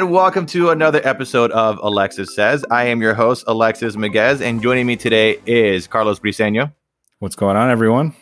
[0.00, 2.64] and welcome to another episode of Alexis Says.
[2.70, 6.72] I am your host, Alexis Miguez, and joining me today is Carlos Briseño.
[7.18, 8.14] What's going on, everyone?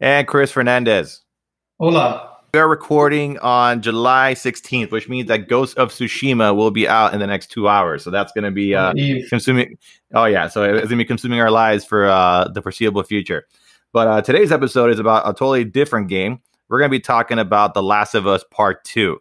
[0.00, 1.20] And Chris Fernandez.
[1.78, 2.38] Hola.
[2.52, 7.14] We are recording on July 16th, which means that Ghost of Tsushima will be out
[7.14, 8.02] in the next two hours.
[8.02, 8.92] So that's going to be uh,
[9.28, 9.78] consuming.
[10.14, 10.48] Oh, yeah.
[10.48, 13.46] So it's going to be consuming our lives for uh, the foreseeable future.
[13.92, 16.40] But uh, today's episode is about a totally different game.
[16.68, 19.20] We're going to be talking about The Last of Us Part 2.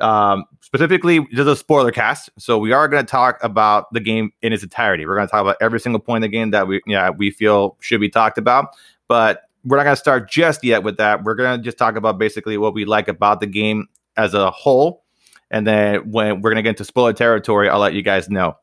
[0.00, 4.00] Um, specifically, this is a spoiler cast, so we are going to talk about the
[4.00, 5.06] game in its entirety.
[5.06, 7.30] We're going to talk about every single point in the game that we yeah we
[7.30, 8.68] feel should be talked about,
[9.08, 11.24] but we're not going to start just yet with that.
[11.24, 14.50] We're going to just talk about basically what we like about the game as a
[14.50, 15.04] whole,
[15.50, 18.56] and then when we're going to get into spoiler territory, I'll let you guys know.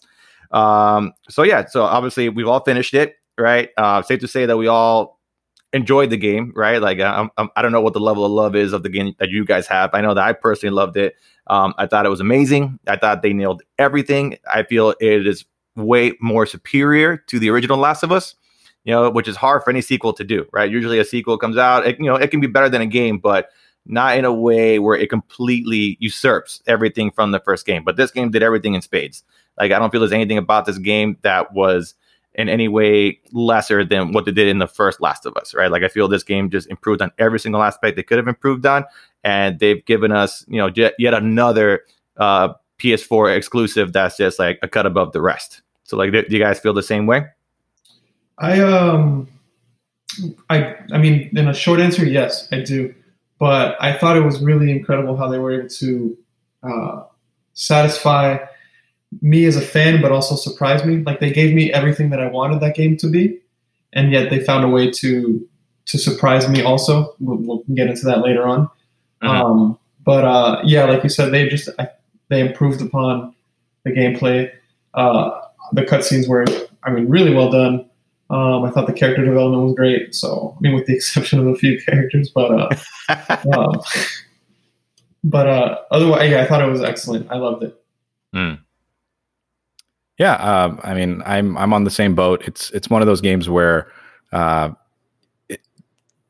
[0.51, 3.69] Um, so yeah, so obviously we've all finished it, right?
[3.77, 5.19] Uh, safe to say that we all
[5.73, 6.81] enjoyed the game, right?
[6.81, 8.89] Like I'm, I'm, I do not know what the level of love is of the
[8.89, 9.89] game that you guys have.
[9.93, 11.15] I know that I personally loved it.
[11.47, 12.79] Um, I thought it was amazing.
[12.87, 14.37] I thought they nailed everything.
[14.51, 18.35] I feel it is way more superior to the original Last of Us.
[18.85, 20.69] You know, which is hard for any sequel to do, right?
[20.69, 23.17] Usually a sequel comes out, it, you know, it can be better than a game,
[23.17, 23.47] but
[23.85, 27.85] not in a way where it completely usurps everything from the first game.
[27.85, 29.23] But this game did everything in spades.
[29.57, 31.95] Like I don't feel there's anything about this game that was
[32.35, 35.71] in any way lesser than what they did in the first Last of Us, right?
[35.71, 38.65] Like I feel this game just improved on every single aspect they could have improved
[38.65, 38.85] on,
[39.23, 41.83] and they've given us, you know, yet, yet another
[42.17, 45.61] uh, PS4 exclusive that's just like a cut above the rest.
[45.83, 47.25] So, like, do you guys feel the same way?
[48.39, 49.27] I um,
[50.49, 52.93] I I mean, in a short answer, yes, I do.
[53.39, 56.17] But I thought it was really incredible how they were able to
[56.63, 57.03] uh,
[57.53, 58.37] satisfy
[59.21, 61.03] me as a fan, but also surprised me.
[61.03, 63.39] Like they gave me everything that I wanted that game to be,
[63.93, 65.47] and yet they found a way to
[65.85, 66.61] to surprise me.
[66.61, 68.67] Also, we'll, we'll get into that later on.
[69.21, 69.27] Mm-hmm.
[69.27, 71.89] Um, but uh, yeah, like you said, they just I,
[72.29, 73.33] they improved upon
[73.83, 74.51] the gameplay.
[74.93, 75.39] Uh,
[75.71, 76.45] the cutscenes were,
[76.83, 77.89] I mean, really well done.
[78.29, 80.15] Um, I thought the character development was great.
[80.15, 83.81] So, I mean, with the exception of a few characters, but uh, um,
[85.23, 87.31] but uh, otherwise, yeah, I thought it was excellent.
[87.31, 87.79] I loved it.
[88.35, 88.59] Mm.
[90.23, 92.43] Yeah, uh, I mean, I'm I'm on the same boat.
[92.47, 93.91] It's it's one of those games where
[94.31, 94.69] uh,
[95.49, 95.59] it,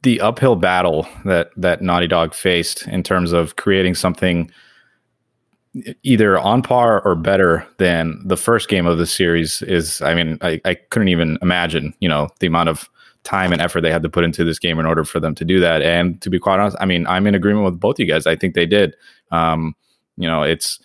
[0.01, 4.49] the uphill battle that that Naughty Dog faced in terms of creating something
[6.01, 10.01] either on par or better than the first game of the series is.
[10.01, 12.89] I mean, I, I couldn't even imagine, you know, the amount of
[13.21, 15.45] time and effort they had to put into this game in order for them to
[15.45, 15.83] do that.
[15.83, 18.25] And to be quite honest, I mean, I'm in agreement with both you guys.
[18.25, 18.95] I think they did.
[19.29, 19.75] Um,
[20.17, 20.79] you know, it's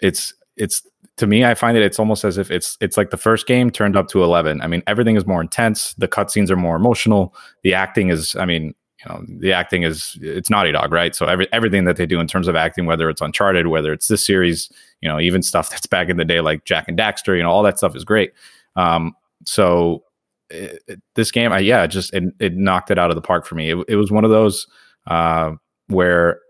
[0.00, 0.86] it's it's
[1.18, 3.70] to me, I find that it's almost as if it's it's like the first game
[3.70, 4.60] turned up to eleven.
[4.60, 5.94] I mean, everything is more intense.
[5.94, 7.34] The cutscenes are more emotional.
[7.62, 8.74] The acting is, I mean,
[9.04, 11.14] you know, the acting is it's Naughty Dog, right?
[11.14, 14.08] So every everything that they do in terms of acting, whether it's Uncharted, whether it's
[14.08, 14.70] this series,
[15.00, 17.50] you know, even stuff that's back in the day like Jak and Daxter, you know,
[17.50, 18.32] all that stuff is great.
[18.76, 19.14] Um,
[19.44, 20.04] so
[20.50, 23.44] it, it, this game, I yeah, just it, it, knocked it out of the park
[23.44, 23.70] for me.
[23.70, 24.66] It, it was one of those
[25.06, 25.52] uh,
[25.88, 26.40] where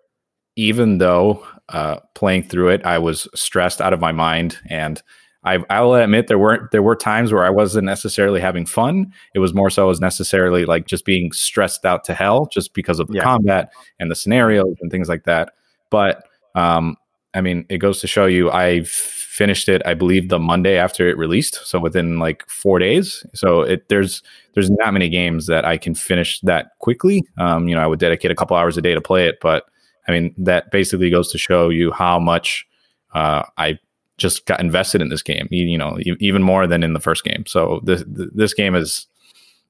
[0.57, 5.03] even though uh, playing through it, I was stressed out of my mind, and
[5.45, 9.13] I, I will admit there weren't there were times where I wasn't necessarily having fun.
[9.35, 13.01] It was more so as necessarily like just being stressed out to hell, just because
[13.01, 13.23] of the yeah.
[13.23, 15.53] combat and the scenarios and things like that.
[15.91, 16.25] But
[16.55, 16.97] um,
[17.35, 21.09] I mean, it goes to show you, I finished it, I believe, the Monday after
[21.09, 23.25] it released, so within like four days.
[23.35, 24.23] So it there's
[24.55, 27.25] there's not many games that I can finish that quickly.
[27.39, 29.65] Um, you know, I would dedicate a couple hours a day to play it, but
[30.09, 32.67] I mean, that basically goes to show you how much
[33.15, 33.79] uh, I
[34.19, 35.49] just got invested in this game.
[35.51, 37.45] You, know, even more than in the first game.
[37.47, 39.07] So this this game is,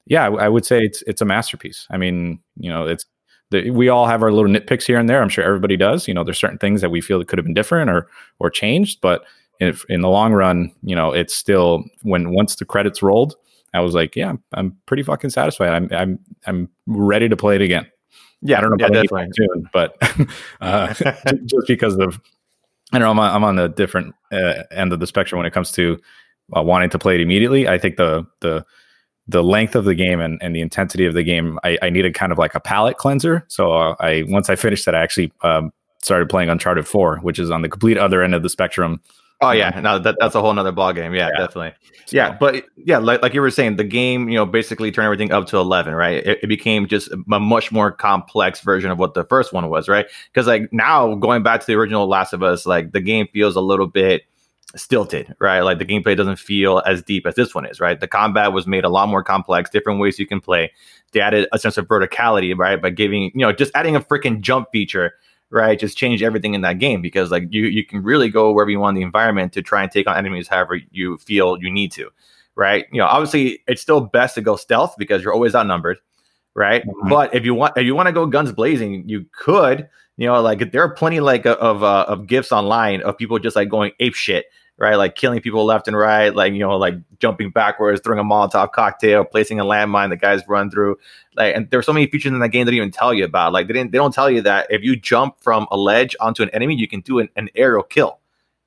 [0.05, 1.87] yeah, I, would say it's it's a masterpiece.
[1.89, 3.05] I mean, you know, it's
[3.51, 5.21] we all have our little nitpicks here and there.
[5.21, 6.07] I'm sure everybody does.
[6.07, 8.07] You know, there's certain things that we feel that could have been different or
[8.39, 9.23] or changed, but
[9.59, 13.35] if, in the long run, you know, it's still when once the credits rolled,
[13.73, 15.69] I was like, yeah, I'm, I'm pretty fucking satisfied.
[15.69, 17.87] I'm I'm I'm ready to play it again.
[18.43, 19.29] Yeah, I don't know yeah, definitely.
[19.35, 19.95] soon, but
[20.61, 20.93] uh,
[21.45, 22.19] just because of
[22.91, 25.47] I don't know, I'm on, I'm on the different uh, end of the spectrum when
[25.47, 25.99] it comes to
[26.55, 27.67] uh, wanting to play it immediately.
[27.67, 28.65] I think the the
[29.27, 32.13] the length of the game and, and the intensity of the game, I, I needed
[32.13, 33.45] kind of like a palate cleanser.
[33.47, 37.39] So uh, I once I finished that, I actually um, started playing Uncharted Four, which
[37.39, 39.01] is on the complete other end of the spectrum
[39.43, 39.81] Oh yeah, mm-hmm.
[39.81, 41.13] no, that, that's a whole nother ball game.
[41.13, 41.39] Yeah, yeah.
[41.39, 41.73] definitely.
[42.05, 42.17] So.
[42.17, 45.31] Yeah, but yeah, like, like you were saying, the game, you know, basically turned everything
[45.31, 46.25] up to eleven, right?
[46.25, 49.87] It, it became just a much more complex version of what the first one was,
[49.87, 50.05] right?
[50.31, 53.55] Because like now, going back to the original Last of Us, like the game feels
[53.55, 54.23] a little bit
[54.75, 55.61] stilted, right?
[55.61, 57.99] Like the gameplay doesn't feel as deep as this one is, right?
[57.99, 60.71] The combat was made a lot more complex, different ways you can play.
[61.11, 64.41] They added a sense of verticality, right, by giving, you know, just adding a freaking
[64.41, 65.13] jump feature
[65.53, 65.79] right?
[65.79, 68.79] Just change everything in that game because like you you can really go wherever you
[68.79, 71.91] want in the environment to try and take on enemies however you feel you need
[71.93, 72.09] to,
[72.55, 72.85] right?
[72.91, 75.99] You know, obviously it's still best to go stealth because you're always outnumbered,
[76.55, 76.85] right?
[76.85, 77.07] Mm-hmm.
[77.07, 79.87] But if you want if you want to go guns blazing, you could.
[80.17, 83.55] You know, like there are plenty like of uh, of gifts online of people just
[83.55, 84.45] like going ape shit
[84.77, 84.95] right?
[84.95, 88.71] Like killing people left and right, like you know, like jumping backwards, throwing a Molotov
[88.71, 90.97] cocktail, placing a landmine the guys run through.
[91.35, 93.53] Like, and there's so many features in that game that even tell you about.
[93.53, 96.43] Like, they didn't, they don't tell you that if you jump from a ledge onto
[96.43, 98.19] an enemy, you can do an, an aerial kill.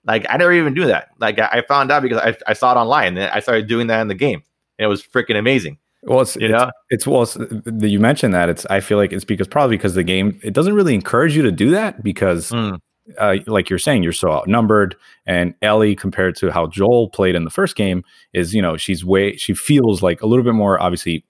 [0.05, 1.11] Like, I never even do that.
[1.19, 3.89] Like, I, I found out because I, I saw it online, and I started doing
[3.89, 4.43] that in the game,
[4.79, 5.79] and it was freaking amazing.
[6.03, 7.37] Well, it's you know it's, it's well, it's,
[7.83, 8.65] you mentioned that it's.
[8.67, 11.51] I feel like it's because probably because the game it doesn't really encourage you to
[11.51, 12.79] do that because mm
[13.19, 14.97] uh, like you're saying, you're so outnumbered.
[15.27, 19.05] And Ellie, compared to how Joel played in the first game, is you know she's
[19.05, 21.25] way she feels like a little bit more obviously.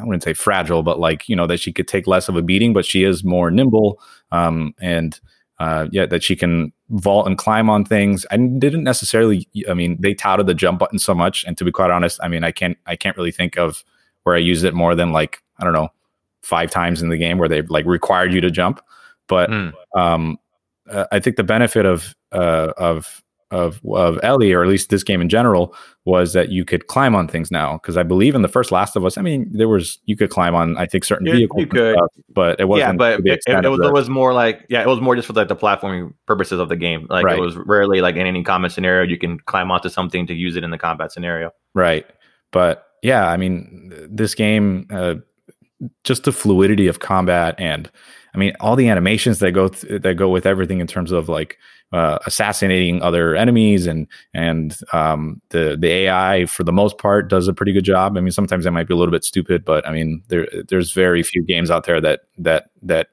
[0.00, 2.42] I wouldn't say fragile, but like you know that she could take less of a
[2.42, 4.00] beating, but she is more nimble,
[4.30, 5.18] um, and
[5.58, 8.24] uh, yeah, that she can vault and climb on things.
[8.30, 9.48] I didn't necessarily.
[9.68, 12.28] I mean, they touted the jump button so much, and to be quite honest, I
[12.28, 13.82] mean, I can't I can't really think of
[14.22, 15.88] where I used it more than like I don't know
[16.42, 18.80] five times in the game where they like required you to jump.
[19.26, 19.72] But mm.
[19.96, 20.38] um,
[20.90, 25.02] uh, I think the benefit of uh, of of of Ellie, or at least this
[25.02, 25.74] game in general,
[26.04, 27.74] was that you could climb on things now.
[27.74, 30.30] Because I believe in the first Last of Us, I mean, there was you could
[30.30, 32.94] climb on I think certain you, vehicles, you could, stuff, but it wasn't.
[32.94, 35.26] Yeah, but it, it, it, was, it, was, more like yeah, it was more just
[35.26, 37.06] for like the platforming purposes of the game.
[37.08, 37.38] Like right.
[37.38, 40.56] it was rarely like in any combat scenario you can climb onto something to use
[40.56, 41.50] it in the combat scenario.
[41.74, 42.06] Right,
[42.52, 44.86] but yeah, I mean, this game.
[44.90, 45.16] Uh,
[46.02, 47.88] just the fluidity of combat and
[48.34, 51.28] I mean, all the animations that go th- that go with everything in terms of
[51.28, 51.58] like
[51.92, 57.48] uh, assassinating other enemies and and um, the the AI for the most part does
[57.48, 58.16] a pretty good job.
[58.16, 60.92] I mean, sometimes it might be a little bit stupid, but I mean, there there's
[60.92, 63.08] very few games out there that that that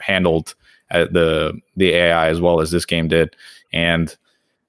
[0.00, 0.54] handled
[0.90, 3.34] uh, the the AI as well as this game did.
[3.72, 4.14] And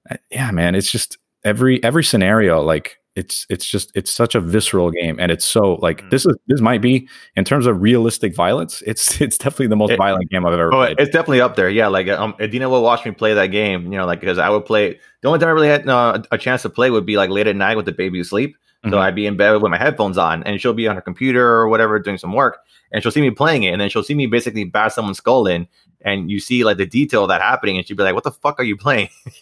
[0.09, 4.39] uh, yeah, man, it's just every every scenario like it's it's just it's such a
[4.39, 6.09] visceral game and it's so like mm-hmm.
[6.09, 9.91] this is this might be in terms of realistic violence it's it's definitely the most
[9.91, 12.67] it, violent game i've ever oh, played it's definitely up there yeah like um adina
[12.67, 15.39] will watch me play that game you know like because i would play the only
[15.39, 17.77] time i really had uh, a chance to play would be like late at night
[17.77, 18.97] with the baby asleep so mm-hmm.
[18.99, 21.67] i'd be in bed with my headphones on and she'll be on her computer or
[21.67, 22.59] whatever doing some work
[22.91, 25.45] and she'll see me playing it and then she'll see me basically bash someone's skull
[25.45, 25.67] in
[26.01, 28.31] and you see like the detail of that happening and she'd be like what the
[28.31, 29.09] fuck are you playing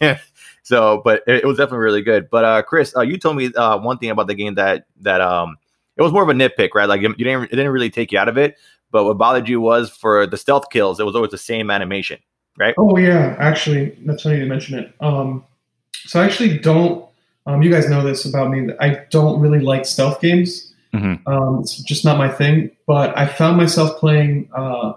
[0.62, 2.30] So, but it, it, was definitely really good.
[2.30, 5.20] But uh, Chris, uh, you told me uh, one thing about the game that that
[5.20, 5.56] um
[5.96, 6.88] it was more of a nitpick, right?
[6.88, 8.56] Like you didn't it didn't really take you out of it,
[8.90, 12.18] but what bothered you was for the stealth kills, it was always the same animation,
[12.58, 12.74] right?
[12.78, 14.94] Oh yeah, actually, that's funny you mention it.
[15.00, 15.44] Um,
[15.92, 17.06] so I actually don't.
[17.44, 18.72] Um, you guys know this about me.
[18.80, 20.72] I don't really like stealth games.
[20.94, 21.26] Mm-hmm.
[21.26, 22.70] Um, it's just not my thing.
[22.86, 24.92] But I found myself playing uh,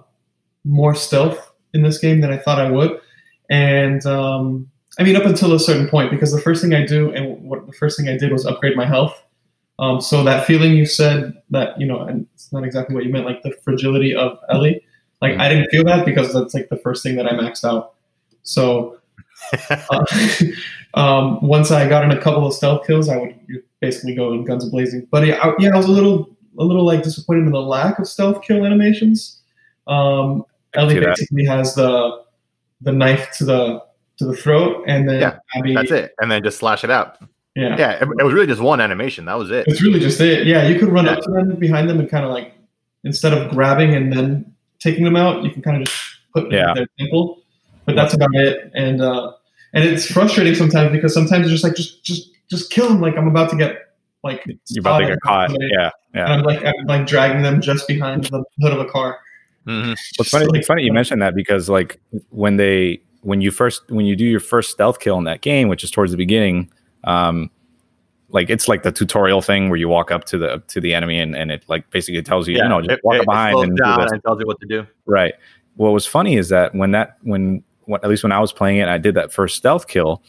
[0.64, 3.00] more stealth in this game than I thought I would,
[3.50, 4.70] and um,
[5.00, 7.66] I mean, up until a certain point, because the first thing I do and what
[7.68, 9.22] the first thing I did was upgrade my health.
[9.78, 13.12] Um, so that feeling you said that you know, and it's not exactly what you
[13.12, 14.82] meant, like the fragility of Ellie.
[15.22, 17.96] Like I didn't feel that because that's like the first thing that I maxed out.
[18.44, 19.00] So
[19.70, 20.06] uh,
[20.94, 23.36] um, once I got in a couple of stealth kills, I would
[23.82, 25.08] basically go in guns blazing.
[25.12, 28.00] But yeah, I, yeah, I was a little a little like disappointed in the lack
[28.00, 29.42] of stealth kill animations.
[29.88, 32.24] Um, Ellie basically has the
[32.82, 33.85] the knife to the
[34.18, 37.18] to the throat, and then yeah, Abby, that's it, and then just slash it out.
[37.56, 37.92] Yeah, yeah.
[37.92, 39.26] It, it, was really just one animation.
[39.26, 39.66] That was it.
[39.68, 40.46] It's really just it.
[40.46, 41.14] Yeah, you could run yeah.
[41.14, 42.54] up to them behind them and kind of like
[43.06, 46.04] instead of grabbing and then taking them out, you can kind of just
[46.34, 46.74] put yeah.
[46.74, 47.42] their temple.
[47.86, 48.72] But that's about it.
[48.74, 49.32] And uh,
[49.74, 53.00] and it's frustrating sometimes because sometimes it's just like just just just kill them.
[53.00, 55.52] Like I'm about to get like you're about to get caught.
[55.52, 56.26] Yeah, yeah.
[56.26, 59.20] And I'm like I'm like dragging them just behind the hood of a car.
[59.66, 59.88] Mm-hmm.
[59.88, 60.46] Well, it's funny.
[60.46, 64.16] Like, it's funny you mentioned that because like when they when you first when you
[64.16, 66.72] do your first stealth kill in that game, which is towards the beginning,
[67.04, 67.50] um,
[68.30, 71.20] like it's like the tutorial thing where you walk up to the to the enemy
[71.20, 73.58] and, and it like basically tells you, yeah, you know, just it, walk it, behind
[73.58, 74.86] and, and tells you what to do.
[75.06, 75.34] Right.
[75.76, 78.78] What was funny is that when that when what, at least when I was playing
[78.78, 80.22] it, I did that first stealth kill.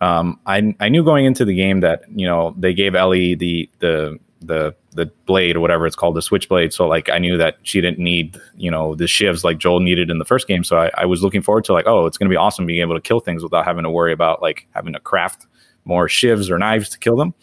[0.00, 3.68] Um, I I knew going into the game that you know they gave Ellie the
[3.80, 6.72] the the the blade or whatever it's called, the switchblade.
[6.72, 10.10] So like I knew that she didn't need, you know, the shivs like Joel needed
[10.10, 10.64] in the first game.
[10.64, 12.94] So I, I was looking forward to like, oh, it's gonna be awesome being able
[12.94, 15.46] to kill things without having to worry about like having to craft
[15.84, 17.34] more shivs or knives to kill them.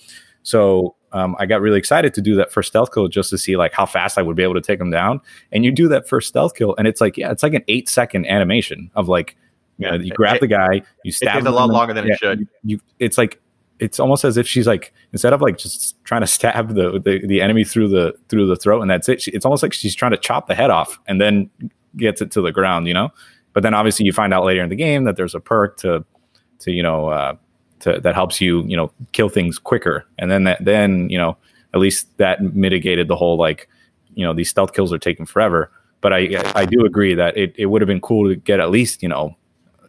[0.44, 3.58] So um, I got really excited to do that first stealth kill just to see
[3.58, 5.22] like how fast I would be able to take them down.
[5.51, 7.89] And you do that first stealth kill, and it's like yeah, it's like an eight
[7.89, 9.38] second animation of like
[9.77, 11.30] you, know, you grab the guy, you stab.
[11.30, 12.39] It takes a lot longer than yeah, it should.
[12.39, 13.39] You, you, it's like
[13.80, 17.26] it's almost as if she's like instead of like just trying to stab the, the,
[17.26, 19.22] the enemy through the through the throat and that's it.
[19.22, 21.50] She, it's almost like she's trying to chop the head off and then
[21.96, 23.10] gets it to the ground, you know.
[23.54, 26.06] But then obviously you find out later in the game that there's a perk to
[26.60, 27.36] to you know uh,
[27.80, 31.38] to, that helps you you know kill things quicker, and then that then you know
[31.74, 33.70] at least that mitigated the whole like
[34.14, 35.72] you know these stealth kills are taking forever.
[36.02, 38.70] But I I do agree that it, it would have been cool to get at
[38.70, 39.36] least you know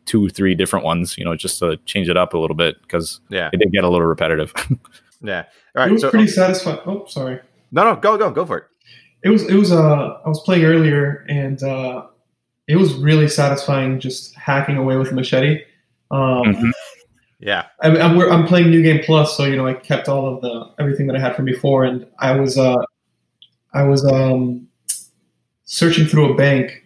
[0.08, 3.20] two three different ones you know just to change it up a little bit because
[3.28, 4.52] yeah it did get a little repetitive.
[5.22, 5.44] yeah,
[5.76, 5.90] all right.
[5.90, 6.80] It was so, pretty satisfying.
[6.86, 7.40] Oh, sorry.
[7.70, 8.64] No, no, go go go for it.
[9.22, 12.06] It was it was uh I was playing earlier and uh
[12.66, 15.64] it was really satisfying just hacking away with a machete.
[16.10, 16.70] Um, mm-hmm.
[17.40, 20.34] Yeah, I, am I'm, I'm playing New Game Plus, so you know I kept all
[20.34, 22.82] of the everything that I had from before, and I was uh
[23.74, 24.66] I was um
[25.64, 26.82] searching through a bank.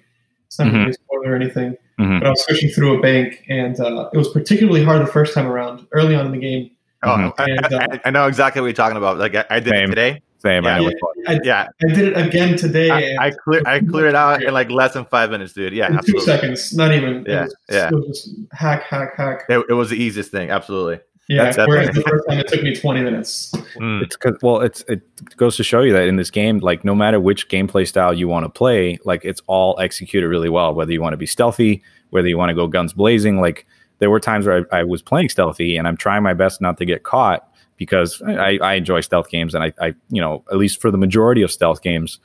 [0.46, 0.76] It's not mm-hmm.
[0.76, 2.18] really a spoiler or anything, mm-hmm.
[2.18, 5.34] but I was searching through a bank, and uh, it was particularly hard the first
[5.34, 6.70] time around, early on in the game.
[7.04, 9.18] Oh, and, I, uh, I, know exactly what you're talking about.
[9.18, 9.84] Like I, I did Same.
[9.84, 10.22] it today.
[10.38, 10.64] Same.
[10.64, 10.90] Yeah,
[11.28, 11.68] I, yeah.
[11.84, 13.16] I did it again today.
[13.16, 15.72] I, I clear I cleared it out in like less than five minutes, dude.
[15.72, 17.24] Yeah, two seconds, not even.
[17.28, 17.88] Yeah, it was, yeah.
[17.88, 19.44] It was just hack, hack, hack.
[19.48, 20.50] It, it was the easiest thing.
[20.50, 21.00] Absolutely.
[21.28, 23.52] Yeah, that's, whereas the first time it took me 20 minutes.
[23.76, 24.02] Mm.
[24.02, 25.02] It's cause, well, it's it
[25.36, 28.26] goes to show you that in this game, like no matter which gameplay style you
[28.28, 30.74] want to play, like it's all executed really well.
[30.74, 33.66] Whether you want to be stealthy, whether you want to go guns blazing, like
[33.98, 36.76] there were times where I, I was playing stealthy and I'm trying my best not
[36.78, 40.58] to get caught because I, I enjoy stealth games and I, I, you know, at
[40.58, 42.18] least for the majority of stealth games,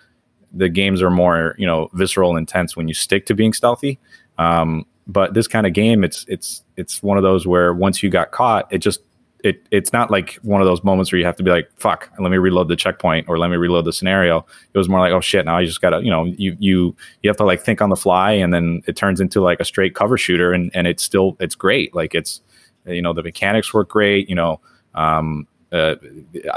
[0.52, 4.00] the games are more, you know, visceral and intense when you stick to being stealthy.
[4.38, 8.10] Um, but this kind of game, it's it's it's one of those where once you
[8.10, 9.02] got caught, it just
[9.44, 12.10] it it's not like one of those moments where you have to be like fuck
[12.18, 15.12] let me reload the checkpoint or let me reload the scenario it was more like
[15.12, 17.80] oh shit now i just gotta you know you you you have to like think
[17.80, 20.88] on the fly and then it turns into like a straight cover shooter and and
[20.88, 22.42] it's still it's great like it's
[22.88, 24.60] you know the mechanics work great you know
[24.96, 25.96] um, uh,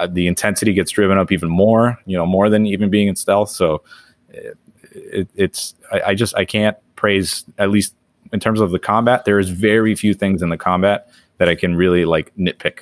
[0.08, 3.50] the intensity gets driven up even more, you know, more than even being in stealth.
[3.50, 3.82] So
[4.28, 4.56] it,
[4.90, 7.94] it, it's, I, I, just, I can't praise, at least
[8.32, 11.08] in terms of the combat, there is very few things in the combat
[11.38, 12.80] that I can really like nitpick.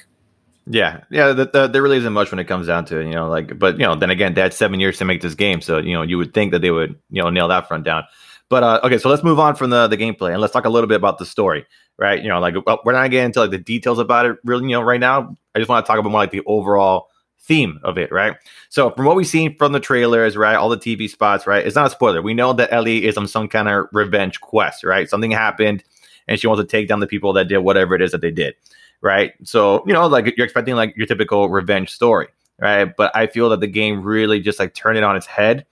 [0.66, 3.14] Yeah, yeah, the, the, there really isn't much when it comes down to it, you
[3.14, 3.28] know.
[3.28, 5.78] Like, but you know, then again, they had seven years to make this game, so
[5.78, 8.04] you know, you would think that they would, you know, nail that front down.
[8.50, 10.70] But uh, okay, so let's move on from the the gameplay and let's talk a
[10.70, 11.66] little bit about the story
[11.98, 12.22] right?
[12.22, 14.82] You know, like we're not getting into like the details about it really, you know,
[14.82, 15.36] right now.
[15.54, 17.08] I just want to talk about more like the overall
[17.48, 18.36] theme of it, right?
[18.68, 21.74] So from what we've seen from the trailers, right, all the TV spots, right, it's
[21.74, 22.20] not a spoiler.
[22.20, 25.08] We know that Ellie is on some kind of revenge quest, right?
[25.08, 25.82] Something happened,
[26.28, 28.30] and she wants to take down the people that did whatever it is that they
[28.30, 28.54] did,
[29.00, 29.32] right?
[29.42, 32.28] So you know, like you're expecting like your typical revenge story,
[32.60, 32.94] right?
[32.94, 35.64] But I feel that the game really just like turned it on its head,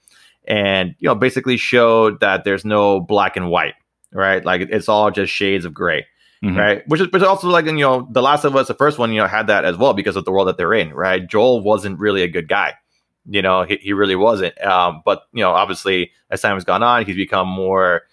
[0.45, 3.75] and you know, basically showed that there's no black and white,
[4.11, 4.43] right?
[4.43, 6.07] Like it's all just shades of gray
[6.43, 6.57] mm-hmm.
[6.57, 6.87] right?
[6.87, 9.11] Which is, which is also like, you know, The Last of Us, the first one,
[9.11, 11.25] you know, had that as well because of the world that they're in, right?
[11.25, 12.73] Joel wasn't really a good guy.
[13.29, 14.59] You know, he, he really wasn't.
[14.63, 18.03] Um, but, you know, obviously, as time has gone on, he's become more,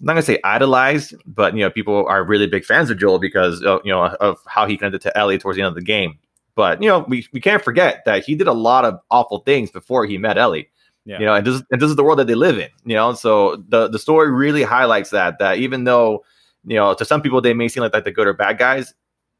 [0.00, 3.18] I'm not gonna say idolized, but you know, people are really big fans of Joel
[3.18, 5.82] because of, you know of how he connected to Ellie towards the end of the
[5.82, 6.18] game.
[6.54, 9.72] But you know, we, we can't forget that he did a lot of awful things
[9.72, 10.68] before he met Ellie.
[11.04, 11.18] Yeah.
[11.18, 12.68] You know, and this and this is the world that they live in.
[12.84, 16.24] You know, so the the story really highlights that that even though
[16.68, 18.94] you know, to some people they may seem like, like the good or bad guys.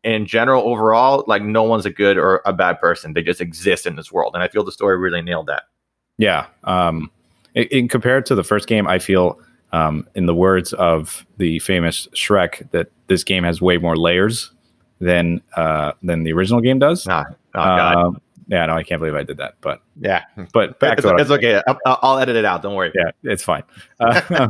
[0.04, 3.14] In general, overall, like no one's a good or a bad person.
[3.14, 5.64] They just exist in this world, and I feel the story really nailed that.
[6.18, 6.46] Yeah.
[6.64, 7.10] Um,
[7.54, 9.40] in, in compared to the first game, I feel,
[9.72, 14.52] um, in the words of the famous Shrek, that this game has way more layers
[15.00, 17.06] than uh, than the original game does.
[17.08, 17.24] Ah,
[17.56, 18.10] oh, uh,
[18.48, 19.56] yeah, no, I can't believe I did that.
[19.60, 21.60] But yeah, but back it's, to it's okay.
[21.66, 22.62] I'll, I'll, edit it out.
[22.62, 22.92] Don't worry.
[22.94, 23.62] Yeah, it's fine.
[24.00, 24.20] Uh,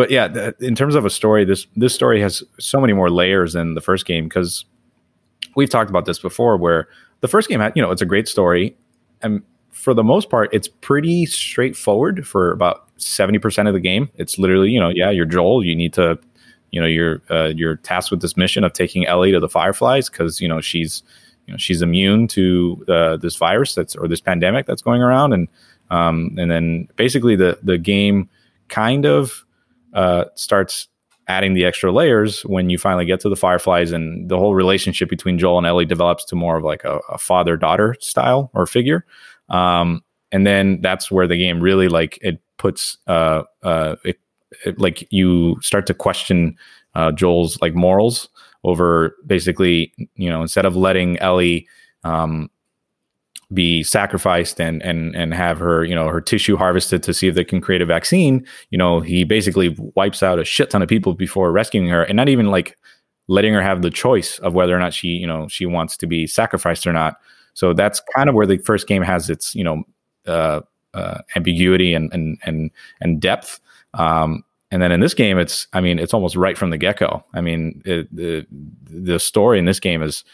[0.00, 3.52] but yeah, in terms of a story, this this story has so many more layers
[3.52, 4.64] than the first game because
[5.56, 6.56] we've talked about this before.
[6.56, 6.88] Where
[7.20, 8.74] the first game had, you know, it's a great story,
[9.20, 9.42] and
[9.72, 14.08] for the most part, it's pretty straightforward for about seventy percent of the game.
[14.14, 15.62] It's literally, you know, yeah, you're Joel.
[15.62, 16.18] You need to,
[16.70, 20.08] you know, you're uh, you're tasked with this mission of taking Ellie to the Fireflies
[20.08, 21.02] because you know she's
[21.46, 25.34] you know she's immune to uh, this virus that's or this pandemic that's going around,
[25.34, 25.46] and
[25.90, 28.30] um, and then basically the the game
[28.70, 29.44] kind of
[29.94, 30.88] uh, starts
[31.28, 35.08] adding the extra layers when you finally get to the Fireflies, and the whole relationship
[35.08, 38.66] between Joel and Ellie develops to more of like a, a father daughter style or
[38.66, 39.04] figure.
[39.48, 44.18] Um, and then that's where the game really like it puts uh, uh, it,
[44.64, 46.56] it, like you start to question
[46.94, 48.28] uh, Joel's like morals
[48.62, 51.66] over basically you know instead of letting Ellie
[52.04, 52.50] um,
[53.52, 57.34] be sacrificed and and and have her you know her tissue harvested to see if
[57.34, 60.88] they can create a vaccine you know he basically wipes out a shit ton of
[60.88, 62.78] people before rescuing her and not even like
[63.28, 66.06] letting her have the choice of whether or not she you know she wants to
[66.06, 67.16] be sacrificed or not
[67.54, 69.82] so that's kind of where the first game has its you know
[70.26, 70.60] uh,
[70.94, 73.60] uh, ambiguity and and and and depth
[73.94, 76.98] um, and then in this game, it's I mean it's almost right from the get
[76.98, 77.24] go.
[77.34, 78.46] I mean it, the
[78.84, 80.24] the story in this game is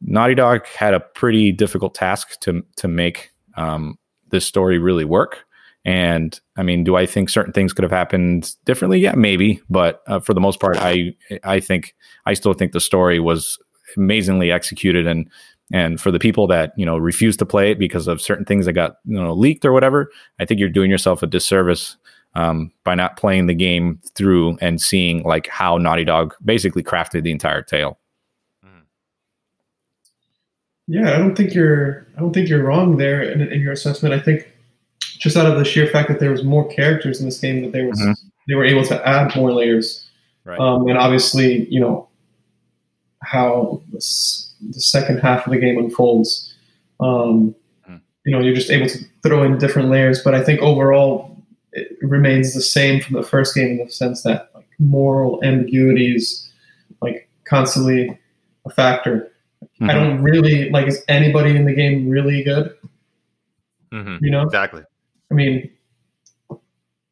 [0.00, 3.98] Naughty Dog had a pretty difficult task to to make um,
[4.30, 5.44] this story really work.
[5.84, 9.00] And I mean, do I think certain things could have happened differently?
[9.00, 9.60] Yeah, maybe.
[9.70, 11.14] But uh, for the most part, I
[11.44, 11.94] I think
[12.26, 13.58] I still think the story was
[13.96, 15.30] amazingly executed and
[15.72, 18.66] and for the people that you know refuse to play it because of certain things
[18.66, 21.96] that got you know leaked or whatever, I think you're doing yourself a disservice
[22.34, 27.22] um, by not playing the game through and seeing like how Naughty Dog basically crafted
[27.22, 27.98] the entire tale.
[30.88, 32.06] Yeah, I don't think you're.
[32.16, 34.14] I don't think you're wrong there in, in, your assessment.
[34.14, 34.50] I think
[35.00, 37.72] just out of the sheer fact that there was more characters in this game, that
[37.72, 38.12] there was mm-hmm.
[38.48, 40.08] they were able to add more layers.
[40.44, 40.58] Right.
[40.58, 42.08] Um, and obviously, you know
[43.22, 46.54] how this, the second half of the game unfolds.
[47.00, 47.54] Um,
[47.86, 47.96] mm-hmm.
[48.24, 51.36] You know, you're just able to throw in different layers, but I think overall
[51.72, 56.14] it remains the same from the first game in the sense that like moral ambiguity
[56.16, 56.50] is
[57.02, 58.18] like constantly
[58.64, 59.30] a factor.
[59.80, 59.90] Mm-hmm.
[59.90, 62.74] I don't really like is anybody in the game really good?
[63.92, 64.24] Mm-hmm.
[64.24, 64.82] You know exactly.
[65.30, 65.70] I mean,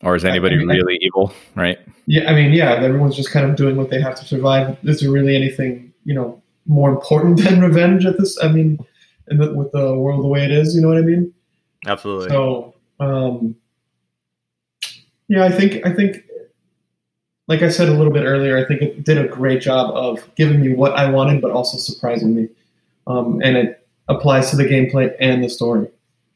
[0.02, 1.32] or is anybody I mean, really evil?
[1.54, 1.78] Right?
[2.06, 4.76] Yeah, I mean, yeah, everyone's just kind of doing what they have to survive.
[4.82, 8.36] Is there really anything you know more important than revenge at this?
[8.42, 8.78] I mean,
[9.28, 11.32] in the, with the world the way it is, you know what I mean?
[11.86, 12.30] Absolutely.
[12.30, 13.54] So, um,
[15.28, 16.24] yeah, I think I think
[17.48, 20.34] like I said a little bit earlier, I think it did a great job of
[20.34, 22.48] giving me what I wanted, but also surprising me.
[23.06, 25.88] Um, and it applies to the gameplay and the story.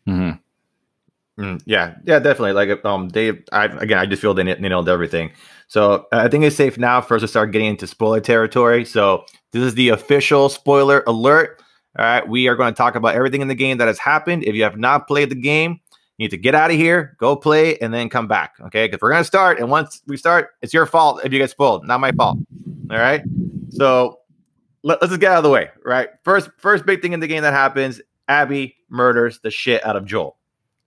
[0.07, 1.43] Mm-hmm.
[1.43, 2.53] Mm, yeah, yeah, definitely.
[2.53, 5.33] Like, um, they, I again, I just feel they, they nailed everything.
[5.69, 8.85] So I think it's safe now for us to start getting into spoiler territory.
[8.85, 11.63] So this is the official spoiler alert.
[11.99, 14.45] All right, we are going to talk about everything in the game that has happened.
[14.45, 15.81] If you have not played the game,
[16.21, 18.53] you need to get out of here, go play, and then come back.
[18.61, 18.87] Okay.
[18.87, 19.59] Because we're going to start.
[19.59, 22.37] And once we start, it's your fault if you get spoiled, not my fault.
[22.91, 23.23] All right.
[23.71, 24.19] So
[24.83, 25.71] let, us just get out of the way.
[25.83, 26.11] Right.
[26.23, 30.05] First, first big thing in the game that happens Abby murders the shit out of
[30.05, 30.37] Joel.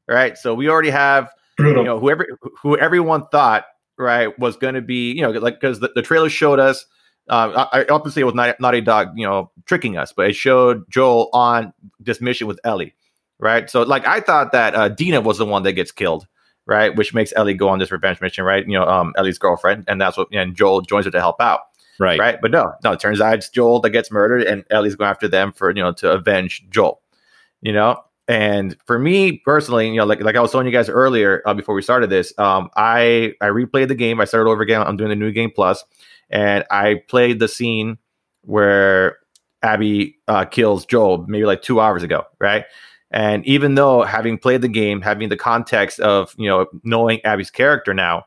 [0.07, 0.37] All right.
[0.37, 1.81] So we already have, Brutal.
[1.81, 2.27] you know, whoever,
[2.61, 3.65] who everyone thought,
[3.97, 6.85] right, was going to be, you know, like, because the, the trailer showed us.
[7.27, 10.87] Uh, I, obviously, it was not Naughty Dog, you know, tricking us, but it showed
[10.91, 12.93] Joel on this mission with Ellie
[13.39, 13.69] right?
[13.69, 16.27] So like I thought that uh, Dina was the one that gets killed,
[16.65, 16.95] right?
[16.95, 18.65] Which makes Ellie go on this revenge mission, right?
[18.65, 21.61] You know, um, Ellie's girlfriend, and that's what and Joel joins her to help out,
[21.99, 22.19] right?
[22.19, 25.09] Right, but no, no, it turns out it's Joel that gets murdered, and Ellie's going
[25.09, 27.01] after them for you know to avenge Joel,
[27.61, 28.01] you know.
[28.27, 31.53] And for me personally, you know, like like I was telling you guys earlier uh,
[31.53, 34.21] before we started this, um, I I replayed the game.
[34.21, 34.81] I started over again.
[34.81, 35.83] I'm doing the new game plus,
[36.29, 37.97] and I played the scene
[38.43, 39.17] where
[39.61, 42.65] Abby uh, kills Joel maybe like two hours ago, right?
[43.13, 47.51] And even though having played the game, having the context of you know knowing Abby's
[47.51, 48.25] character now,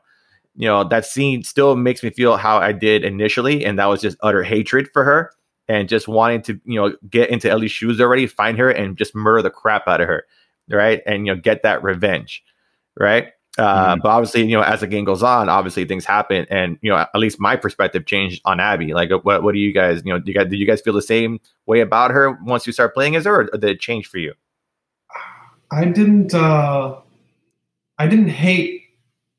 [0.55, 4.01] you know that scene still makes me feel how I did initially, and that was
[4.01, 5.31] just utter hatred for her
[5.67, 9.13] and just wanting to you know get into Ellie's shoes already, find her and just
[9.13, 10.25] murder the crap out of her,
[10.69, 11.01] right?
[11.05, 12.41] And you know get that revenge,
[12.97, 13.33] right?
[13.57, 14.01] Uh, mm-hmm.
[14.01, 16.95] But obviously, you know, as the game goes on, obviously things happen, and you know,
[16.97, 18.93] at least my perspective changed on Abby.
[18.93, 20.93] Like, what what do you guys, you know, do you guys did you guys feel
[20.93, 24.07] the same way about her once you start playing as her, or did it change
[24.07, 24.33] for you?
[25.71, 26.33] I didn't.
[26.33, 26.97] Uh,
[27.97, 28.83] I didn't hate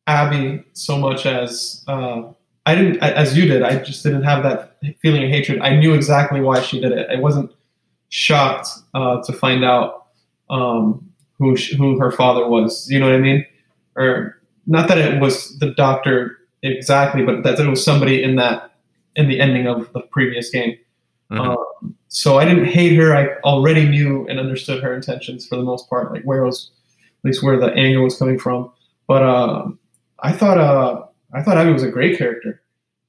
[0.07, 2.23] Abby so much as uh,
[2.67, 3.62] I didn't as you did.
[3.62, 5.61] I just didn't have that feeling of hatred.
[5.61, 7.09] I knew exactly why she did it.
[7.11, 7.53] I wasn't
[8.09, 10.07] shocked uh, to find out
[10.51, 12.91] um, who she, who her father was.
[12.91, 13.47] You know what I mean?
[13.97, 18.73] Or not that it was the doctor exactly, but that it was somebody in that
[19.17, 20.77] in the ending of the previous game.
[21.31, 21.41] Mm-hmm.
[21.41, 23.14] Um, so I didn't hate her.
[23.14, 26.71] I already knew and understood her intentions for the most part, like where was
[27.19, 28.71] at least where the anger was coming from.
[29.07, 29.69] But uh,
[30.21, 32.62] I thought uh, I thought Abby was a great character.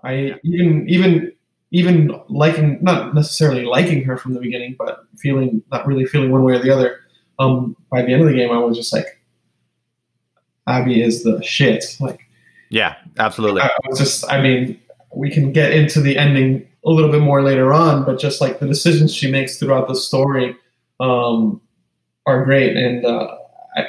[0.04, 0.36] I yeah.
[0.44, 1.32] even even
[1.72, 6.44] even liking not necessarily liking her from the beginning, but feeling not really feeling one
[6.44, 7.00] way or the other.
[7.38, 9.22] Um, by the end of the game, I was just like,
[10.68, 11.96] Abby is the shit.
[12.00, 12.20] Like,
[12.70, 13.62] yeah, absolutely.
[13.62, 14.80] I was just, I mean,
[15.16, 18.60] we can get into the ending a little bit more later on, but just like
[18.60, 20.56] the decisions she makes throughout the story
[21.00, 21.62] um,
[22.26, 22.78] are great.
[22.78, 23.38] And uh,
[23.76, 23.86] I,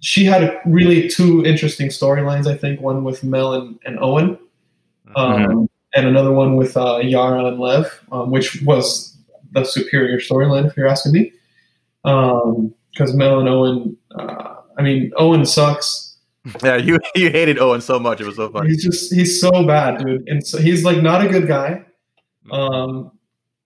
[0.00, 4.38] she had really two interesting storylines, I think, one with Mel and, and Owen,
[5.16, 5.64] um, mm-hmm.
[5.94, 9.16] and another one with uh, Yara and Lev, um, which was
[9.52, 11.32] the superior storyline, if you're asking me.
[12.02, 16.09] Because um, Mel and Owen, uh, I mean, Owen sucks
[16.62, 18.20] Yeah, you you hated Owen so much.
[18.20, 18.70] It was so funny.
[18.70, 20.26] He's just he's so bad, dude.
[20.28, 21.84] And so he's like not a good guy.
[22.46, 22.52] Mm.
[22.58, 23.12] Um,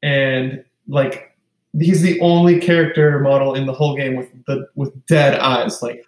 [0.03, 1.37] and like
[1.79, 5.83] he's the only character model in the whole game with the with dead eyes.
[5.83, 6.05] Like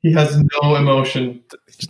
[0.00, 1.42] He has no emotion.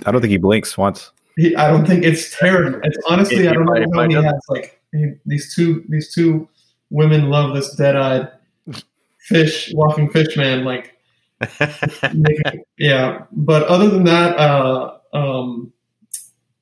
[0.07, 1.13] I don't think he blinks once.
[1.37, 2.81] He, I don't think it's terrible.
[2.83, 6.49] It's honestly, I don't know how he has like he, these two these two
[6.91, 8.29] women love this dead eyed
[9.21, 10.97] fish walking fish man like
[12.79, 15.73] yeah but other than that uh um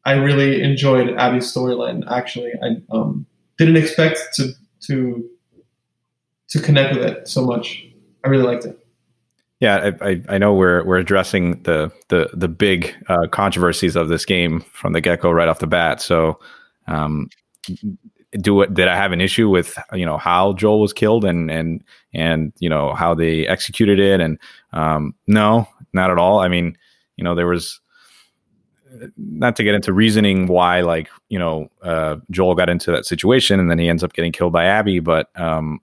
[0.05, 2.53] i really enjoyed abby's storyline actually.
[2.63, 3.27] I um
[3.59, 4.53] didn't expect to
[4.87, 5.29] to
[6.49, 7.85] to connect with it so much.
[8.25, 8.79] I really liked it.
[9.61, 14.09] Yeah, I, I, I know we're we're addressing the the the big uh, controversies of
[14.09, 16.01] this game from the get go right off the bat.
[16.01, 16.39] So,
[16.87, 17.29] um,
[18.33, 18.75] do it?
[18.75, 22.53] Did I have an issue with you know how Joel was killed and and and
[22.59, 24.21] you know how they executed it?
[24.21, 24.39] And
[24.73, 26.41] um, no, not at all.
[26.41, 26.77] I mean,
[27.17, 27.81] you know, there was
[29.17, 33.61] not to get into reasoning why like you know uh, Joel got into that situation
[33.61, 35.81] and then he ends up getting killed by Abby, but um,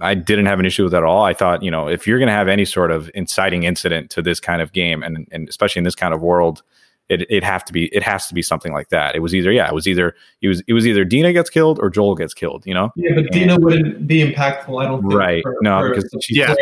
[0.00, 1.24] I didn't have an issue with that at all.
[1.24, 4.22] I thought, you know, if you're going to have any sort of inciting incident to
[4.22, 6.62] this kind of game, and and especially in this kind of world,
[7.08, 9.14] it it have to be it has to be something like that.
[9.14, 11.78] It was either yeah, it was either it was it was either Dina gets killed
[11.80, 12.64] or Joel gets killed.
[12.66, 12.92] You know.
[12.96, 14.82] Yeah, but and, Dina wouldn't be impactful.
[14.82, 15.02] I don't.
[15.02, 15.14] think.
[15.14, 15.42] Right.
[15.42, 16.54] For, no, for, because she's yeah,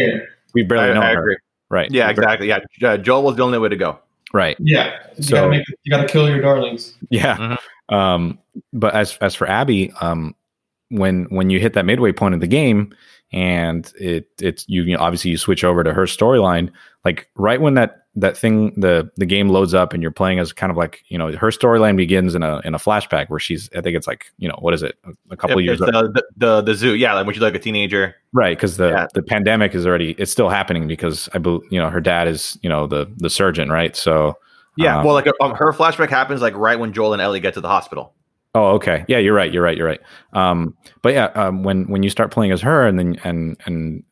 [0.54, 1.20] we barely I, know I her.
[1.20, 1.36] Agree.
[1.70, 1.90] Right.
[1.90, 2.10] Yeah.
[2.10, 2.48] Exactly.
[2.48, 2.60] Yeah.
[2.82, 3.98] Uh, Joel was the only way to go.
[4.32, 4.56] Right.
[4.60, 4.98] Yeah.
[5.16, 6.94] You so gotta make, you got to kill your darlings.
[7.10, 7.36] Yeah.
[7.36, 7.94] Mm-hmm.
[7.94, 8.38] Um.
[8.72, 10.34] But as as for Abby, um,
[10.90, 12.94] when when you hit that midway point of the game
[13.32, 16.70] and it it's you, you know, obviously you switch over to her storyline
[17.04, 20.52] like right when that that thing the the game loads up and you're playing as
[20.52, 23.68] kind of like you know her storyline begins in a in a flashback where she's
[23.76, 24.96] I think it's like you know what is it
[25.30, 28.14] a, couple years the, the, the the zoo yeah like when she's like a teenager
[28.32, 29.06] right because the yeah.
[29.14, 32.56] the pandemic is already it's still happening because I believe you know her dad is
[32.62, 34.38] you know the the surgeon right so
[34.76, 37.54] yeah um, well like um, her flashback happens like right when Joel and Ellie get
[37.54, 38.14] to the hospital
[38.56, 39.04] Oh, okay.
[39.08, 39.52] Yeah, you're right.
[39.52, 39.76] You're right.
[39.76, 40.00] You're right.
[40.32, 44.04] Um, but yeah, um, when when you start playing as her, and then and and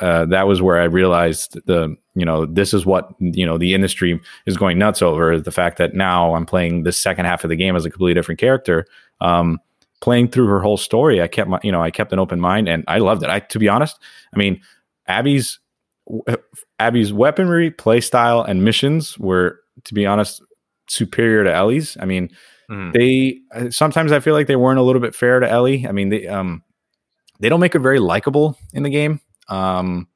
[0.00, 3.74] uh, that was where I realized the you know this is what you know the
[3.74, 7.50] industry is going nuts over the fact that now I'm playing the second half of
[7.50, 8.86] the game as a completely different character.
[9.20, 9.58] Um,
[10.00, 12.68] playing through her whole story, I kept my you know I kept an open mind
[12.68, 13.30] and I loved it.
[13.30, 13.98] I to be honest,
[14.34, 14.60] I mean
[15.06, 15.58] Abby's
[16.78, 20.42] Abby's weaponry, play style, and missions were to be honest
[20.88, 21.96] superior to Ellie's.
[22.00, 22.30] I mean
[22.70, 22.92] Mm.
[22.92, 25.86] They uh, sometimes I feel like they weren't a little bit fair to Ellie.
[25.86, 26.62] I mean, they um
[27.40, 29.20] they don't make her very likable in the game.
[29.48, 30.08] Um,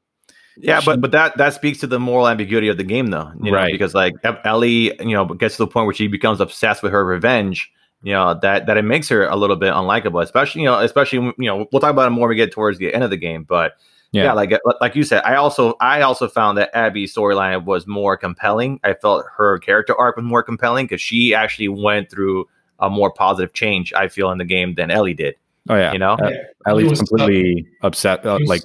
[0.56, 3.30] yeah, she, but but that that speaks to the moral ambiguity of the game, though.
[3.42, 3.72] You know, right?
[3.72, 4.14] Because like
[4.44, 7.72] Ellie, you know, gets to the point where she becomes obsessed with her revenge.
[8.02, 11.18] You know that that it makes her a little bit unlikable, especially you know, especially
[11.38, 13.16] you know, we'll talk about it more when we get towards the end of the
[13.16, 13.44] game.
[13.44, 13.74] But
[14.12, 14.24] yeah.
[14.24, 18.16] yeah, like like you said, I also I also found that Abby's storyline was more
[18.16, 18.80] compelling.
[18.82, 22.48] I felt her character arc was more compelling because she actually went through
[22.80, 23.92] a more positive change.
[23.92, 25.36] I feel in the game than Ellie did.
[25.68, 26.30] Oh yeah, you know, uh,
[26.66, 27.84] Ellie was completely stuck.
[27.84, 28.26] upset.
[28.26, 28.62] Uh, was, like,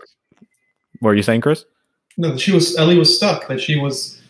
[1.00, 1.66] what are you saying, Chris?
[2.18, 3.48] No, she was Ellie was stuck.
[3.48, 4.22] That she was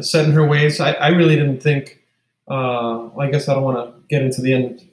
[0.00, 0.80] set in her ways.
[0.80, 1.98] I, I really didn't think.
[2.48, 4.86] Uh, I guess I don't want to get into the end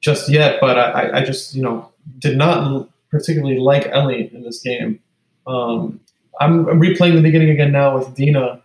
[0.00, 4.60] just yet, but I, I just you know did not particularly like Ellie in this
[4.60, 5.00] game.
[5.46, 6.00] Um,
[6.40, 8.62] I'm, I'm, replaying the beginning again now with Dina,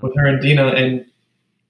[0.00, 1.06] with her and Dina, and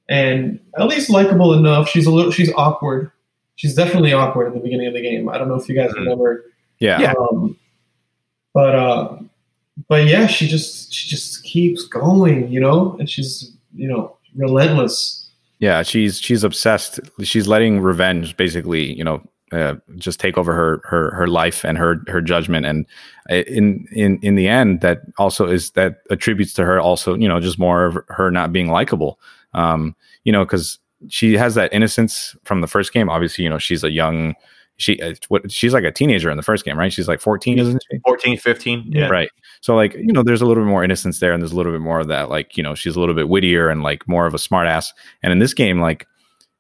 [0.08, 1.88] and Ellie's likable enough.
[1.88, 3.10] She's a little, she's awkward.
[3.56, 5.28] She's definitely awkward in the beginning of the game.
[5.28, 6.00] I don't know if you guys mm-hmm.
[6.00, 6.44] remember.
[6.78, 7.14] Yeah.
[7.18, 7.56] Um,
[8.52, 9.16] but uh,
[9.88, 15.30] but yeah, she just she just keeps going, you know, and she's you know relentless.
[15.58, 17.00] Yeah, she's she's obsessed.
[17.22, 21.78] She's letting revenge basically, you know, uh, just take over her her her life and
[21.78, 22.87] her her judgment and
[23.30, 27.28] uh, in in in the end that also is that attributes to her also you
[27.28, 29.20] know just more of her not being likable
[29.52, 33.58] um you know because she has that innocence from the first game obviously you know
[33.58, 34.34] she's a young
[34.76, 36.92] she uh, what she's like a teenager in the first game right?
[36.92, 37.98] She's like 14 isn't she?
[38.04, 39.06] 14 15 yeah.
[39.08, 39.30] Right.
[39.60, 41.72] So like you know there's a little bit more innocence there and there's a little
[41.72, 44.26] bit more of that like you know she's a little bit wittier and like more
[44.26, 44.87] of a smartass.
[45.22, 46.06] And in this game like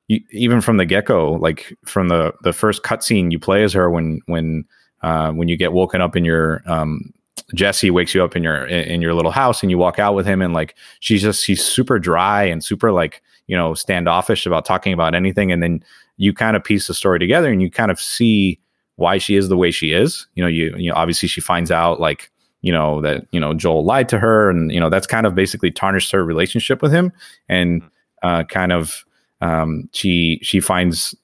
[0.08, 3.72] you, even from the get go, like from the the first cutscene, you play as
[3.72, 4.64] her when when
[5.02, 7.12] uh, when you get woken up in your um,
[7.54, 10.26] Jesse wakes you up in your in your little house and you walk out with
[10.26, 14.64] him and like she's just she's super dry and super like you know standoffish about
[14.64, 15.82] talking about anything and then
[16.16, 18.58] you kind of piece the story together and you kind of see
[18.96, 21.70] why she is the way she is you know you you know obviously she finds
[21.70, 22.30] out like
[22.62, 25.34] you know that you know Joel lied to her and you know that's kind of
[25.34, 27.12] basically tarnished her relationship with him
[27.48, 27.82] and
[28.22, 29.04] uh, kind of
[29.40, 31.14] um, she she finds.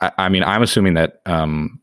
[0.00, 1.80] I, I, mean, I'm assuming that um,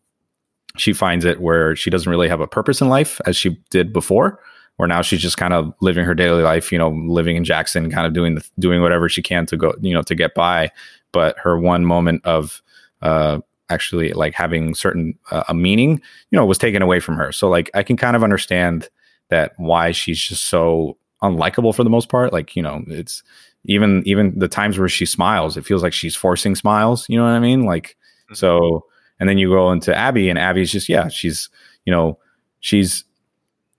[0.78, 3.92] she finds it where she doesn't really have a purpose in life as she did
[3.94, 4.40] before.
[4.78, 7.92] Where now she's just kind of living her daily life, you know, living in Jackson,
[7.92, 10.72] kind of doing the, doing whatever she can to go, you know, to get by.
[11.12, 12.62] But her one moment of
[13.02, 17.32] uh, actually like having certain uh, a meaning, you know, was taken away from her.
[17.32, 18.90] So like I can kind of understand
[19.30, 22.34] that why she's just so unlikable for the most part.
[22.34, 23.24] Like you know, it's
[23.66, 27.08] even even the times where she smiles, it feels like she's forcing smiles.
[27.10, 27.64] You know what I mean?
[27.64, 28.36] Like mm-hmm.
[28.36, 28.86] so,
[29.20, 31.50] and then you go into Abby, and Abby's just yeah, she's
[31.86, 32.20] you know
[32.60, 33.06] she's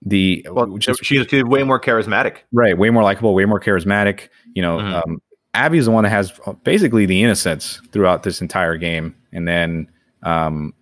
[0.05, 2.77] the well, she's way more charismatic, right?
[2.77, 4.29] Way more likable, way more charismatic.
[4.53, 4.93] You know, mm-hmm.
[4.93, 5.21] um,
[5.55, 6.31] Abby's the one that has
[6.63, 9.89] basically the innocence throughout this entire game, and then
[10.23, 10.73] um,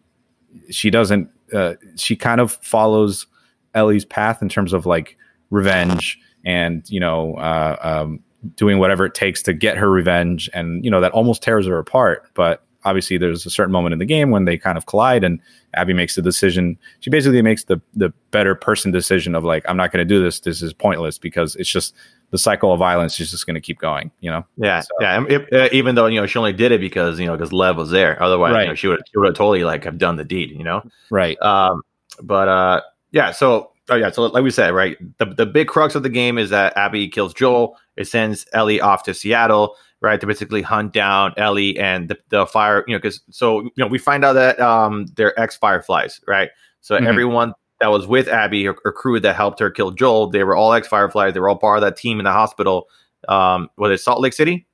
[0.69, 1.29] she doesn't.
[1.53, 3.27] Uh, she kind of follows
[3.73, 5.17] Ellie's path in terms of like
[5.51, 8.19] revenge and you know uh, um,
[8.55, 11.77] doing whatever it takes to get her revenge, and you know that almost tears her
[11.77, 12.29] apart.
[12.33, 15.39] But obviously, there's a certain moment in the game when they kind of collide, and
[15.73, 16.77] Abby makes the decision.
[16.99, 20.21] She basically makes the the better person decision of like, I'm not going to do
[20.21, 20.39] this.
[20.39, 21.95] This is pointless because it's just
[22.31, 24.11] the cycle of violence is just going to keep going.
[24.19, 24.45] You know.
[24.57, 24.89] Yeah, so.
[25.01, 25.23] yeah.
[25.27, 27.77] It, uh, even though you know she only did it because you know because Lev
[27.77, 28.21] was there.
[28.21, 28.61] Otherwise, right.
[28.63, 30.51] you know, she would she would have totally like have done the deed.
[30.51, 30.83] You know.
[31.09, 31.41] Right.
[31.41, 31.81] Um.
[32.21, 32.81] But uh.
[33.11, 33.31] Yeah.
[33.31, 33.71] So.
[33.89, 34.11] Oh yeah.
[34.11, 34.97] So like we said, right.
[35.17, 37.77] The the big crux of the game is that Abby kills Joel.
[37.97, 39.75] It sends Ellie off to Seattle.
[40.01, 43.71] Right to basically hunt down Ellie and the, the fire, you know, because so you
[43.77, 46.49] know we find out that um they're ex Fireflies, right?
[46.81, 47.07] So mm-hmm.
[47.07, 50.55] everyone that was with Abby, her, her, crew that helped her kill Joel, they were
[50.55, 51.33] all ex Fireflies.
[51.33, 52.87] They were all part of that team in the hospital.
[53.27, 54.67] Um, was it Salt Lake City?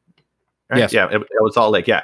[0.69, 0.79] Right?
[0.79, 0.93] Yes.
[0.93, 1.87] Yeah, it, it was Salt Lake.
[1.87, 2.01] Yeah.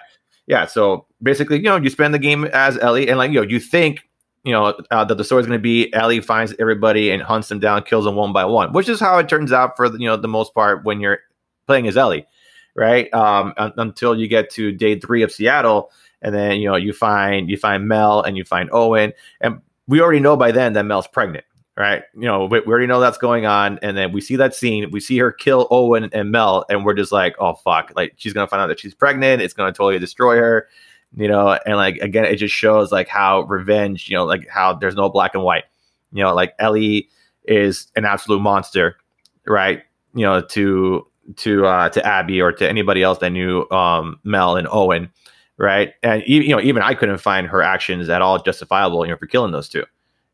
[0.47, 0.65] Yeah.
[0.65, 3.59] So basically, you know, you spend the game as Ellie, and like, you know, you
[3.59, 4.07] think,
[4.45, 7.49] you know, uh, that the story is going to be Ellie finds everybody and hunts
[7.49, 10.07] them down, kills them one by one, which is how it turns out for, you
[10.07, 11.19] know, the most part when you're
[11.65, 12.27] playing as Ellie,
[12.75, 13.11] right?
[13.13, 15.91] Um, un- until you get to day three of Seattle.
[16.21, 19.13] And then, you know, you find, you find Mel and you find Owen.
[19.41, 21.45] And we already know by then that Mel's pregnant,
[21.77, 22.03] right?
[22.15, 24.89] You know, we, we, already know that's going on, and then we see that scene.
[24.91, 27.91] We see her kill Owen and Mel, and we're just like, oh fuck!
[27.95, 29.41] Like she's gonna find out that she's pregnant.
[29.41, 30.67] It's gonna totally destroy her,
[31.15, 31.57] you know.
[31.65, 35.09] And like again, it just shows like how revenge, you know, like how there's no
[35.09, 35.63] black and white.
[36.11, 37.09] You know, like Ellie
[37.43, 38.97] is an absolute monster,
[39.45, 39.83] right?
[40.13, 44.55] You know, to to uh, to Abby or to anybody else that knew um, Mel
[44.55, 45.09] and Owen
[45.57, 45.93] right?
[46.03, 49.27] And you know, even I couldn't find her actions at all justifiable, you know, for
[49.27, 49.85] killing those two.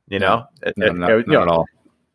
[0.07, 1.65] You know, no, it, not, it, not know, at all.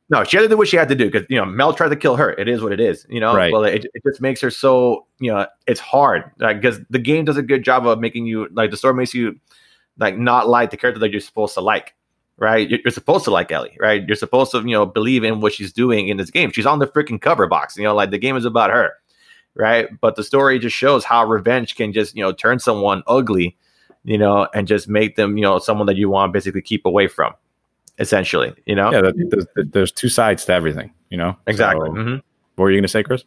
[0.08, 1.88] No, she had to do what she had to do because you know Mel tried
[1.88, 2.30] to kill her.
[2.32, 3.06] It is what it is.
[3.08, 3.52] You know, right.
[3.52, 7.24] well, it, it just makes her so you know it's hard because like, the game
[7.24, 9.38] does a good job of making you like the story makes you
[9.98, 11.94] like not like the character that you're supposed to like.
[12.38, 13.78] Right, you're, you're supposed to like Ellie.
[13.80, 16.52] Right, you're supposed to you know believe in what she's doing in this game.
[16.52, 17.76] She's on the freaking cover box.
[17.76, 18.92] You know, like the game is about her
[19.56, 19.88] right?
[20.00, 23.56] But the story just shows how revenge can just, you know, turn someone ugly,
[24.04, 26.84] you know, and just make them, you know, someone that you want to basically keep
[26.86, 27.32] away from,
[27.98, 28.92] essentially, you know?
[28.92, 31.36] Yeah, there's, there's two sides to everything, you know?
[31.46, 31.88] Exactly.
[31.88, 32.14] So, mm-hmm.
[32.56, 33.24] What were you going to say, Chris?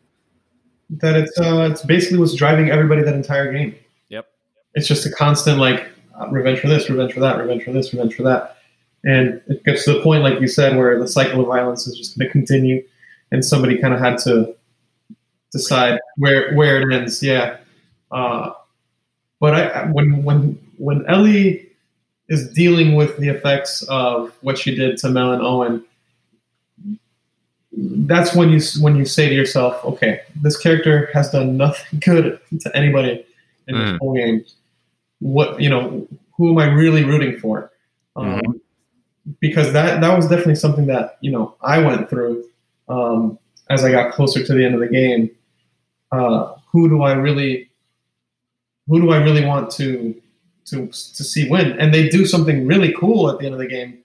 [0.89, 3.75] That it's, uh, it's basically what's driving everybody that entire game.
[4.09, 4.27] Yep.
[4.75, 5.87] It's just a constant, like,
[6.19, 8.57] uh, revenge for this, revenge for that, revenge for this, revenge for that.
[9.03, 11.97] And it gets to the point, like you said, where the cycle of violence is
[11.97, 12.83] just going to continue.
[13.31, 14.55] And somebody kind of had to
[15.51, 17.21] decide where where it ends.
[17.21, 17.57] Yeah,
[18.11, 18.53] uh,
[19.39, 21.68] but I when when when Ellie
[22.29, 25.83] is dealing with the effects of what she did to Mel and Owen,
[27.71, 32.39] that's when you when you say to yourself, okay, this character has done nothing good
[32.61, 33.25] to anybody
[33.67, 33.91] in mm.
[33.91, 34.45] this whole game.
[35.19, 37.71] What you know, who am I really rooting for?
[38.15, 38.51] Um, mm-hmm.
[39.39, 42.45] Because that that was definitely something that you know I went through
[42.87, 43.37] um,
[43.69, 45.29] as I got closer to the end of the game
[46.11, 47.69] uh, who do I really
[48.87, 50.19] who do I really want to
[50.69, 51.79] to to see win?
[51.79, 53.99] And they do something really cool at the end of the game,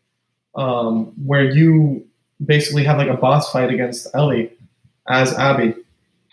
[0.55, 2.07] um, where you
[2.45, 4.53] basically have like a boss fight against Ellie
[5.09, 5.75] as Abby.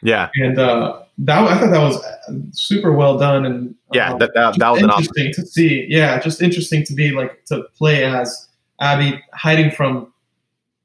[0.04, 4.32] Yeah, and uh, that I thought that was super well done and yeah, um, that,
[4.34, 5.86] that, that was interesting to see.
[5.90, 8.48] Yeah, just interesting to be like to play as
[8.80, 10.12] Abby hiding from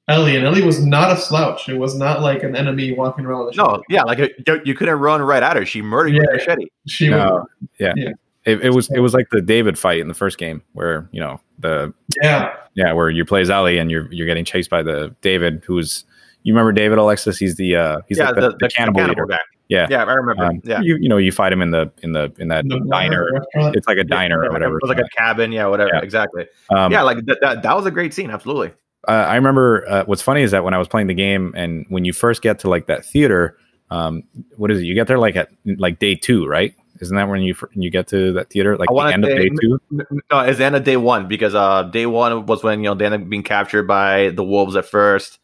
[0.08, 1.68] Ellie, and Ellie was not a slouch.
[1.68, 4.18] It was not like an enemy walking around with a No, yeah, like
[4.64, 5.64] you couldn't run right at her.
[5.64, 6.14] She murdered yeah.
[6.14, 6.66] you with a machete.
[6.86, 7.46] She no,
[7.78, 7.92] yeah.
[7.96, 8.10] yeah.
[8.46, 11.20] It, it, was it was like the David fight in the first game where you
[11.20, 14.82] know the yeah yeah where you play as Ellie and you're you're getting chased by
[14.82, 16.04] the David who's
[16.44, 19.00] you remember David Alexis he's the uh he's yeah, like the, the, the, the cannibal,
[19.00, 19.40] cannibal leader guy.
[19.68, 20.44] Yeah, yeah, I remember.
[20.44, 23.28] Um, yeah, you you know you fight him in the in the in that diner.
[23.74, 24.76] It's like a diner yeah, or whatever.
[24.76, 25.50] It was like a cabin.
[25.50, 25.90] Yeah, whatever.
[25.92, 26.02] Yeah.
[26.02, 26.46] Exactly.
[26.70, 27.62] Um, yeah, like that, that.
[27.64, 28.30] That was a great scene.
[28.30, 28.70] Absolutely
[29.08, 31.86] uh, I remember uh, what's funny is that when I was playing the game and
[31.88, 33.56] when you first get to like that theater,
[33.90, 34.24] um,
[34.56, 34.84] what is it?
[34.84, 36.74] You get there like at like day two, right?
[37.00, 39.80] Isn't that when you you get to that theater like the end of day two?
[39.90, 42.94] No, it's the end of day one because uh, day one was when you know
[42.94, 45.38] they ended up being captured by the wolves at first,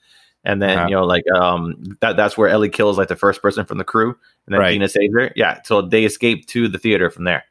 [0.45, 0.89] and then uh-huh.
[0.89, 3.85] you know like um that that's where Ellie kills like the first person from the
[3.85, 4.91] crew, and then right.
[4.91, 5.33] Saves her.
[5.37, 7.45] Yeah, so they escape to the theater from there.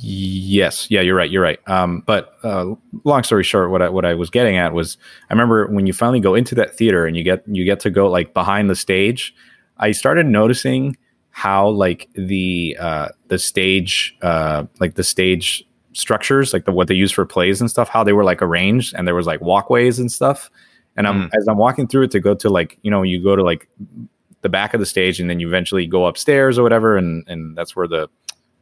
[0.00, 1.30] Yes, yeah, you're right.
[1.30, 1.58] You're right.
[1.68, 4.96] Um, but uh, long story short, what I what I was getting at was,
[5.28, 7.90] I remember when you finally go into that theater and you get you get to
[7.90, 9.34] go like behind the stage.
[9.78, 10.96] I started noticing
[11.38, 16.96] how like the uh, the stage uh, like the stage structures, like the what they
[16.96, 20.00] use for plays and stuff, how they were like arranged, and there was like walkways
[20.00, 20.50] and stuff.
[20.96, 21.30] And I'm mm.
[21.38, 23.68] as I'm walking through it to go to like you know you go to like
[24.42, 27.56] the back of the stage, and then you eventually go upstairs or whatever, and and
[27.56, 28.08] that's where the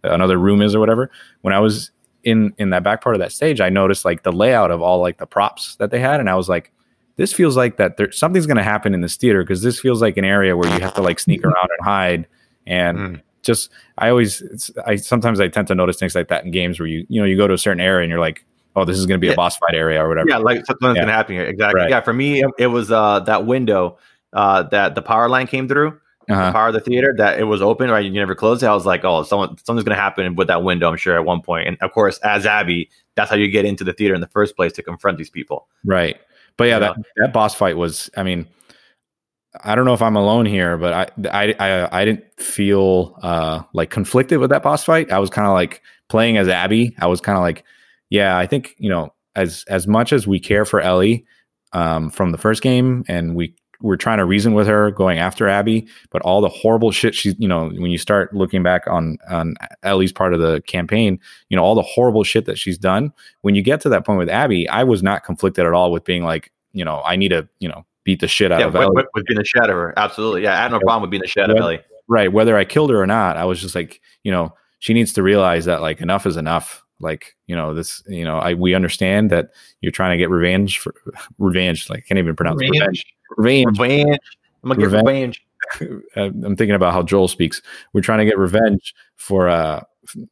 [0.02, 1.10] another room is or whatever.
[1.40, 1.90] When I was
[2.24, 5.00] in in that back part of that stage, I noticed like the layout of all
[5.00, 6.72] like the props that they had, and I was like,
[7.16, 10.02] this feels like that there something's going to happen in this theater because this feels
[10.02, 12.26] like an area where you have to like sneak around and hide
[12.66, 12.98] and.
[12.98, 16.80] Mm just I always I sometimes I tend to notice things like that in games
[16.80, 18.98] where you you know you go to a certain area and you're like oh this
[18.98, 19.34] is going to be yeah.
[19.34, 21.02] a boss fight area or whatever yeah like something's yeah.
[21.02, 21.88] going to happen here exactly right.
[21.90, 23.96] yeah for me it was uh that window
[24.32, 25.96] uh that the power line came through
[26.28, 26.46] uh-huh.
[26.46, 28.74] the power of the theater that it was open right you never closed it I
[28.74, 31.40] was like oh someone something's going to happen with that window I'm sure at one
[31.40, 34.26] point and of course as Abby that's how you get into the theater in the
[34.26, 36.18] first place to confront these people right
[36.56, 38.46] but yeah, that, that boss fight was, I mean,
[39.62, 43.62] I don't know if I'm alone here, but I I I, I didn't feel uh,
[43.72, 45.10] like conflicted with that boss fight.
[45.10, 46.94] I was kind of like playing as Abby.
[46.98, 47.64] I was kind of like,
[48.10, 51.26] yeah, I think you know as as much as we care for Ellie
[51.72, 55.48] um, from the first game, and we we're trying to reason with her going after
[55.48, 59.18] Abby, but all the horrible shit she's you know when you start looking back on
[59.28, 63.12] on Ellie's part of the campaign, you know all the horrible shit that she's done.
[63.42, 66.04] When you get to that point with Abby, I was not conflicted at all with
[66.04, 68.76] being like you know I need to you know beat the shit out yeah, of
[68.76, 68.94] Ellie.
[68.94, 70.44] With, with being a shadow, absolutely.
[70.44, 71.80] Yeah, I had no problem with being a shadow Ellie.
[72.08, 72.32] Right.
[72.32, 75.22] Whether I killed her or not, I was just like, you know, she needs to
[75.24, 76.84] realize that like enough is enough.
[77.00, 80.78] Like, you know, this, you know, I we understand that you're trying to get revenge
[80.78, 80.94] for
[81.38, 81.90] revenge.
[81.90, 83.04] Like, I can't even pronounce revenge.
[83.36, 83.78] Revenge.
[83.78, 84.18] Revenge.
[84.62, 85.46] I'm gonna get revenge.
[86.16, 87.60] I'm thinking about how Joel speaks.
[87.92, 89.82] We're trying to get revenge for uh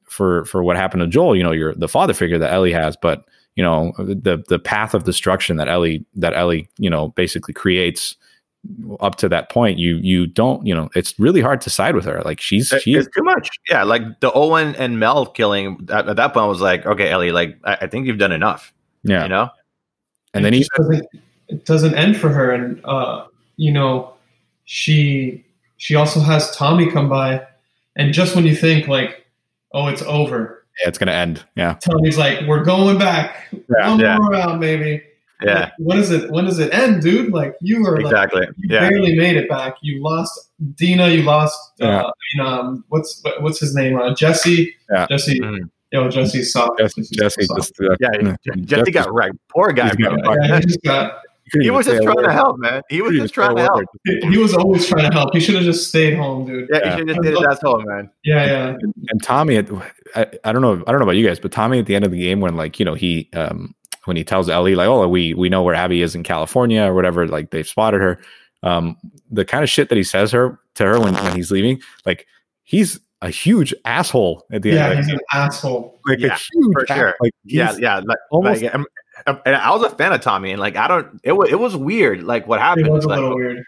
[0.04, 1.34] for for what happened to Joel.
[1.34, 3.24] You know, you're the father figure that Ellie has, but
[3.56, 8.16] you know the the path of destruction that Ellie that Ellie you know basically creates
[9.00, 12.04] up to that point you you don't you know it's really hard to side with
[12.04, 12.22] her.
[12.22, 13.50] Like she's she's too much.
[13.68, 17.10] Yeah like the Owen and Mel killing at, at that point I was like okay
[17.10, 19.22] Ellie like I, I, think you've done enough yeah.
[19.22, 19.42] you know?
[20.32, 21.06] And, and then he doesn't,
[21.48, 22.50] it doesn't end for her.
[22.50, 24.14] And uh you know
[24.64, 25.44] she
[25.76, 27.46] she also has Tommy come by.
[27.96, 29.26] And just when you think like
[29.72, 31.44] oh it's over yeah, it's gonna end.
[31.56, 31.74] Yeah.
[31.74, 33.36] Tommy's like, we're going back.
[33.52, 34.18] Yeah, One yeah.
[34.18, 35.02] more round, maybe.
[35.42, 35.60] Yeah.
[35.60, 36.30] Like, when is it?
[36.30, 37.32] When does it end, dude?
[37.32, 38.42] Like you were exactly.
[38.42, 38.88] Like, you yeah.
[38.88, 39.76] barely made it back.
[39.82, 41.08] You lost Dina.
[41.08, 41.58] You lost.
[41.80, 42.02] Uh, yeah.
[42.02, 43.98] Uh, you know, um, what's what's his name?
[43.98, 44.74] Uh, Jesse.
[44.90, 45.06] Yeah.
[45.08, 45.40] Jesse.
[45.40, 45.70] Mm.
[45.92, 46.78] Yo, Jesse soft.
[46.78, 49.36] Jesse, Jesse, just, uh, yeah, Jesse, Jesse got wrecked.
[49.48, 49.92] Poor guy.
[49.96, 51.20] Yeah, he just got
[51.52, 52.82] he was just trying to help, man.
[52.88, 53.84] He was just trying to help.
[54.04, 55.34] He, was always trying to help.
[55.34, 56.68] He should have just stayed home, dude.
[56.72, 56.90] Yeah, yeah.
[56.90, 58.10] he should have just stayed his home, man.
[58.24, 58.68] Yeah, yeah.
[58.68, 61.78] And, and Tommy, I, I don't know, I don't know about you guys, but Tommy
[61.78, 64.48] at the end of the game, when like you know he um when he tells
[64.48, 67.68] Ellie like, oh, we we know where Abby is in California or whatever, like they've
[67.68, 68.20] spotted her.
[68.62, 68.96] Um,
[69.30, 72.26] the kind of shit that he says her to her when when he's leaving, like
[72.62, 74.94] he's a huge asshole at the yeah, end.
[74.94, 76.00] Yeah, he's an asshole.
[76.06, 77.14] Like yeah, a huge for sure.
[77.20, 78.00] Like, yeah, yeah.
[78.04, 78.74] Like, almost, like,
[79.26, 81.76] and I was a fan of Tommy, and like I don't, it was it was
[81.76, 82.86] weird, like what happened.
[82.86, 83.64] It was a like, little weird.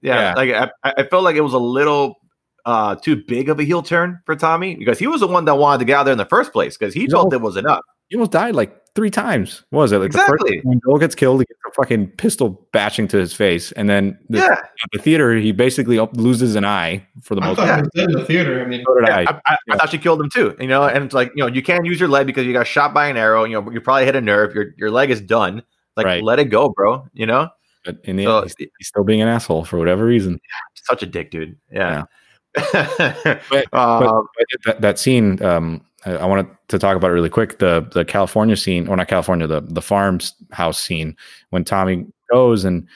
[0.00, 0.34] Yeah, yeah.
[0.34, 2.16] like I, I felt like it was a little
[2.64, 5.56] uh too big of a heel turn for Tommy because he was the one that
[5.56, 7.80] wanted to get out there in the first place because he felt it was enough.
[8.08, 9.64] He almost died like three times.
[9.70, 10.36] What was it like exactly?
[10.36, 13.72] The first, when Joel gets killed, he gets a fucking pistol bashing to his face,
[13.72, 17.46] and then the, yeah, at the theater he basically loses an eye for the I
[17.46, 17.88] most part.
[17.94, 18.62] in the theater.
[18.62, 19.20] I mean, so yeah, I.
[19.20, 19.74] I, I, yeah.
[19.74, 20.56] I, thought she killed him too.
[20.60, 22.66] You know, and it's like you know you can't use your leg because you got
[22.66, 23.44] shot by an arrow.
[23.44, 24.54] You know, you probably hit a nerve.
[24.54, 25.62] Your your leg is done.
[25.96, 26.22] Like right.
[26.22, 27.06] let it go, bro.
[27.12, 27.48] You know.
[27.84, 30.40] But in the so, end, he's, he's, still being an asshole for whatever reason.
[30.74, 31.56] Such a dick, dude.
[31.70, 32.04] Yeah.
[32.54, 37.30] but, but, um, but that, that scene, um, I wanted to talk about it really
[37.30, 37.58] quick.
[37.58, 41.16] The the California scene, or not California, the the farms house scene
[41.50, 42.86] when Tommy goes and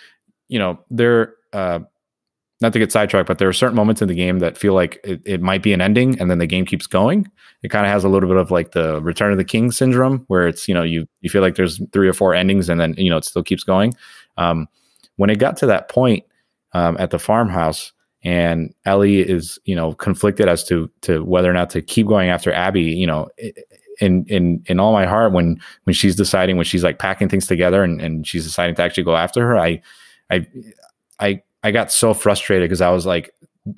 [0.48, 1.80] you know they're uh,
[2.60, 4.98] not to get sidetracked, but there are certain moments in the game that feel like
[5.04, 7.30] it, it might be an ending, and then the game keeps going.
[7.62, 10.24] It kind of has a little bit of like the Return of the King syndrome,
[10.28, 12.94] where it's you know you you feel like there's three or four endings, and then
[12.96, 13.94] you know it still keeps going.
[14.36, 14.68] Um,
[15.16, 16.24] when it got to that point
[16.72, 17.92] um, at the farmhouse,
[18.26, 22.28] and Ellie is you know conflicted as to to whether or not to keep going
[22.28, 22.82] after Abby.
[22.82, 23.28] You know,
[24.00, 27.46] in in in all my heart when when she's deciding when she's like packing things
[27.46, 29.80] together and and she's deciding to actually go after her, I
[30.28, 30.44] I
[31.20, 33.32] I I got so frustrated because I was like,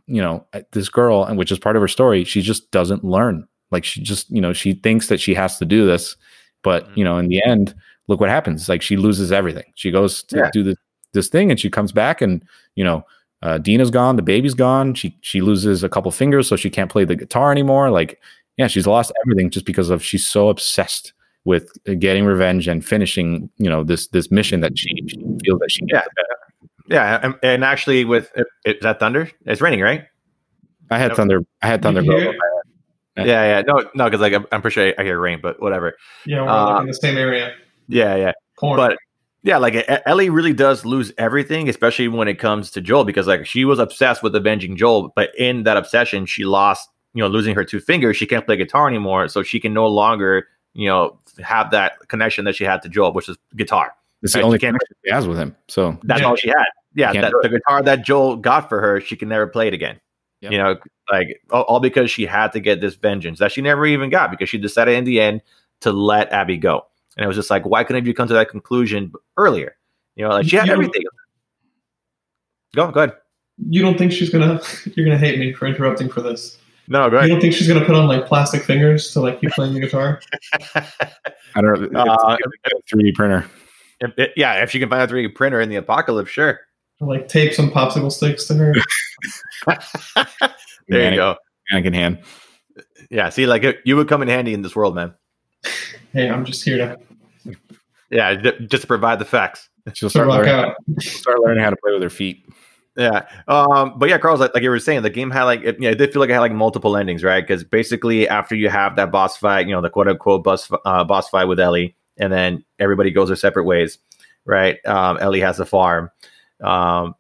[0.07, 3.46] you know, this girl, and which is part of her story, she just doesn't learn.
[3.70, 6.16] Like she just you know she thinks that she has to do this,
[6.62, 6.99] but mm-hmm.
[7.01, 7.74] you know in the end,
[8.07, 8.66] look what happens.
[8.66, 9.70] Like she loses everything.
[9.74, 10.51] She goes to yeah.
[10.55, 10.76] do this
[11.12, 12.42] this thing and she comes back and
[12.74, 13.05] you know
[13.43, 14.95] uh, Dina's gone, the baby's gone.
[14.95, 17.91] She she loses a couple fingers, so she can't play the guitar anymore.
[17.91, 18.20] Like
[18.57, 21.12] yeah, she's lost everything just because of she's so obsessed
[21.45, 25.70] with getting revenge and finishing, you know, this this mission that she, she feels that
[25.70, 26.03] she yeah
[26.89, 28.30] yeah and, and actually with
[28.64, 29.30] is that thunder?
[29.47, 30.05] It's raining, right?
[30.91, 31.43] I had thunder.
[31.62, 32.03] I had thunder.
[33.16, 35.97] Yeah, yeah, no, no, because like I'm, I'm, pretty sure I hear rain, but whatever.
[36.24, 37.53] Yeah, we're uh, like in the same area.
[37.89, 38.32] Yeah, yeah.
[38.59, 38.76] Porn.
[38.76, 38.97] But
[39.43, 43.47] yeah, like Ellie really does lose everything, especially when it comes to Joel, because like
[43.47, 47.55] she was obsessed with avenging Joel, but in that obsession, she lost, you know, losing
[47.55, 48.16] her two fingers.
[48.16, 52.45] She can't play guitar anymore, so she can no longer, you know, have that connection
[52.47, 53.93] that she had to Joel, which is guitar.
[54.22, 54.41] It's right?
[54.41, 55.55] the only connection she has with him.
[55.68, 56.26] So that's yeah.
[56.26, 56.66] all she had.
[56.95, 60.01] Yeah, that, the guitar that Joel got for her, she can never play it again.
[60.41, 60.53] Yep.
[60.53, 60.76] You know,
[61.11, 64.30] like all, all, because she had to get this vengeance that she never even got
[64.30, 65.43] because she decided in the end
[65.80, 66.86] to let Abby go.
[67.18, 69.76] And it was just like, why couldn't you come to that conclusion earlier?
[70.14, 71.02] You know, like she had you everything.
[72.76, 73.16] Go, go ahead.
[73.68, 74.60] You don't think she's gonna?
[74.94, 76.58] You're gonna hate me for interrupting for this.
[76.86, 77.28] No, go ahead.
[77.28, 79.80] You don't think she's gonna put on like plastic fingers to like keep playing the
[79.80, 80.20] guitar?
[80.74, 82.00] I don't know.
[82.00, 82.36] Uh,
[82.92, 83.44] 3D printer.
[84.00, 86.60] If, it, yeah, if she can find a 3D printer in the apocalypse, sure.
[87.00, 88.74] Like tape some popsicle sticks to her.
[89.66, 89.76] there
[90.88, 91.36] Manic, you go.
[91.70, 92.18] Mannequin hand.
[93.10, 95.14] Yeah, see, like you would come in handy in this world, man.
[96.12, 96.98] Hey, I'm just here to.
[98.11, 99.68] Yeah, just to provide the facts.
[99.92, 102.46] She'll start learning, start learning how to play with her feet.
[102.96, 103.28] Yeah.
[103.46, 105.90] Um, but yeah, Carl's like, like you were saying, the game had like, it, yeah,
[105.90, 107.40] it did feel like it had like multiple endings, right?
[107.46, 111.04] Because basically, after you have that boss fight, you know, the quote unquote boss, uh,
[111.04, 113.98] boss fight with Ellie, and then everybody goes their separate ways,
[114.44, 114.84] right?
[114.84, 116.11] Um, Ellie has a farm.
[116.62, 117.14] Um,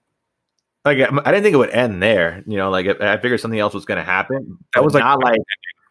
[0.84, 2.42] like I didn't think it would end there.
[2.46, 4.58] You know, like I figured something else was going to happen.
[4.74, 5.40] That was like not like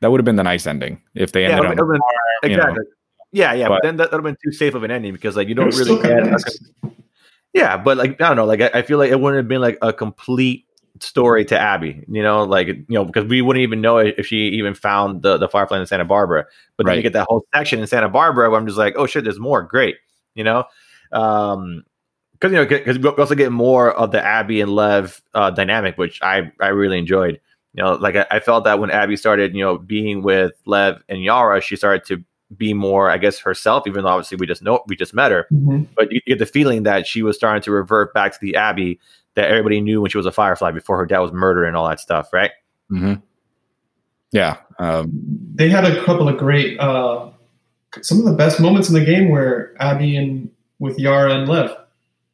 [0.01, 2.73] that would have been the nice ending if they ended yeah, on been, exactly.
[2.73, 2.91] Know.
[3.31, 5.35] Yeah, yeah, but, but, then that would have been too safe of an ending because
[5.35, 6.25] like you don't really get.
[6.25, 6.59] Nice.
[7.53, 9.61] Yeah, but like I don't know, like I, I, feel like it wouldn't have been
[9.61, 10.65] like a complete
[11.01, 12.03] story to Abby.
[12.07, 15.37] You know, like you know because we wouldn't even know if she even found the
[15.37, 16.45] the Firefly in Santa Barbara.
[16.77, 16.91] But right.
[16.91, 19.23] then you get that whole section in Santa Barbara where I'm just like, oh shit,
[19.23, 19.63] there's more.
[19.63, 19.97] Great,
[20.35, 20.65] you know.
[21.11, 21.83] Um,
[22.33, 25.97] because you know because we also get more of the Abby and Lev uh, dynamic,
[25.97, 27.41] which I I really enjoyed.
[27.77, 31.01] You know, like I, I, felt that when Abby started, you know, being with Lev
[31.07, 32.23] and Yara, she started to
[32.55, 33.85] be more, I guess, herself.
[33.85, 35.83] Even though obviously we just know we just met her, mm-hmm.
[35.95, 38.99] but you get the feeling that she was starting to revert back to the Abby
[39.35, 41.87] that everybody knew when she was a Firefly before her dad was murdered and all
[41.87, 42.51] that stuff, right?
[42.91, 43.21] Mm-hmm.
[44.31, 45.11] Yeah, um,
[45.53, 47.29] they had a couple of great, uh,
[48.01, 50.49] some of the best moments in the game where Abby and
[50.79, 51.75] with Yara and Lev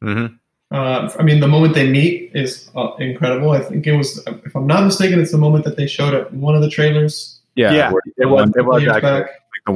[0.04, 0.34] Mm-hmm.
[0.74, 3.52] Uh, I mean, the moment they meet is uh, incredible.
[3.52, 6.32] I think it was, if I'm not mistaken, it's the moment that they showed at
[6.34, 7.38] one of the trailers.
[7.54, 8.50] Yeah, yeah, it was.
[8.56, 9.10] It was actually.
[9.12, 9.28] Like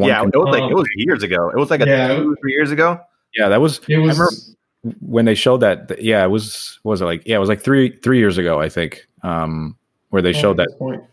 [0.09, 1.51] yeah, it was like it was years ago.
[1.51, 3.01] It was like a yeah, two, three years ago.
[3.36, 3.80] Yeah, that was.
[3.88, 4.57] It was
[5.01, 6.03] when they showed that.
[6.03, 6.80] Yeah, it was.
[6.82, 7.22] Was it like?
[7.24, 9.07] Yeah, it was like three three years ago, I think.
[9.22, 9.76] Um,
[10.09, 10.68] where they oh, showed that.
[10.80, 11.05] Point.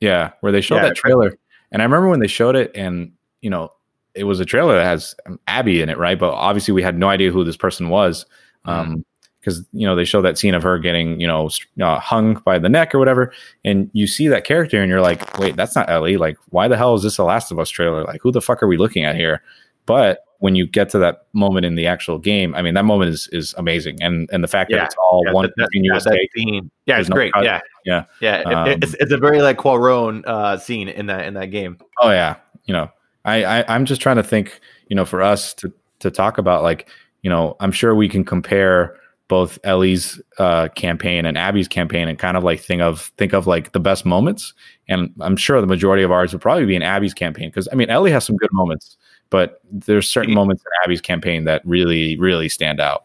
[0.00, 1.38] Yeah, where they showed yeah, that trailer,
[1.70, 3.70] and I remember when they showed it, and you know,
[4.14, 5.14] it was a trailer that has
[5.46, 6.18] Abby in it, right?
[6.18, 8.26] But obviously, we had no idea who this person was.
[8.66, 8.92] Mm-hmm.
[8.92, 9.04] Um,
[9.48, 11.48] because you know they show that scene of her getting you know
[11.80, 13.32] uh, hung by the neck or whatever,
[13.64, 16.16] and you see that character and you're like, wait, that's not Ellie.
[16.16, 18.04] Like, why the hell is this a Last of Us trailer?
[18.04, 19.42] Like, who the fuck are we looking at here?
[19.86, 23.10] But when you get to that moment in the actual game, I mean, that moment
[23.10, 24.78] is is amazing, and and the fact yeah.
[24.78, 26.70] that it's all yeah, one that, continuous yeah, take, scene.
[26.84, 27.32] Yeah, it's no great.
[27.32, 27.44] Cut.
[27.44, 28.42] Yeah, yeah, yeah.
[28.42, 31.78] Um, it's it's a very like Cuarón uh, scene in that in that game.
[32.02, 32.36] Oh yeah,
[32.66, 32.90] you know,
[33.24, 36.62] I, I I'm just trying to think, you know, for us to to talk about
[36.62, 36.88] like
[37.22, 38.96] you know, I'm sure we can compare
[39.28, 43.46] both Ellie's uh, campaign and Abby's campaign and kind of like think of think of
[43.46, 44.54] like the best moments.
[44.88, 47.74] And I'm sure the majority of ours would probably be in Abby's campaign because I
[47.74, 48.96] mean Ellie has some good moments,
[49.30, 53.04] but there's certain moments in Abby's campaign that really really stand out.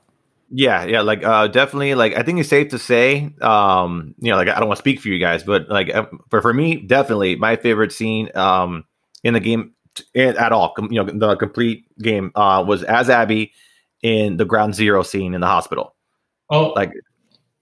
[0.56, 1.96] Yeah, yeah, like uh, definitely.
[1.96, 4.82] Like I think it's safe to say, um, you know, like I don't want to
[4.82, 5.92] speak for you guys, but like
[6.30, 8.86] for for me, definitely my favorite scene um,
[9.24, 9.74] in the game
[10.16, 13.52] at all, you know, the complete game uh, was as Abby
[14.02, 15.93] in the ground zero scene in the hospital.
[16.54, 16.94] Oh, like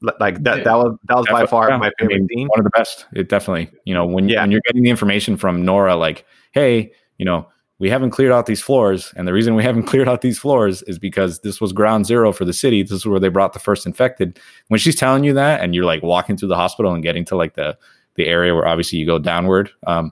[0.01, 2.47] like that that was that was by far yeah, my favorite I mean, scene.
[2.47, 3.05] One of the best.
[3.13, 4.41] It definitely, you know, when yeah.
[4.41, 7.47] when you're getting the information from Nora, like, hey, you know,
[7.79, 10.81] we haven't cleared out these floors, and the reason we haven't cleared out these floors
[10.83, 12.81] is because this was ground zero for the city.
[12.81, 14.39] This is where they brought the first infected.
[14.67, 17.35] When she's telling you that, and you're like walking through the hospital and getting to
[17.35, 17.77] like the
[18.15, 20.11] the area where obviously you go downward, um,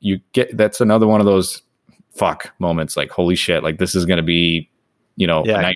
[0.00, 1.62] you get that's another one of those
[2.10, 2.96] fuck moments.
[2.96, 3.62] Like, holy shit!
[3.62, 4.70] Like this is gonna be
[5.16, 5.72] you know, yeah.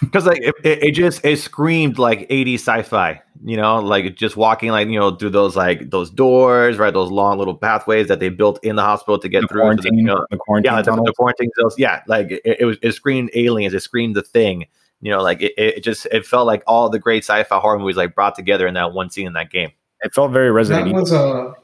[0.00, 4.70] Because like it, it, just it screamed like 80 sci-fi, you know, like just walking
[4.70, 6.92] like you know through those like those doors, right?
[6.92, 9.60] Those long little pathways that they built in the hospital to get the through.
[9.60, 11.74] Quarantine, the, you know, the quarantine, yeah, the, the, quarantine zones.
[11.78, 14.66] Yeah, like it, it, was it screamed aliens, it screamed the thing.
[15.00, 17.96] You know, like it, it just it felt like all the great sci-fi horror movies
[17.96, 19.70] like brought together in that one scene in that game.
[20.02, 21.54] It felt very Resident That was a uh,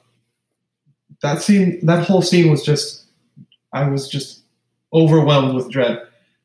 [1.22, 3.06] that scene, that whole scene was just,
[3.72, 4.42] I was just
[4.92, 6.02] overwhelmed with dread.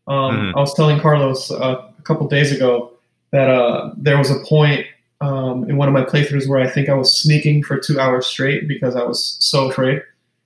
[0.08, 0.58] Um, mm-hmm.
[0.58, 2.92] I was telling Carlos uh, a couple days ago
[3.32, 4.86] that uh, there was a point
[5.22, 8.28] um, in one of my playthroughs where I think I was sneaking for two hours
[8.28, 10.02] straight because I was so afraid,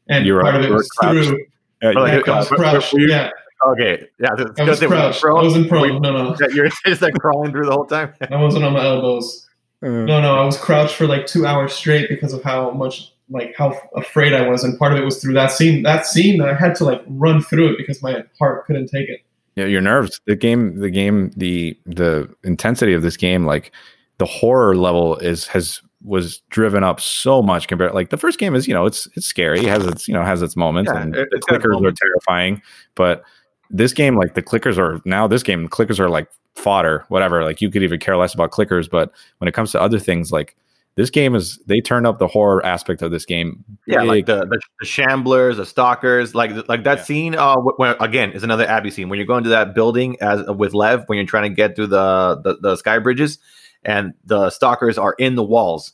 [0.08, 1.46] and you part of it was through.
[1.82, 2.94] Yeah, like, I was crouched.
[2.98, 3.30] Yeah.
[3.66, 4.08] Okay.
[4.20, 4.30] Yeah.
[4.58, 5.24] I was crouched.
[5.24, 6.02] I wasn't prone.
[6.02, 6.36] No, no.
[6.54, 8.14] You're just like crawling through the whole time.
[8.30, 9.48] I wasn't on my elbows.
[9.84, 10.06] Mm.
[10.06, 10.36] No, no.
[10.36, 14.34] I was crouched for like two hours straight because of how much, like, how afraid
[14.34, 15.84] I was, and part of it was through that scene.
[15.84, 19.22] That scene, I had to like run through it because my heart couldn't take it.
[19.60, 20.22] Yeah, your nerves.
[20.26, 20.80] The game.
[20.80, 21.32] The game.
[21.36, 23.72] The the intensity of this game, like
[24.18, 28.56] the horror level, is has was driven up so much compared like the first game
[28.56, 31.02] is you know it's it's scary it has its you know has its moments yeah,
[31.02, 32.62] and it, the clickers are terrifying
[32.96, 33.22] but
[33.70, 37.60] this game like the clickers are now this game clickers are like fodder whatever like
[37.60, 40.56] you could even care less about clickers but when it comes to other things like
[41.00, 44.46] this game is they turn up the horror aspect of this game yeah like the,
[44.46, 47.04] the, the shamblers the stalkers like like that yeah.
[47.04, 50.46] scene uh when, again is another abby scene when you're going to that building as
[50.48, 53.40] with lev when you're trying to get through the the, the sky bridges
[53.84, 55.94] and the stalkers are in the walls,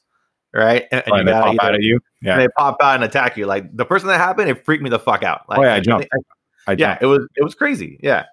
[0.53, 0.86] right?
[0.91, 1.99] And, and, they pop either, out at you.
[2.22, 3.45] Yeah, they pop out and attack you.
[3.45, 5.41] Like the person that happened, it freaked me the fuck out.
[5.47, 6.08] Like, oh yeah, I jumped.
[6.68, 7.99] I, I, yeah, it was it was crazy.
[8.01, 8.26] Yeah.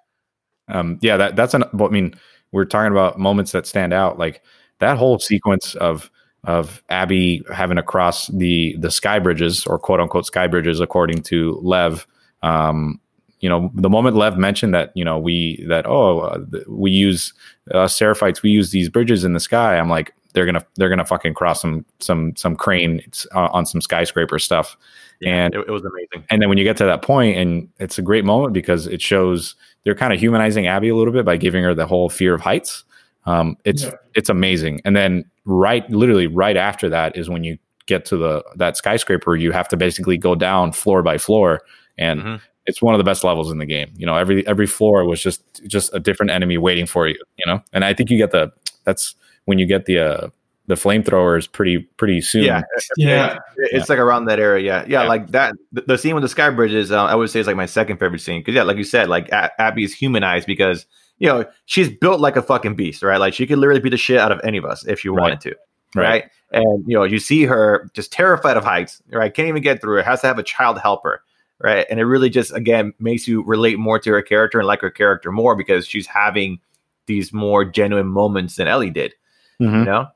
[0.68, 0.98] Um.
[1.02, 1.16] Yeah.
[1.16, 1.64] That that's an.
[1.64, 2.14] I mean,
[2.50, 4.18] we're talking about moments that stand out.
[4.18, 4.42] Like
[4.78, 6.10] that whole sequence of
[6.44, 11.22] of Abby having to cross the the sky bridges or quote unquote sky bridges, according
[11.24, 12.06] to Lev.
[12.42, 13.00] Um,
[13.40, 16.38] you know, the moment Lev mentioned that, you know, we that oh, uh,
[16.68, 17.32] we use
[17.72, 19.78] uh, Seraphites, we use these bridges in the sky.
[19.78, 23.02] I'm like, they're gonna they're gonna fucking cross some some some crane
[23.34, 24.76] uh, on some skyscraper stuff.
[25.20, 26.26] Yeah, and it, it, was amazing.
[26.30, 29.00] And then when you get to that point, and it's a great moment because it
[29.00, 32.34] shows they're kind of humanizing Abby a little bit by giving her the whole fear
[32.34, 32.84] of heights.
[33.24, 33.92] Um, it's yeah.
[34.14, 34.80] it's amazing.
[34.84, 39.36] And then right, literally right after that is when you get to the that skyscraper.
[39.36, 41.60] You have to basically go down floor by floor,
[41.98, 43.92] and mm-hmm it's one of the best levels in the game.
[43.96, 47.20] You know, every every floor was just just a different enemy waiting for you.
[47.36, 48.52] You know, and I think you get the
[48.84, 49.14] that's
[49.46, 50.28] when you get the uh,
[50.66, 52.44] the flamethrowers pretty pretty soon.
[52.44, 52.62] Yeah,
[52.96, 53.84] yeah, it's yeah.
[53.88, 54.64] like around that area.
[54.64, 55.08] Yeah, yeah, yeah.
[55.08, 55.54] like that.
[55.72, 57.98] The, the, scene with the sky bridges, uh, I would say, is like my second
[57.98, 60.86] favorite scene because yeah, like you said, like a- Abby is humanized because
[61.22, 63.18] you know she's built like a fucking beast, right?
[63.18, 65.20] Like she could literally beat the shit out of any of us if she right.
[65.22, 65.54] wanted to.
[65.94, 66.04] Right.
[66.04, 66.24] right.
[66.50, 69.32] And you know, you see her just terrified of heights, right?
[69.32, 71.22] Can't even get through it, has to have a child helper,
[71.60, 71.86] right?
[71.88, 74.90] And it really just again makes you relate more to her character and like her
[74.90, 76.58] character more because she's having
[77.06, 79.14] these more genuine moments than Ellie did.
[79.60, 79.78] Mm-hmm.
[79.78, 80.08] You know?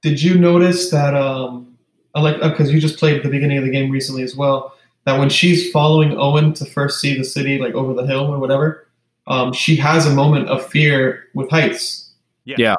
[0.00, 1.14] Did you notice that?
[1.14, 1.76] Um,
[2.14, 4.74] I like because uh, you just played the beginning of the game recently as well.
[5.04, 8.38] That when she's following Owen to first see the city, like over the hill or
[8.38, 8.87] whatever,
[9.28, 12.10] um, she has a moment of fear with heights.
[12.44, 12.76] Yeah, yeah.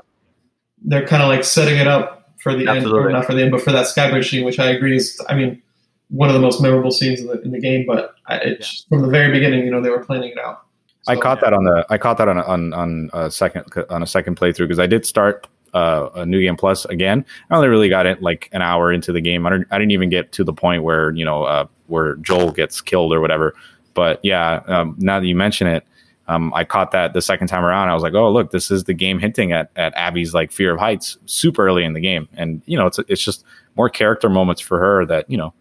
[0.83, 2.99] they're kind of like setting it up for the Absolutely.
[2.99, 5.21] end, or not for the end, but for that skybridge scene, which I agree is.
[5.29, 5.61] I mean,
[6.09, 7.85] one of the most memorable scenes in the, in the game.
[7.85, 8.55] But yeah.
[8.89, 10.63] from the very beginning, you know, they were planning it out.
[11.03, 11.49] So, I caught yeah.
[11.49, 14.67] that on the I caught that on on on a second on a second playthrough
[14.67, 17.25] because I did start uh, a new game plus again.
[17.49, 19.45] I only really got it like an hour into the game.
[19.45, 22.51] I didn't, I didn't even get to the point where you know uh, where Joel
[22.51, 23.55] gets killed or whatever.
[23.93, 25.85] But yeah, um, now that you mention it,
[26.29, 27.89] um, I caught that the second time around.
[27.89, 30.73] I was like, oh look, this is the game hinting at at Abby's like fear
[30.73, 33.43] of heights super early in the game, and you know it's it's just
[33.75, 35.53] more character moments for her that you know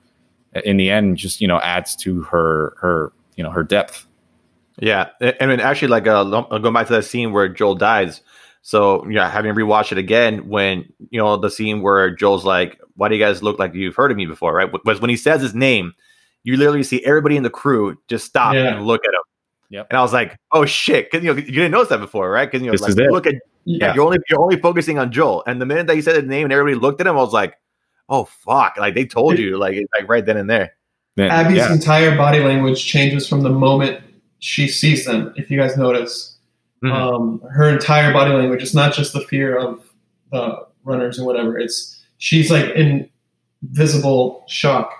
[0.64, 4.06] in the end just you know adds to her her you know her depth.
[4.78, 5.08] Yeah,
[5.40, 8.20] I mean, actually, like uh, going back to that scene where Joel dies.
[8.60, 13.08] So yeah, having rewatched it again, when you know the scene where Joel's like, "Why
[13.08, 14.70] do you guys look like you've heard of me before?" Right?
[14.84, 15.94] Was when he says his name,
[16.44, 18.74] you literally see everybody in the crew just stop yeah.
[18.74, 19.22] and look at him.
[19.70, 19.88] Yep.
[19.90, 22.50] And I was like, "Oh shit!" Because you know you didn't notice that before, right?
[22.50, 23.88] Because you know, this like, look at yeah.
[23.88, 26.24] yeah, you're only you're only focusing on Joel, and the minute that he said his
[26.24, 27.58] name and everybody looked at him, I was like,
[28.08, 30.72] "Oh fuck!" Like they told you, like like right then and there.
[31.16, 31.72] Man, Abby's yeah.
[31.72, 34.02] entire body language changes from the moment
[34.38, 35.32] she sees them.
[35.36, 36.36] If you guys notice,
[36.82, 36.94] mm-hmm.
[36.94, 38.62] um, her entire body language.
[38.62, 39.84] It's not just the fear of
[40.32, 41.58] the runners and whatever.
[41.58, 43.08] It's she's like in
[43.62, 44.92] visible shock.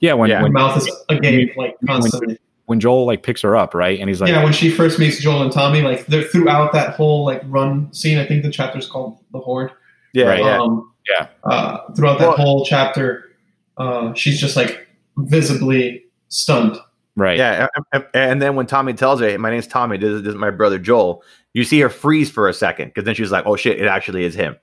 [0.00, 2.38] Yeah, when, her mouth is agape like constantly.
[2.68, 4.98] When, when Joel like picks her up, right, and he's like, yeah, when she first
[4.98, 8.18] meets Joel and Tommy, like they're throughout that whole like run scene.
[8.18, 9.72] I think the chapter's called the Horde.
[10.12, 11.50] Yeah, right, um, yeah, yeah.
[11.50, 13.32] Uh, throughout that well, whole chapter,
[13.78, 16.76] uh, she's just like visibly stunned.
[17.16, 17.36] Right.
[17.36, 17.66] Yeah.
[18.14, 20.50] And then when Tommy tells her, hey, my name's Tommy, this is, this is, my
[20.50, 23.80] brother Joel, you see her freeze for a second because then she's like, oh shit,
[23.80, 24.54] it actually is him.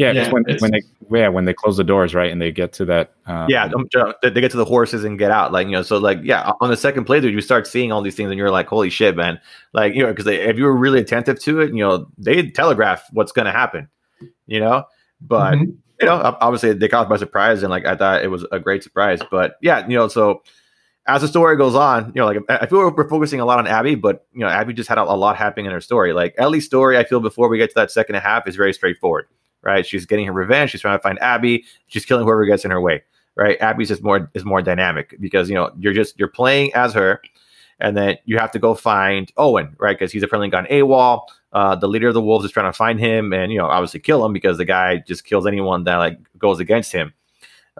[0.00, 0.80] Yeah, yeah when, when they
[1.10, 3.68] yeah when they close the doors right and they get to that um, yeah
[4.22, 6.70] they get to the horses and get out like you know so like yeah on
[6.70, 9.38] the second playthrough you start seeing all these things and you're like holy shit man
[9.72, 13.02] like you know because if you were really attentive to it you know they telegraph
[13.12, 13.88] what's going to happen
[14.46, 14.84] you know
[15.20, 15.70] but mm-hmm.
[16.00, 18.82] you know, obviously they caught by surprise, and like I thought it was a great
[18.82, 19.20] surprise.
[19.30, 20.42] But yeah, you know, so
[21.06, 23.66] as the story goes on, you know, like I feel we're focusing a lot on
[23.66, 26.12] Abby, but you know, Abby just had a, a lot happening in her story.
[26.12, 29.26] Like Ellie's story, I feel before we get to that second half is very straightforward,
[29.62, 29.86] right?
[29.86, 30.70] She's getting her revenge.
[30.70, 31.64] She's trying to find Abby.
[31.86, 33.02] She's killing whoever gets in her way,
[33.36, 33.60] right?
[33.60, 37.20] Abby's just more is more dynamic because you know you're just you're playing as her,
[37.78, 39.98] and then you have to go find Owen, right?
[39.98, 41.22] Because he's apparently gone AWOL.
[41.52, 43.98] Uh, the leader of the wolves is trying to find him and you know obviously
[43.98, 47.12] kill him because the guy just kills anyone that like goes against him.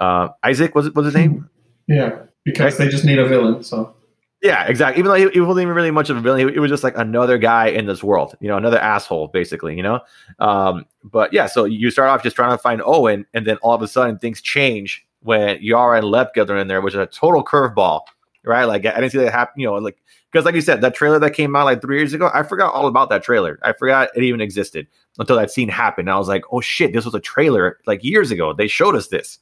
[0.01, 1.49] Uh, Isaac was it was his name?
[1.87, 3.62] Yeah because they just need a villain.
[3.62, 3.95] So
[4.43, 5.01] yeah, exactly.
[5.01, 6.82] Even though he, he, wasn't even really much of a villain, he, he, was just
[6.82, 10.01] like another guy in this world, you know, another asshole, basically, you know.
[10.38, 13.74] Um, but yeah, so you start off just trying to find Owen, and then all
[13.74, 17.07] of a sudden things change when Yara and Lev get in there, which is a
[17.07, 18.03] total curveball,
[18.45, 18.64] right?
[18.64, 19.99] Like I didn't see that happen, you know, like
[20.32, 22.72] because like you said, that trailer that came out like three years ago, I forgot
[22.72, 23.59] all about that trailer.
[23.62, 24.86] I forgot it even existed
[25.18, 26.09] until that scene happened.
[26.09, 28.55] I was like, oh shit, this was a trailer like years ago.
[28.55, 29.38] They showed us this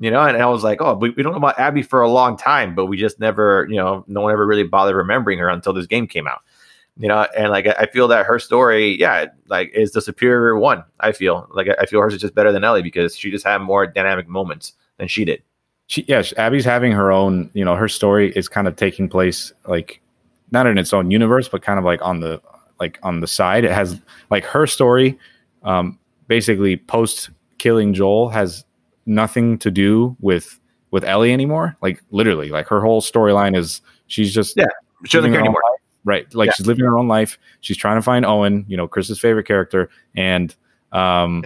[0.00, 2.08] you know, and I was like, oh, we, we don't know about Abby for a
[2.08, 5.50] long time, but we just never, you know, no one ever really bothered remembering her
[5.50, 6.40] until this game came out.
[6.96, 10.84] You know, and like I feel that her story, yeah, like is the superior one.
[11.00, 13.58] I feel like I feel hers is just better than Ellie because she just had
[13.58, 15.42] more dynamic moments than she did.
[15.86, 17.50] She, yeah, Abby's having her own.
[17.54, 20.00] You know, her story is kind of taking place like
[20.50, 22.40] not in its own universe, but kind of like on the
[22.80, 23.64] like on the side.
[23.64, 25.18] It has like her story,
[25.62, 28.64] um, basically post killing Joel has
[29.06, 30.58] nothing to do with
[30.90, 31.76] with Ellie anymore.
[31.82, 34.66] Like literally, like her whole storyline is she's just yeah,
[35.04, 35.60] she doesn't care anymore.
[35.70, 36.34] Life, right?
[36.34, 36.52] Like yeah.
[36.54, 37.38] she's living her own life.
[37.60, 40.54] She's trying to find Owen, you know, Chris's favorite character, and
[40.92, 41.44] um,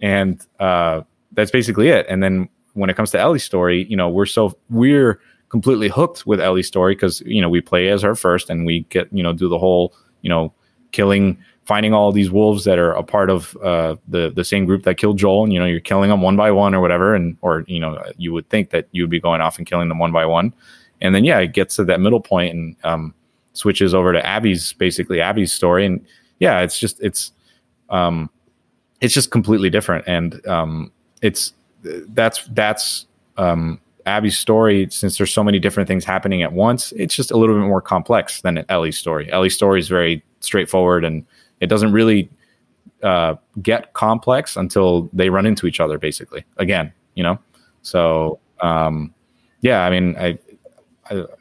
[0.00, 2.06] and uh, that's basically it.
[2.08, 6.26] And then when it comes to Ellie's story, you know, we're so we're completely hooked
[6.26, 9.22] with Ellie's story because you know we play as her first, and we get you
[9.22, 10.52] know do the whole you know
[10.92, 14.82] killing finding all these wolves that are a part of uh, the the same group
[14.84, 17.36] that killed Joel, and you know you're killing them one by one or whatever, and
[17.42, 19.98] or you know you would think that you would be going off and killing them
[19.98, 20.52] one by one,
[21.00, 23.14] and then yeah, it gets to that middle point and um,
[23.52, 26.04] switches over to Abby's basically Abby's story, and
[26.38, 27.32] yeah, it's just it's
[27.90, 28.30] um,
[29.00, 30.92] it's just completely different, and um,
[31.22, 33.06] it's that's that's
[33.36, 37.36] um, Abby's story, since there's so many different things happening at once, it's just a
[37.36, 39.30] little bit more complex than Ellie's story.
[39.32, 41.24] Ellie's story is very straightforward and
[41.64, 42.30] it doesn't really
[43.02, 46.44] uh, get complex until they run into each other, basically.
[46.58, 47.38] Again, you know.
[47.82, 49.12] So um,
[49.60, 50.38] yeah, I mean, I,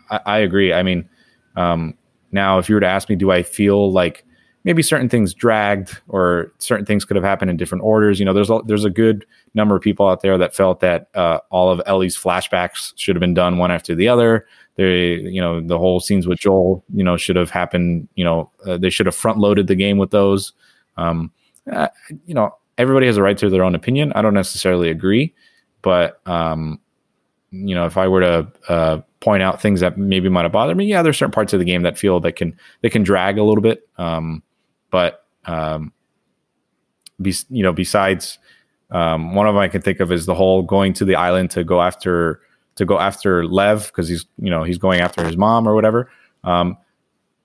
[0.10, 0.74] I, I agree.
[0.74, 1.08] I mean,
[1.56, 1.94] um,
[2.32, 4.26] now if you were to ask me, do I feel like
[4.64, 8.20] maybe certain things dragged or certain things could have happened in different orders?
[8.20, 11.10] You know, there's a, there's a good number of people out there that felt that
[11.16, 14.46] uh, all of Ellie's flashbacks should have been done one after the other.
[14.76, 18.50] They you know the whole scenes with Joel you know should have happened you know
[18.66, 20.54] uh, they should have front loaded the game with those.
[20.98, 21.32] Um,
[21.72, 21.90] uh,
[22.26, 24.12] you know everybody has a right to their own opinion.
[24.16, 25.34] I don't necessarily agree
[25.84, 26.80] but um,
[27.52, 30.76] you know if I were to uh, point out things that maybe might have bothered
[30.76, 33.38] me yeah there's certain parts of the game that feel that can they can drag
[33.38, 33.88] a little bit.
[34.00, 34.42] Um,
[34.94, 35.92] but um,
[37.20, 38.38] be, you know besides
[38.92, 41.50] um, one of them I can think of is the whole going to the island
[41.52, 42.42] to go after
[42.76, 46.12] to go after Lev because he's you know he's going after his mom or whatever.
[46.44, 46.78] Um,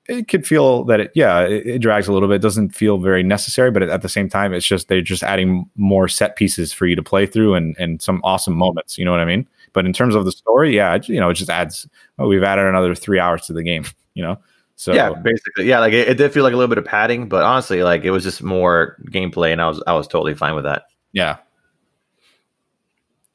[0.08, 2.36] it could feel that it yeah it, it, drags a little bit.
[2.36, 5.68] It doesn't feel very necessary, but at the same time, it's just they're just adding
[5.76, 8.98] more set pieces for you to play through and and some awesome moments.
[8.98, 9.48] You know what I mean?
[9.72, 11.88] But in terms of the story, yeah, you know, it just adds.
[12.18, 13.86] Oh, we've added another three hours to the game.
[14.12, 14.38] You know.
[14.78, 17.28] So yeah, basically, yeah, like it, it, did feel like a little bit of padding,
[17.28, 20.54] but honestly, like it was just more gameplay, and I was I was totally fine
[20.54, 20.84] with that.
[21.12, 21.38] Yeah.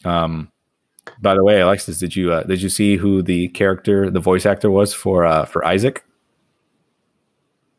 [0.05, 0.53] Um,
[1.21, 4.45] by the way, Alexis, did you uh, did you see who the character, the voice
[4.45, 6.05] actor was for uh, for Isaac?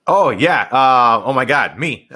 [0.07, 0.69] Oh yeah.
[0.71, 2.07] Uh, oh my God, me.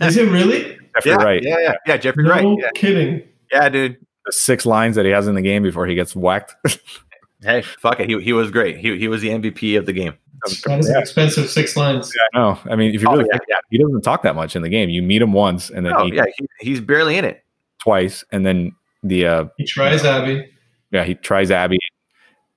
[0.00, 0.76] Is it really?
[0.96, 1.42] Jeffrey yeah, Wright.
[1.44, 1.96] Yeah, yeah, yeah.
[1.96, 2.58] Jeffrey no Wright.
[2.60, 2.70] Yeah.
[2.74, 3.22] kidding.
[3.52, 4.04] Yeah, dude.
[4.26, 6.56] The six lines that he has in the game before he gets whacked.
[7.40, 8.08] hey, fuck it.
[8.08, 8.78] He, he was great.
[8.78, 10.14] He, he was the MVP of the game.
[10.44, 10.96] That is yeah.
[10.96, 12.12] an expensive six lines.
[12.14, 12.58] Yeah, I know.
[12.70, 13.56] I mean, if you oh, really, yeah, yeah.
[13.70, 14.88] he doesn't talk that much in the game.
[14.88, 17.44] You meet him once, and then oh, he, yeah, he, he's barely in it
[17.80, 18.72] twice, and then
[19.02, 20.48] the uh, he tries Abby.
[20.90, 21.78] Yeah, he tries Abby,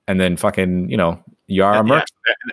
[0.08, 2.02] and then fucking you know Yara and, yeah.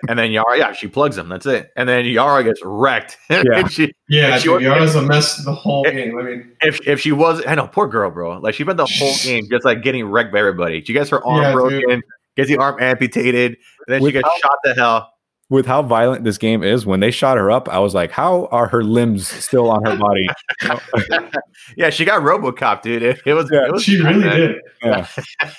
[0.08, 1.28] and then Yara, yeah, she plugs him.
[1.28, 1.72] That's it.
[1.76, 3.18] And then Yara gets wrecked.
[3.28, 4.38] Yeah, she, yeah.
[4.38, 6.16] She, Yara's a mess the whole if, game.
[6.16, 8.38] I mean, if if she was, I know, poor girl, bro.
[8.38, 10.84] Like she spent the whole game just like getting wrecked by everybody.
[10.84, 12.02] She gets her arm yeah, broken, dude.
[12.36, 13.56] gets the arm amputated,
[13.86, 15.13] and then With she gets how, shot to hell
[15.50, 18.46] with how violent this game is, when they shot her up, I was like, how
[18.46, 20.26] are her limbs still on her body?
[21.76, 23.02] yeah, she got Robocop, dude.
[23.02, 24.56] It, it was, yeah, it was she really did.
[24.82, 25.06] Yeah.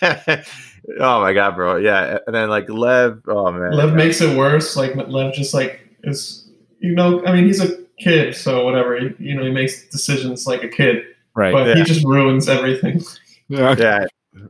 [0.99, 1.77] oh my god, bro.
[1.77, 4.75] Yeah, and then like Lev, oh man, Lev makes it worse.
[4.75, 6.47] Like Lev just like is,
[6.79, 8.99] you know, I mean, he's a kid, so whatever.
[8.99, 11.03] He, you know, he makes decisions like a kid.
[11.35, 11.53] right.
[11.53, 11.75] but Yeah.
[11.75, 13.01] he just ruins everything.
[13.49, 13.75] Yeah.
[13.77, 14.05] Yeah.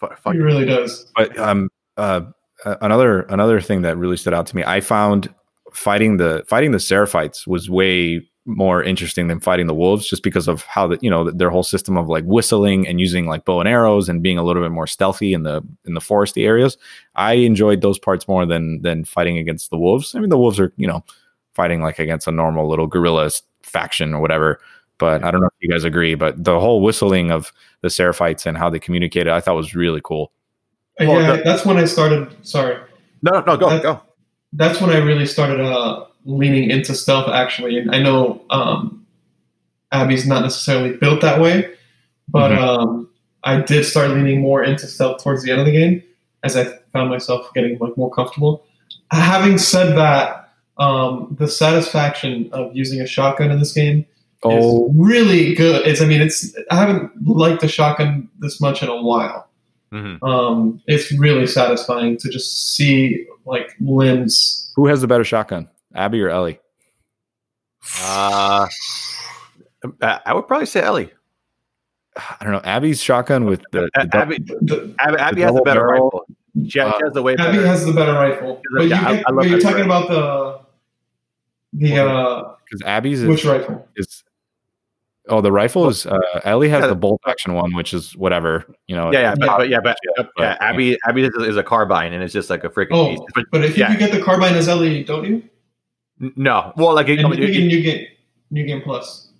[0.00, 0.32] Fuck, fuck.
[0.32, 1.12] He really does.
[1.14, 2.22] But um, uh,
[2.64, 5.32] uh, another another thing that really stood out to me, I found
[5.72, 10.48] fighting the fighting the Seraphites was way more interesting than fighting the wolves, just because
[10.48, 13.60] of how the you know their whole system of like whistling and using like bow
[13.60, 16.76] and arrows and being a little bit more stealthy in the in the foresty areas.
[17.14, 20.14] I enjoyed those parts more than than fighting against the wolves.
[20.14, 21.04] I mean, the wolves are you know
[21.54, 23.30] fighting like against a normal little guerrilla
[23.62, 24.60] faction or whatever.
[24.98, 26.14] But I don't know if you guys agree.
[26.14, 30.00] But the whole whistling of the Seraphites and how they communicated, I thought was really
[30.04, 30.30] cool.
[31.00, 32.28] Uh, Well, yeah, the- that's when I started.
[32.42, 32.76] Sorry,
[33.22, 34.00] No, no, go, That's- go.
[34.54, 37.28] that's when I really started uh, leaning into stealth.
[37.28, 39.06] Actually, and I know um,
[39.92, 41.70] Abby's not necessarily built that way,
[42.28, 42.58] but Mhm.
[42.58, 43.08] um,
[43.44, 46.02] I did start leaning more into stealth towards the end of the game
[46.42, 48.64] as I found myself getting like more comfortable.
[49.10, 50.48] Having said that,
[50.78, 54.06] um, the satisfaction of using a shotgun in this game
[54.42, 55.86] Oh, is really good.
[55.86, 59.48] It's I mean, it's I haven't liked the shotgun this much in a while.
[59.92, 60.22] Mhm.
[60.22, 64.72] Um, it's really satisfying to just see like limbs.
[64.76, 66.60] who has the better shotgun, Abby or Ellie?
[68.02, 68.66] Uh,
[70.02, 71.10] I I would probably say Ellie.
[72.16, 72.60] I don't know.
[72.64, 76.04] Abby's shotgun with the, the A- Abby, The, Abby, Abby has the better barrel.
[76.04, 76.26] rifle.
[76.68, 77.66] She has, she has the way Abby better.
[77.66, 80.06] has the better rifle, but, you Yeah, I- get, I love but you're talking rifle.
[80.06, 80.66] about
[81.72, 83.88] the the uh, because Abby's is, which rifle?
[83.96, 84.24] is
[85.30, 86.88] oh the rifle is uh, Ellie has Yeah.
[86.88, 89.12] the bolt action one, which is whatever you know.
[89.12, 92.12] yeah, yeah, but, but yeah, but Yeah, yeah, but- Abby, Abby is, is a carbine,
[92.12, 93.22] and it's just like a freaking Oh, beast.
[93.34, 93.90] But but if you yeah.
[93.90, 95.42] can get the carbine as Ellie, don't you?
[96.36, 98.06] no, well, like And you know, you you- get new game,
[98.50, 99.30] new game plus.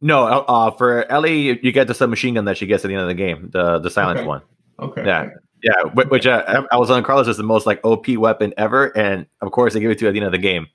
[0.00, 2.94] no, uh, for Ellie, you- you get the submachine gun that she gets at the
[2.94, 4.26] end of the game, the the silence Okay.
[4.28, 4.42] one.
[4.80, 5.04] Okay.
[5.06, 5.28] Yeah.
[5.64, 8.86] Yeah, which uh, I I was on Carlos is the most like OP weapon ever,
[8.98, 10.66] and of course they give it to you at the end of the game.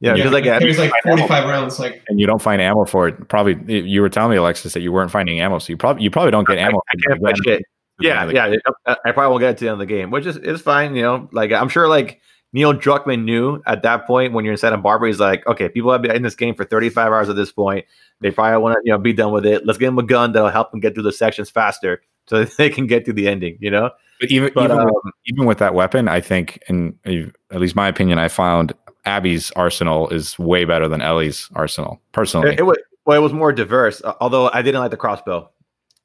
[0.00, 1.78] Yeah, because like it uh, like 45 rounds.
[1.78, 3.28] Like and you don't find ammo for it.
[3.28, 6.10] Probably you were telling me, Alexis, that you weren't finding ammo, so you probably you
[6.10, 6.78] probably don't get ammo.
[6.78, 7.62] I can't find shit.
[7.98, 8.54] Yeah, yeah,
[8.86, 10.60] I I probably won't get it to the end of the game, which is is
[10.60, 10.94] fine.
[10.94, 12.20] You know, like I'm sure like
[12.52, 15.90] Neil Druckmann knew at that point when you're in Santa Barbara, he's like, okay, people
[15.92, 17.86] have been in this game for 35 hours at this point.
[18.20, 19.64] They probably want to you know be done with it.
[19.64, 22.54] Let's give them a gun that'll help them get through the sections faster, so that
[22.58, 23.56] they can get to the ending.
[23.60, 23.90] You know,
[24.20, 27.62] But even But, even, um, with, even with that weapon, I think, in uh, at
[27.62, 28.74] least my opinion, I found
[29.06, 32.00] Abby's arsenal is way better than Ellie's arsenal.
[32.12, 32.76] Personally, it, it was
[33.06, 34.02] well, it was more diverse.
[34.04, 35.48] uh, Although I didn't like the crossbow.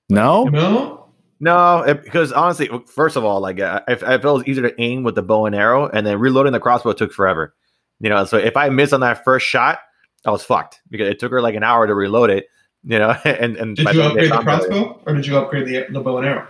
[0.09, 1.07] no, no,
[1.39, 4.81] No, it, because honestly, first of all, like I, I felt it was easier to
[4.81, 7.55] aim with the bow and arrow, and then reloading the crossbow took forever.
[7.99, 9.79] You know, so if I missed on that first shot,
[10.25, 12.45] I was fucked because it took her like an hour to reload it.
[12.83, 15.67] You know, and and did you upgrade the found out- crossbow or did you upgrade
[15.67, 16.47] the the bow and arrow?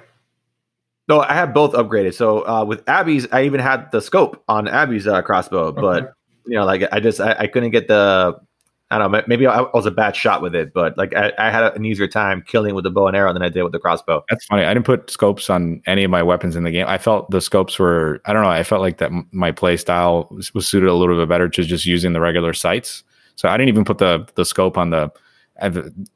[1.08, 2.14] No, I had both upgraded.
[2.14, 6.12] So uh, with Abby's, I even had the scope on Abby's uh, crossbow, but Okay.
[6.46, 8.40] You know, like I just I, I couldn't get the.
[8.90, 9.24] I don't know.
[9.26, 12.10] Maybe I was a bad shot with it, but like I, I had an easier
[12.10, 14.26] time killing with the bow and arrow than I did with the crossbow.
[14.30, 14.66] That's funny.
[14.66, 16.86] I didn't put scopes on any of my weapons in the game.
[16.90, 20.28] I felt the scopes were, I don't know, I felt like that my play style
[20.30, 23.06] was, was suited a little bit better to just using the regular sights.
[23.36, 25.10] So I didn't even put the the scope on the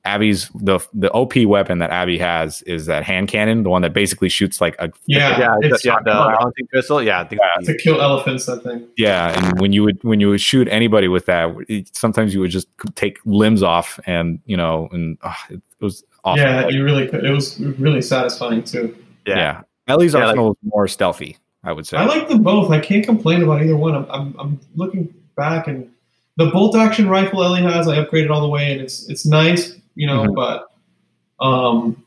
[0.04, 3.94] Abby's the the OP weapon that Abby has is that hand cannon, the one that
[3.94, 7.02] basically shoots like a Yeah, Yeah, the, it's yeah, the balancing pistol.
[7.02, 8.46] Yeah, I think to kill elephants.
[8.46, 8.88] That thing.
[8.98, 9.38] yeah.
[9.50, 12.52] And when you would when you would shoot anybody with that, it, sometimes you would
[12.52, 16.42] just take limbs off, and you know, and uh, it, it was awful.
[16.42, 17.24] Yeah, Like, you really could.
[17.24, 18.96] It was really satisfying too.
[19.26, 19.36] yeah.
[19.36, 19.62] yeah.
[19.88, 21.38] Ellie's Yeah, like- arsenal is more stealthy.
[21.64, 21.98] I would say.
[21.98, 22.70] I like them both.
[22.70, 23.96] I can't complain about either one.
[23.96, 25.90] I'm, I'm, I'm looking back and
[26.38, 29.74] the bolt action rifle Ellie has, I upgraded all the way, and it's it's nice,
[29.96, 30.24] you know.
[30.26, 30.36] Mhm.
[30.36, 30.66] But
[31.46, 32.04] um,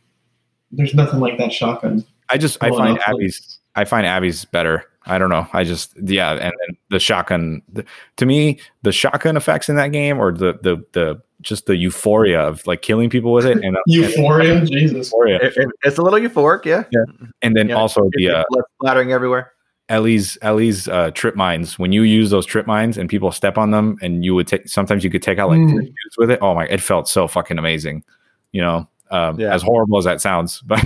[0.73, 2.05] there's nothing like that shotgun.
[2.31, 4.85] I just I find enough, like- Abby's I find Abby's better.
[5.07, 5.47] I don't know.
[5.55, 7.63] I just yeah, and then the shotgun.
[7.73, 7.85] The,
[8.19, 12.41] to me, the shotgun effects in that game, or the the the just the euphoria
[12.41, 15.07] of like killing people with it, and uh, Euphoria, Jesus.
[15.07, 16.83] euphoria, It- it- it's a little euphoric, yeah.
[16.91, 17.05] yeah.
[17.43, 17.77] and then Yeah.
[17.77, 19.53] also the uh, blood splattering everywhere.
[19.89, 21.79] Ellie's Ellie's uh, trip mines.
[21.79, 24.69] When you use those trip mines and people step on them, and you would take
[24.69, 25.71] sometimes you could take out like Mm.
[25.71, 26.39] three dudes with it.
[26.43, 26.67] Oh my!
[26.67, 28.05] It felt so fucking amazing.
[28.53, 29.55] You know, um, Yeah.
[29.55, 30.79] as horrible as that sounds, but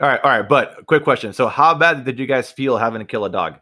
[0.00, 0.48] All right, all right.
[0.48, 3.58] But quick question: So, how bad did you guys feel having to kill a dog?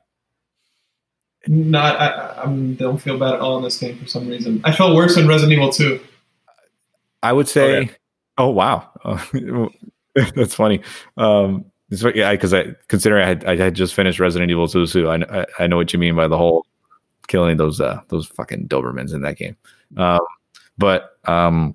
[1.46, 4.60] Not, I, I don't feel bad at all in this game for some reason.
[4.64, 5.98] I felt worse in Resident Evil 2.
[7.22, 7.90] I would say, Okay.
[8.36, 8.90] oh wow,
[10.34, 10.82] that's funny.
[11.16, 11.26] Um,
[11.56, 11.69] it's what-
[12.14, 15.40] yeah, because I considering I had I had just finished Resident Evil 2, so I,
[15.40, 16.66] I I know what you mean by the whole
[17.28, 19.56] killing those uh those fucking Dobermans in that game.
[19.96, 20.20] Um,
[20.78, 21.74] but um,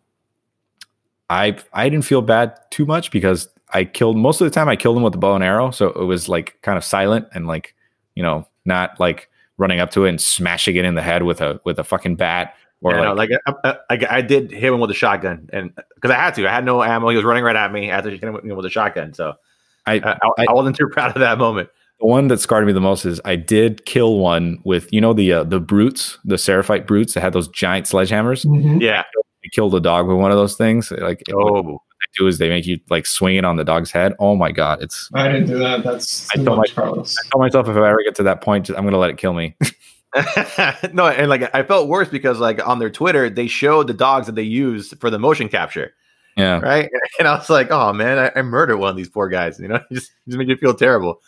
[1.30, 4.76] I I didn't feel bad too much because I killed most of the time I
[4.76, 7.48] killed them with the bow and arrow, so it was like kind of silent and
[7.48, 7.76] like
[8.16, 11.42] you know not like running up to it and smashing it in the head with
[11.42, 14.72] a with a fucking bat Or yeah, like, no, like I, I, I, did hit
[14.72, 17.10] him with a shotgun, and because I had to, I had no ammo.
[17.10, 19.14] He was running right at me after hitting him with a shotgun.
[19.14, 19.34] So
[19.88, 21.70] I, I, I, wasn't too proud of that moment.
[22.00, 25.14] The one that scarred me the most is I did kill one with you know
[25.14, 28.46] the uh, the brutes, the Seraphite brutes that had those giant sledgehammers.
[28.46, 28.82] Mm-hmm.
[28.82, 29.04] Yeah,
[29.46, 30.92] I killed a dog with one of those things.
[30.92, 33.92] Like oh, what they do is they make you like swing it on the dog's
[33.92, 34.14] head.
[34.20, 35.84] Oh my god, it's I didn't do that.
[35.84, 38.84] That's I told, my, I told myself if I ever get to that point, I'm
[38.84, 39.56] gonna let it kill me.
[40.94, 44.28] no, and like I felt worse because like on their Twitter they showed the dogs
[44.28, 45.94] that they used for the motion capture.
[46.36, 46.60] Yeah.
[46.60, 46.90] Right.
[47.20, 49.58] And I was like, oh man, I, I murdered one of these poor guys.
[49.58, 51.22] You know, just just made you feel terrible.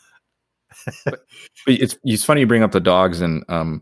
[1.06, 1.22] but,
[1.66, 3.82] it's it's funny you bring up the dogs and um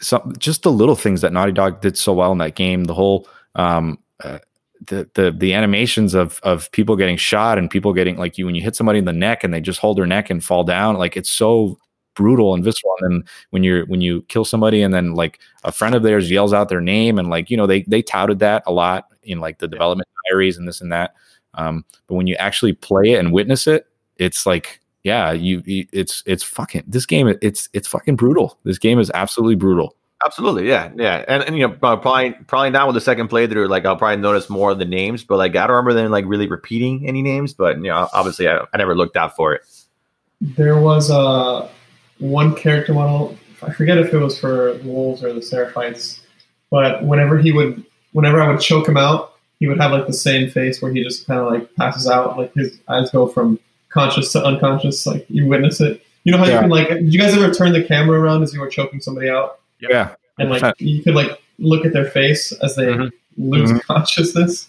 [0.00, 2.84] some just the little things that Naughty Dog did so well in that game.
[2.84, 4.40] The whole um uh,
[4.86, 8.54] the the the animations of of people getting shot and people getting like you when
[8.54, 10.96] you hit somebody in the neck and they just hold their neck and fall down
[10.96, 11.78] like it's so
[12.18, 15.70] brutal and visceral and then when you're when you kill somebody and then like a
[15.70, 18.60] friend of theirs yells out their name and like you know they they touted that
[18.66, 21.14] a lot in like the development diaries and this and that
[21.54, 25.86] um but when you actually play it and witness it it's like yeah you, you
[25.92, 29.94] it's it's fucking this game it's it's fucking brutal this game is absolutely brutal
[30.26, 33.68] Absolutely, yeah, yeah, and, and you know probably probably not with the second playthrough.
[33.68, 36.24] Like I'll probably notice more of the names, but like I don't remember them like
[36.26, 37.54] really repeating any names.
[37.54, 39.62] But you know, obviously I, I never looked out for it.
[40.40, 41.68] There was a uh,
[42.18, 43.36] one character model.
[43.62, 46.20] I forget if it was for the wolves or the seraphites,
[46.70, 50.12] but whenever he would, whenever I would choke him out, he would have like the
[50.12, 53.58] same face where he just kind of like passes out, like his eyes go from
[53.88, 55.06] conscious to unconscious.
[55.06, 56.04] Like you witness it.
[56.24, 56.54] You know how yeah.
[56.54, 56.88] you can like?
[56.88, 59.60] Did you guys ever turn the camera around as you were choking somebody out?
[59.80, 60.14] Yeah.
[60.38, 63.08] And like you could like look at their face as they mm-hmm.
[63.50, 63.78] lose mm-hmm.
[63.78, 64.68] consciousness.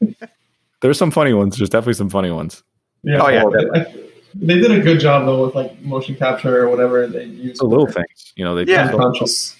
[0.80, 1.56] There's some funny ones.
[1.56, 2.62] There's definitely some funny ones.
[3.02, 3.22] Yeah.
[3.22, 3.44] Oh yeah.
[3.74, 7.58] I, they did a good job though with like motion capture or whatever they use.
[7.58, 8.90] The little things, you know, they yeah.
[8.90, 9.56] conscious.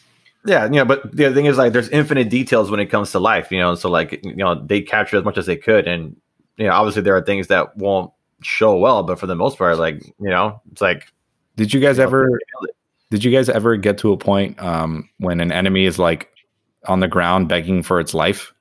[0.47, 3.19] Yeah, you know, but the thing is, like, there's infinite details when it comes to
[3.19, 3.75] life, you know.
[3.75, 6.17] So, like, you know, they capture as much as they could, and
[6.57, 9.79] you know, obviously there are things that won't show well, but for the most part,
[9.79, 11.13] like, you know, it's like.
[11.57, 12.29] Did you guys you ever?
[12.31, 12.69] Know,
[13.11, 16.31] did you guys ever get to a point um, when an enemy is like
[16.87, 18.53] on the ground begging for its life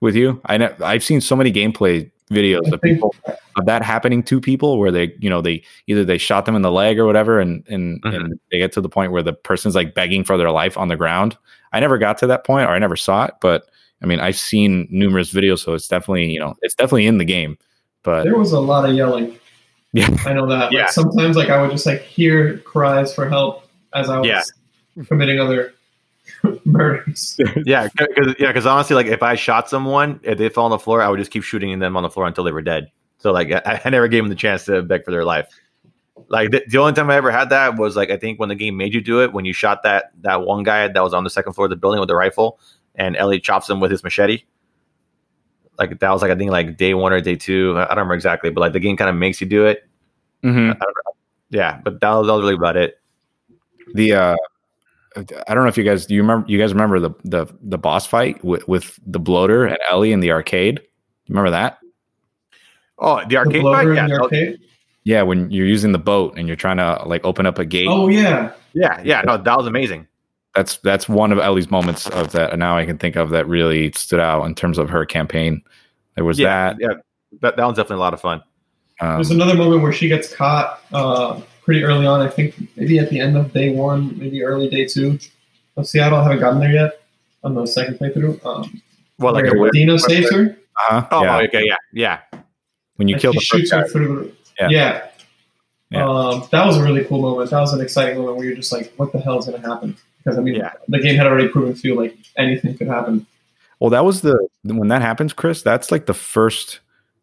[0.00, 0.40] with you?
[0.44, 3.14] I know I've seen so many gameplay videos of people
[3.56, 6.62] of that happening to people where they you know they either they shot them in
[6.62, 8.14] the leg or whatever and and, mm-hmm.
[8.14, 10.88] and they get to the point where the person's like begging for their life on
[10.88, 11.36] the ground
[11.72, 13.66] i never got to that point or i never saw it but
[14.02, 17.24] i mean i've seen numerous videos so it's definitely you know it's definitely in the
[17.24, 17.56] game
[18.02, 19.38] but there was a lot of yelling
[19.92, 20.82] yeah i know that yeah.
[20.82, 25.04] Like sometimes like i would just like hear cries for help as i was yeah.
[25.04, 25.74] committing other
[26.64, 27.38] murders.
[27.64, 30.78] yeah, because yeah, because honestly, like if I shot someone, if they fell on the
[30.78, 32.90] floor, I would just keep shooting them on the floor until they were dead.
[33.18, 35.48] So like I, I never gave them the chance to beg for their life.
[36.28, 38.54] Like the, the, only time I ever had that was like I think when the
[38.54, 41.24] game made you do it when you shot that that one guy that was on
[41.24, 42.58] the second floor of the building with the rifle,
[42.94, 44.44] and Ellie chops him with his machete.
[45.78, 47.74] Like that was like I think like day one or day two.
[47.76, 49.88] I don't remember exactly, but like the game kind of makes you do it.
[50.42, 50.80] Mm-hmm.
[51.50, 53.00] Yeah, but that was, that was really about it.
[53.94, 54.36] The uh
[55.16, 57.78] I don't know if you guys do you remember you guys remember the the the
[57.78, 60.80] boss fight with, with the bloater and Ellie in the arcade?
[61.28, 61.78] Remember that?
[62.98, 63.86] Oh, the arcade the fight?
[63.94, 64.08] Yeah.
[64.08, 64.60] The arcade?
[65.04, 67.88] yeah, when you're using the boat and you're trying to like open up a gate.
[67.88, 68.52] Oh yeah.
[68.72, 69.22] Yeah, yeah.
[69.22, 70.08] No, that was amazing.
[70.54, 73.92] That's that's one of Ellie's moments of that now I can think of that really
[73.92, 75.62] stood out in terms of her campaign.
[76.14, 76.76] There was yeah, that.
[76.80, 76.94] Yeah,
[77.40, 78.42] that, that was definitely a lot of fun.
[79.00, 82.20] Um, There's another moment where she gets caught uh, pretty early on.
[82.20, 85.18] I think maybe at the end of day one, maybe early day two
[85.76, 86.18] of Seattle.
[86.18, 87.00] I haven't gotten there yet
[87.42, 88.44] on the second playthrough.
[88.44, 88.82] Um,
[89.18, 90.56] well, like a Dina saves her.
[90.90, 91.06] Uh-huh.
[91.10, 91.36] Oh, yeah.
[91.38, 92.20] okay, yeah, yeah.
[92.96, 94.34] When you like kill the shoots her through.
[94.58, 94.68] The, yeah.
[94.70, 95.08] yeah.
[95.90, 96.08] yeah.
[96.08, 97.50] Um, that was a really cool moment.
[97.50, 99.68] That was an exciting moment where you're just like, "What the hell is going to
[99.68, 100.72] happen?" Because I mean, yeah.
[100.88, 103.26] the game had already proven to you like anything could happen.
[103.78, 105.62] Well, that was the when that happens, Chris.
[105.62, 106.80] That's like the first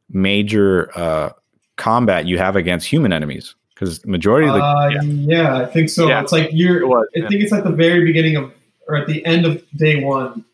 [0.10, 1.32] major uh,
[1.76, 5.02] combat you have against human enemies because majority of the uh, yeah.
[5.02, 5.58] yeah.
[5.58, 6.08] I think so.
[6.08, 6.22] Yeah.
[6.22, 6.82] It's like you're.
[6.82, 8.54] It was, I think it's at the very beginning of
[8.88, 10.46] or at the end of day one.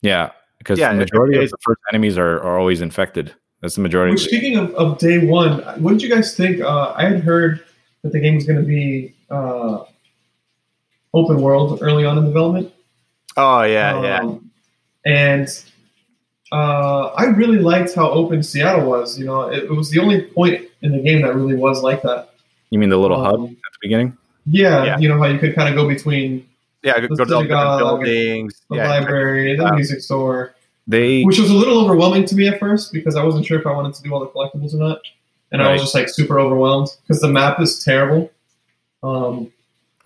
[0.00, 3.32] Yeah, because yeah, the majority of the first enemies are, are always infected.
[3.60, 4.12] That's the majority.
[4.12, 6.60] Which, speaking of, of day one, what did you guys think?
[6.60, 7.64] Uh, I had heard
[8.02, 9.84] that the game was going to be uh,
[11.14, 12.72] open world early on in development.
[13.36, 14.04] Oh yeah, um,
[15.06, 15.38] yeah.
[15.38, 15.64] And
[16.50, 19.16] uh, I really liked how open Seattle was.
[19.20, 22.02] You know, it, it, was the only point in the game that really was like
[22.02, 22.31] that.
[22.72, 24.16] You mean the little um, hub at the beginning?
[24.46, 26.48] Yeah, yeah, you know how you could kind of go between
[26.82, 30.54] yeah, go to the buildings, the yeah, library, the music store.
[30.86, 33.66] They, which was a little overwhelming to me at first because I wasn't sure if
[33.66, 35.02] I wanted to do all the collectibles or not,
[35.52, 35.68] and right.
[35.68, 38.32] I was just like super overwhelmed because the map is terrible.
[39.02, 39.52] Um,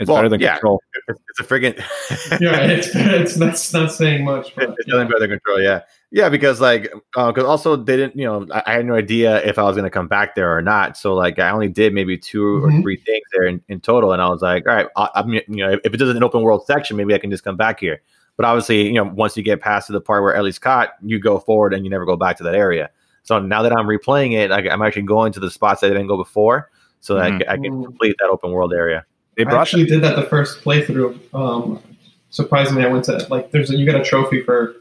[0.01, 0.55] It's well, better than yeah.
[0.55, 0.83] control.
[1.07, 1.79] It's, it's a friggin'
[2.41, 2.63] yeah.
[2.63, 4.53] It's it's that's not saying much.
[4.57, 5.63] But, it's nothing better than control.
[5.63, 5.83] Yeah,
[6.17, 6.29] yeah.
[6.31, 8.17] Because like, because uh, also they didn't.
[8.17, 10.57] You know, I, I, had no idea if I was going to come back there
[10.57, 10.97] or not.
[10.97, 12.79] So like, I only did maybe 2 mm-hmm.
[12.79, 15.33] or three things there in, in, total, and I was like, all right, I, I'm
[15.35, 17.79] you know, if it doesn't an open world section, maybe I can just come back
[17.79, 18.01] here.
[18.37, 21.19] But obviously, you know, once you get past to the part where Ellie's caught, you
[21.19, 22.91] go forward and you never go back to that area.
[23.23, 25.91] So now that I'm replaying it, I, am actually going to the spots that I
[25.91, 27.51] didn't go before, so that mm-hmm.
[27.51, 29.05] I, I, can complete that open world area.
[29.37, 31.35] They I actually did that the first playthrough.
[31.35, 31.83] Um,
[32.31, 34.77] surprisingly, I went to like there's a, you get a trophy for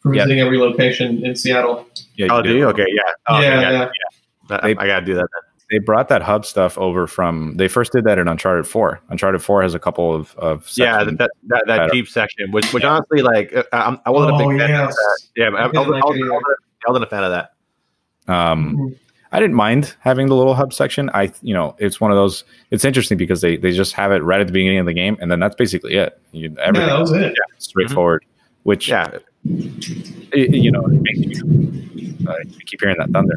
[0.00, 1.86] for visiting every location in Seattle.
[2.16, 2.66] Yeah, oh, do you?
[2.68, 3.70] Okay, yeah, oh, yeah, yeah.
[3.70, 3.90] yeah.
[4.50, 4.60] yeah.
[4.62, 5.28] They, I gotta do that.
[5.32, 5.50] Then.
[5.70, 7.56] They brought that hub stuff over from.
[7.56, 9.00] They first did that in Uncharted Four.
[9.08, 12.72] Uncharted Four has a couple of of yeah that that, that, that deep section, which
[12.72, 12.90] which yeah.
[12.90, 14.88] honestly like uh, I, I wasn't oh, a big fan yes.
[14.88, 15.20] of that.
[15.36, 16.44] Yeah, I, I, was, I, was,
[16.86, 17.52] I wasn't a fan of that.
[18.26, 18.94] Um, mm-hmm.
[19.32, 21.08] I didn't mind having the little hub section.
[21.14, 22.42] I, you know, it's one of those.
[22.72, 25.16] It's interesting because they they just have it right at the beginning of the game,
[25.20, 26.20] and then that's basically it.
[26.32, 27.32] You, everything yeah, that was it.
[27.32, 28.22] Yeah, straightforward.
[28.22, 28.30] Mm-hmm.
[28.64, 31.76] Which, yeah, it, you know, it makes you.
[32.28, 32.34] Uh,
[32.66, 33.34] keep hearing that thunder.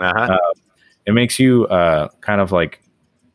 [0.00, 0.34] Uh-huh.
[0.34, 0.52] Uh,
[1.06, 2.82] it makes you uh, kind of like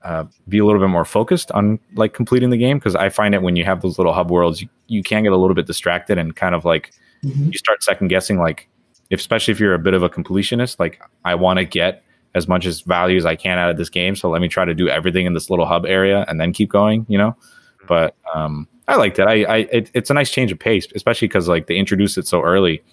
[0.04, 3.34] uh, be a little bit more focused on like completing the game because I find
[3.34, 5.66] it when you have those little hub worlds, you, you can get a little bit
[5.66, 6.94] distracted and kind of like
[7.24, 7.48] mm-hmm.
[7.52, 8.70] you start second guessing like
[9.10, 12.04] if, especially if you're a bit of a completionist, like I want to get
[12.36, 14.16] as much as value as I can out of this game.
[14.16, 16.70] So let me try to do everything in this little hub area and then keep
[16.70, 17.32] going, you know?
[17.32, 17.88] Mm-hmm.
[17.88, 19.28] But um, I liked it.
[19.28, 22.28] I, I it, it's a nice change of pace, especially because like they introduced it
[22.28, 22.84] so early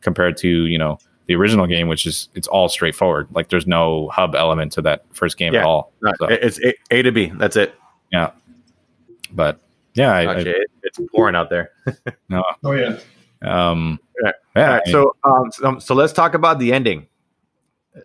[0.00, 3.28] compared to, you know, the original game, which is it's all straightforward.
[3.32, 5.92] Like there's no hub element to that first game yeah, at all.
[6.18, 6.26] So.
[6.26, 7.32] It's a, a, to B.
[7.34, 7.74] That's it.
[8.12, 8.30] Yeah.
[9.32, 9.60] But
[9.94, 11.70] yeah, I, I, it's pouring out there.
[12.28, 12.44] no.
[12.64, 12.98] Oh yeah.
[13.42, 14.32] Um, yeah.
[14.56, 17.06] yeah right, so, um, so, um, so let's talk about the ending.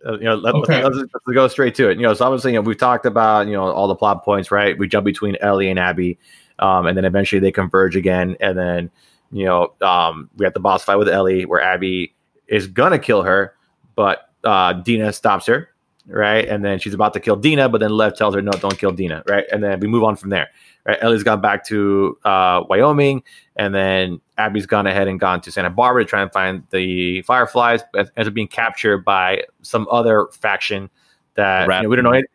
[0.05, 0.83] Uh, you know, let, okay.
[0.83, 1.97] let's, let's, go straight to it.
[1.97, 4.49] You know, so obviously, you know, we've talked about you know all the plot points,
[4.49, 4.77] right?
[4.77, 6.17] We jump between Ellie and Abby,
[6.59, 8.91] um, and then eventually they converge again, and then
[9.31, 12.15] you know, um, we have the boss fight with Ellie, where Abby
[12.47, 13.55] is gonna kill her,
[13.95, 15.69] but uh, Dina stops her,
[16.07, 16.47] right?
[16.47, 18.91] And then she's about to kill Dina, but then Lev tells her, "No, don't kill
[18.91, 19.45] Dina," right?
[19.51, 20.49] And then we move on from there.
[20.85, 20.99] Right?
[21.01, 23.23] Ellie's gone back to uh, Wyoming,
[23.55, 27.23] and then Abby's gone ahead and gone to Santa Barbara to try and find the
[27.23, 30.89] Fireflies, but ends up being captured by some other faction
[31.33, 32.11] that you know, we don't know.
[32.11, 32.27] Any,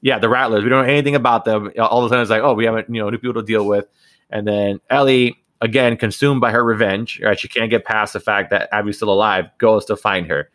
[0.00, 0.64] yeah, the Rattlers.
[0.64, 1.70] We don't know anything about them.
[1.78, 3.66] All of a sudden, it's like, oh, we haven't you know new people to deal
[3.66, 3.86] with,
[4.30, 7.20] and then Ellie again consumed by her revenge.
[7.22, 9.46] Right, she can't get past the fact that Abby's still alive.
[9.58, 10.50] Goes to find her.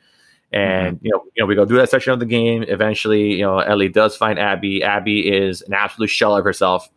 [0.52, 1.06] And mm-hmm.
[1.06, 2.64] you know, you know, we go through that section of the game.
[2.68, 4.84] Eventually, you know, Ellie does find Abby.
[4.84, 6.90] Abby is an absolute shell of herself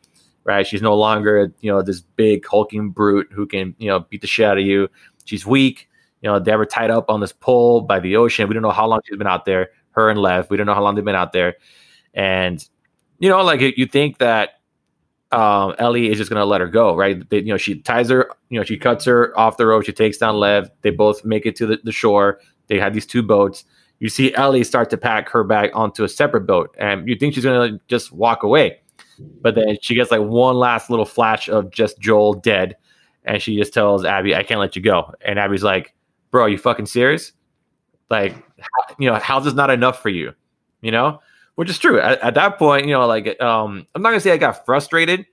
[0.46, 0.66] right?
[0.66, 4.28] She's no longer, you know, this big hulking brute who can, you know, beat the
[4.28, 4.88] shit out of you.
[5.24, 5.88] She's weak.
[6.22, 8.48] You know, they ever tied up on this pole by the ocean.
[8.48, 9.70] We don't know how long she's been out there.
[9.90, 11.56] Her and Lev, we don't know how long they've been out there.
[12.16, 12.66] And,
[13.20, 14.60] you know, like you think that
[15.32, 17.28] um, Ellie is just to let her go, right?
[17.28, 19.86] They, you know, she ties her, you know, she cuts her off the road.
[19.86, 20.70] She takes down Lev.
[20.82, 22.40] They both make it to the, the shore.
[22.68, 23.64] They had these two boats.
[23.98, 27.34] You see Ellie start to pack her bag onto a separate boat, and you think
[27.34, 28.78] she's to like, just walk away.
[29.40, 32.76] But then she gets like one last little flash of just Joel dead,
[33.24, 35.94] and she just tells Abby, "I can't let you go." And Abby's like,
[36.30, 37.32] "Bro, are you fucking serious?
[38.10, 38.34] Like,
[38.98, 40.34] you know, how's this not enough for you?
[40.82, 41.20] You know?"
[41.56, 42.00] Which is true.
[42.00, 45.26] At, at that point, you know, like, um, I'm not gonna say I got frustrated,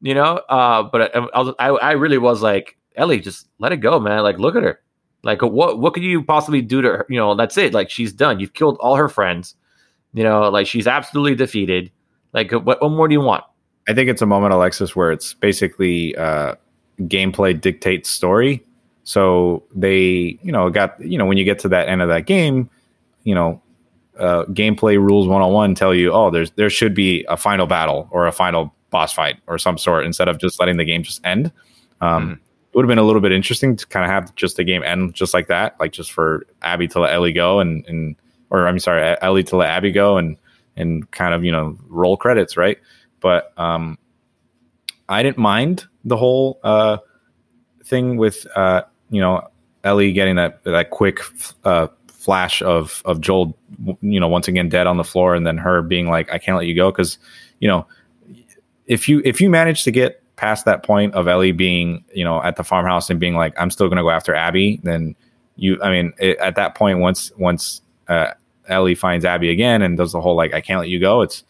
[0.00, 3.98] you know, uh, but I, I, I, really was like, Ellie, just let it go,
[3.98, 4.22] man.
[4.22, 4.80] Like, look at her.
[5.22, 7.06] Like, what what could you possibly do to her?
[7.08, 7.72] You know, that's it.
[7.72, 8.40] Like, she's done.
[8.40, 9.56] You've killed all her friends.
[10.14, 11.90] You know, like she's absolutely defeated.
[12.32, 13.44] Like, what, what more do you want?
[13.88, 16.54] I think it's a moment, Alexis, where it's basically uh,
[17.00, 18.64] gameplay dictates story.
[19.04, 22.26] So they, you know, got you know when you get to that end of that
[22.26, 22.68] game,
[23.24, 23.62] you know,
[24.18, 28.26] uh, gameplay rules 101 tell you, oh, there's there should be a final battle or
[28.26, 31.52] a final boss fight or some sort instead of just letting the game just end.
[32.00, 32.32] Um, mm.
[32.32, 34.82] It would have been a little bit interesting to kind of have just the game
[34.82, 38.16] end just like that, like just for Abby to let Ellie go and and
[38.50, 40.36] or I'm sorry, Ellie to let Abby go and
[40.76, 42.78] and kind of you know roll credits, right?
[43.20, 43.98] But um,
[45.08, 46.98] I didn't mind the whole uh,
[47.84, 49.48] thing with uh, you know
[49.84, 51.20] Ellie getting that that quick
[51.64, 51.88] uh,
[52.28, 53.56] flash of of Joel,
[54.02, 56.58] you know, once again dead on the floor, and then her being like, "I can't
[56.58, 57.16] let you go," because
[57.58, 57.86] you know
[58.86, 62.42] if you if you manage to get past that point of Ellie being you know
[62.42, 65.16] at the farmhouse and being like, "I'm still going to go after Abby," then
[65.56, 68.32] you, I mean, it, at that point, once once uh,
[68.68, 71.22] Ellie finds Abby again and does the whole like I can't let you go.
[71.22, 71.44] It's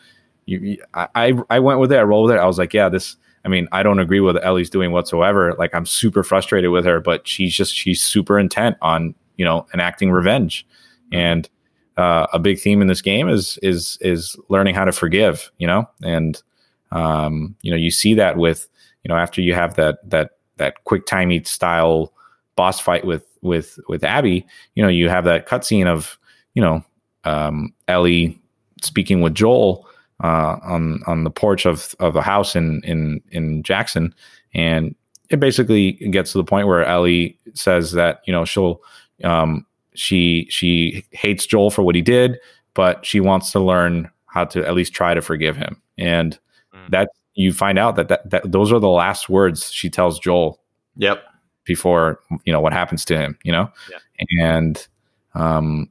[0.47, 0.79] you.
[0.95, 1.97] I I went with it.
[1.97, 2.41] I rolled with it.
[2.41, 3.17] I was like, yeah, this.
[3.45, 5.55] I mean, I don't agree with Ellie's doing whatsoever.
[5.59, 9.67] Like, I'm super frustrated with her, but she's just she's super intent on you know
[9.73, 10.67] enacting revenge,
[11.11, 11.49] and
[11.97, 15.51] uh, a big theme in this game is is is learning how to forgive.
[15.59, 16.43] You know, and
[16.91, 18.69] Um, you know, you see that with
[19.05, 22.13] you know after you have that that that quick timey style
[22.57, 26.19] boss fight with with with Abby, you know, you have that cutscene of
[26.55, 26.83] you know
[27.25, 28.39] um, Ellie
[28.83, 29.87] speaking with Joel
[30.25, 34.15] uh, on on the porch of of a house in in in Jackson,
[34.55, 34.95] and
[35.29, 38.81] it basically gets to the point where Ellie says that you know she'll
[39.25, 42.39] um, she she hates Joel for what he did,
[42.75, 46.39] but she wants to learn how to at least try to forgive him, and
[46.75, 46.91] mm.
[46.91, 50.61] that you find out that, that that those are the last words she tells Joel.
[50.97, 51.23] Yep.
[51.65, 54.53] Before you know what happens to him, you know, yeah.
[54.57, 54.89] and
[55.35, 55.91] um,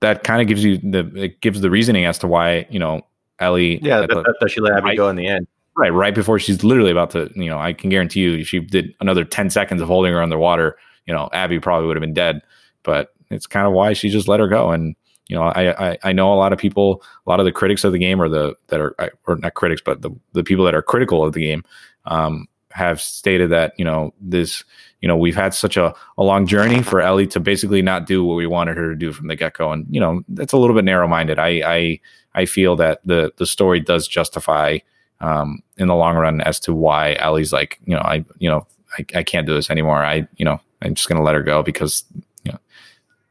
[0.00, 3.00] that kind of gives you the it gives the reasoning as to why you know
[3.38, 3.80] Ellie.
[3.82, 5.46] Yeah, that, the, that she let Abby right, go in the end.
[5.76, 8.60] Right, right before she's literally about to, you know, I can guarantee you, if she
[8.60, 10.76] did another ten seconds of holding her underwater,
[11.06, 12.42] you know, Abby probably would have been dead.
[12.82, 14.70] But it's kind of why she just let her go.
[14.70, 14.94] And
[15.28, 17.84] you know, I, I, I know a lot of people, a lot of the critics
[17.84, 18.94] of the game, or the that are
[19.26, 21.64] or not critics, but the the people that are critical of the game,
[22.04, 24.64] um, have stated that you know this
[25.00, 28.24] you know we've had such a, a long journey for Ellie to basically not do
[28.24, 30.58] what we wanted her to do from the get go, and you know that's a
[30.58, 31.38] little bit narrow minded.
[31.38, 32.00] I I
[32.34, 34.78] I feel that the the story does justify
[35.20, 38.66] um, in the long run as to why Ellie's like you know I you know
[38.98, 40.04] I, I can't do this anymore.
[40.04, 42.04] I you know I'm just gonna let her go because
[42.44, 42.58] you know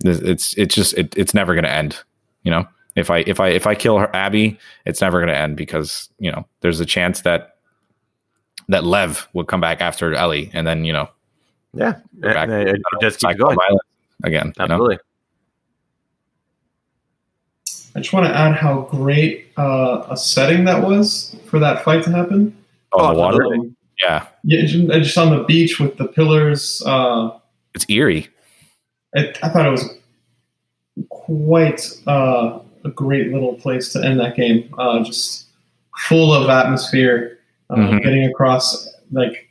[0.03, 1.99] it's it's just it, it's never gonna end.
[2.43, 5.57] You know if I if I if I kill her Abby, it's never gonna end
[5.57, 7.55] because you know there's a chance that
[8.69, 11.09] that Lev would come back after Ellie, and then you know,
[11.73, 13.57] yeah, back, it, it just keeps going
[14.23, 14.53] again.
[14.59, 14.95] Absolutely.
[14.95, 15.01] You know?
[17.93, 22.03] I just want to add how great uh, a setting that was for that fight
[22.05, 22.55] to happen.
[22.93, 23.45] Oh, oh the water.
[23.45, 24.27] Um, yeah.
[24.43, 26.81] Yeah, just on the beach with the pillars.
[26.85, 27.37] Uh,
[27.73, 28.29] it's eerie.
[29.13, 29.89] It, I thought it was
[31.09, 34.73] quite uh, a great little place to end that game.
[34.77, 35.47] Uh, just
[36.07, 37.97] full of atmosphere uh, mm-hmm.
[37.97, 39.49] getting across like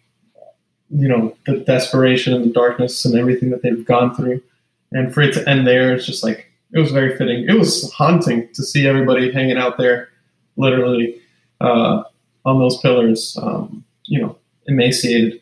[0.90, 4.42] you know the desperation and the darkness and everything that they've gone through,
[4.92, 7.48] and for it to end there, it's just like it was very fitting.
[7.48, 10.08] It was haunting to see everybody hanging out there,
[10.56, 11.20] literally
[11.60, 12.02] uh,
[12.44, 15.40] on those pillars, um, you know, emaciated.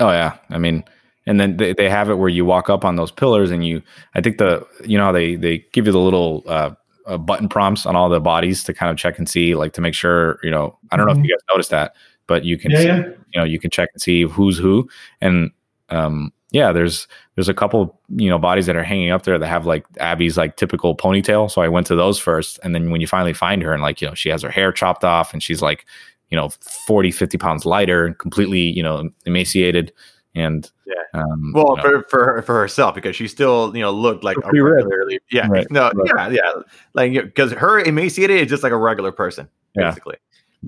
[0.00, 0.84] Oh yeah, I mean,
[1.28, 3.82] and then they, they have it where you walk up on those pillars and you,
[4.14, 6.70] I think the, you know, they they give you the little uh,
[7.04, 9.82] uh, button prompts on all the bodies to kind of check and see, like to
[9.82, 11.20] make sure, you know, I don't know mm-hmm.
[11.20, 11.94] if you guys noticed that,
[12.26, 13.02] but you can, yeah, see, yeah.
[13.34, 14.88] you know, you can check and see who's who.
[15.20, 15.50] And,
[15.90, 19.46] um, yeah, there's, there's a couple, you know, bodies that are hanging up there that
[19.46, 21.50] have like Abby's like typical ponytail.
[21.50, 22.58] So I went to those first.
[22.62, 24.72] And then when you finally find her and like, you know, she has her hair
[24.72, 25.84] chopped off and she's like,
[26.30, 29.92] you know, 40, 50 pounds lighter and completely, you know, emaciated
[30.34, 30.94] and yeah.
[31.20, 34.36] Um, well, you know, for for for herself because she still you know looked like
[34.36, 35.66] a regularly yeah right.
[35.70, 36.30] no right.
[36.32, 36.62] yeah yeah
[36.94, 40.16] like because her emaciated is just like a regular person basically.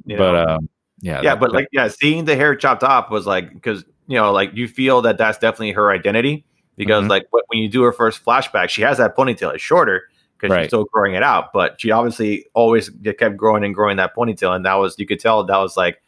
[0.04, 0.16] Yeah.
[0.18, 0.68] but um,
[1.00, 3.84] yeah, yeah, that, but that, like yeah, seeing the hair chopped off was like because
[4.06, 6.44] you know like you feel that that's definitely her identity
[6.76, 7.10] because mm-hmm.
[7.10, 9.54] like when you do her first flashback, she has that ponytail.
[9.54, 10.04] It's shorter
[10.36, 10.62] because right.
[10.62, 14.54] she's still growing it out, but she obviously always kept growing and growing that ponytail,
[14.54, 16.00] and that was you could tell that was like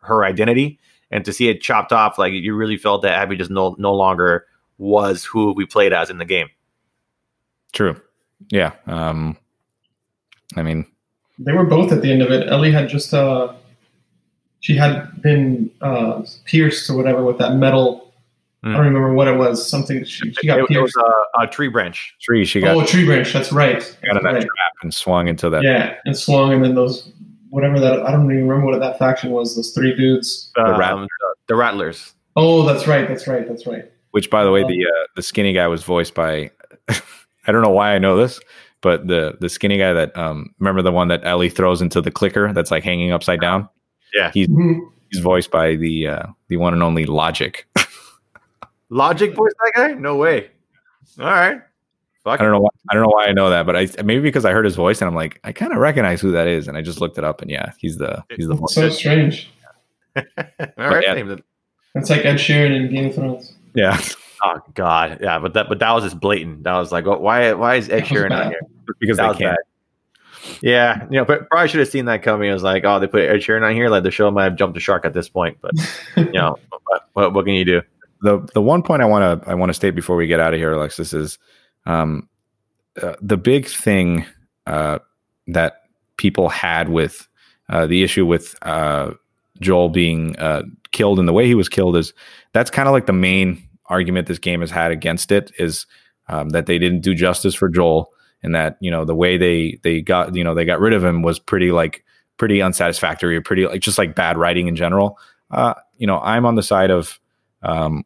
[0.00, 0.78] her identity
[1.10, 3.94] and to see it chopped off, like you really felt that Abby just no no
[3.94, 4.46] longer
[4.78, 6.48] was who we played as in the game.
[7.72, 8.00] True.
[8.50, 8.72] Yeah.
[8.86, 9.36] Um,
[10.56, 10.86] I mean,
[11.38, 12.48] they were both at the end of it.
[12.48, 13.52] Ellie had just uh,
[14.60, 18.12] she had been uh, pierced or whatever with that metal.
[18.64, 18.70] Mm.
[18.70, 19.68] I don't remember what it was.
[19.68, 20.96] Something she, she got it, pierced.
[20.96, 22.16] It was a, a, tree branch.
[22.20, 22.44] Tree.
[22.44, 22.76] She got.
[22.76, 23.32] Oh, a tree branch.
[23.32, 23.78] That's right.
[24.04, 24.40] Got in that right.
[24.40, 25.62] trap and swung into that.
[25.62, 27.12] Yeah, and swung, and then those
[27.56, 29.56] whatever that I don't even remember what that faction was.
[29.56, 30.52] Those three dudes.
[30.56, 31.08] The, um, Rattlers.
[31.46, 32.14] the Rattlers.
[32.36, 33.08] Oh, that's right.
[33.08, 33.48] That's right.
[33.48, 33.90] That's right.
[34.10, 36.50] Which, by the way, the uh, the skinny guy was voiced by.
[36.88, 38.40] I don't know why I know this,
[38.82, 42.10] but the the skinny guy that um remember the one that Ellie throws into the
[42.10, 43.70] clicker that's like hanging upside down.
[44.12, 44.80] Yeah, he's mm-hmm.
[45.10, 47.66] he's voiced by the uh, the one and only Logic.
[48.90, 49.92] Logic voiced that guy?
[49.94, 50.50] No way.
[51.18, 51.62] All right.
[52.26, 52.40] Fuck.
[52.40, 52.58] I don't know.
[52.58, 54.74] Why, I don't know why I know that, but I maybe because I heard his
[54.74, 57.18] voice and I'm like, I kind of recognize who that is, and I just looked
[57.18, 58.74] it up, and yeah, he's the he's the voice.
[58.74, 59.48] So strange.
[60.16, 60.24] All
[60.76, 61.36] right, yeah.
[61.94, 63.54] It's like Ed Sheeran in Game of Thrones.
[63.74, 64.00] Yeah.
[64.42, 66.64] Oh God, yeah, but that but that was just blatant.
[66.64, 68.60] That was like, oh, why why is Ed Sheeran on here?
[68.98, 69.56] Because that they can't.
[70.42, 70.58] Bad.
[70.62, 72.50] Yeah, you know, but probably should have seen that coming.
[72.50, 73.88] I was like, oh, they put Ed Sheeran on here.
[73.88, 75.70] Like the show might have jumped the shark at this point, but
[76.16, 77.82] you know, what, what, what can you do?
[78.22, 80.54] The the one point I want to I want to state before we get out
[80.54, 81.38] of here, Alexis, is
[81.86, 82.28] um,
[83.00, 84.24] uh, the big thing
[84.66, 84.98] uh,
[85.48, 85.82] that
[86.16, 87.26] people had with
[87.68, 89.12] uh, the issue with uh,
[89.60, 92.12] Joel being uh, killed and the way he was killed is
[92.52, 95.86] that's kind of like the main argument this game has had against it is
[96.28, 99.78] um, that they didn't do justice for Joel and that you know the way they
[99.82, 102.04] they got you know they got rid of him was pretty like
[102.36, 105.18] pretty unsatisfactory or pretty like just like bad writing in general.
[105.50, 107.18] Uh, you know, I'm on the side of
[107.62, 108.04] um,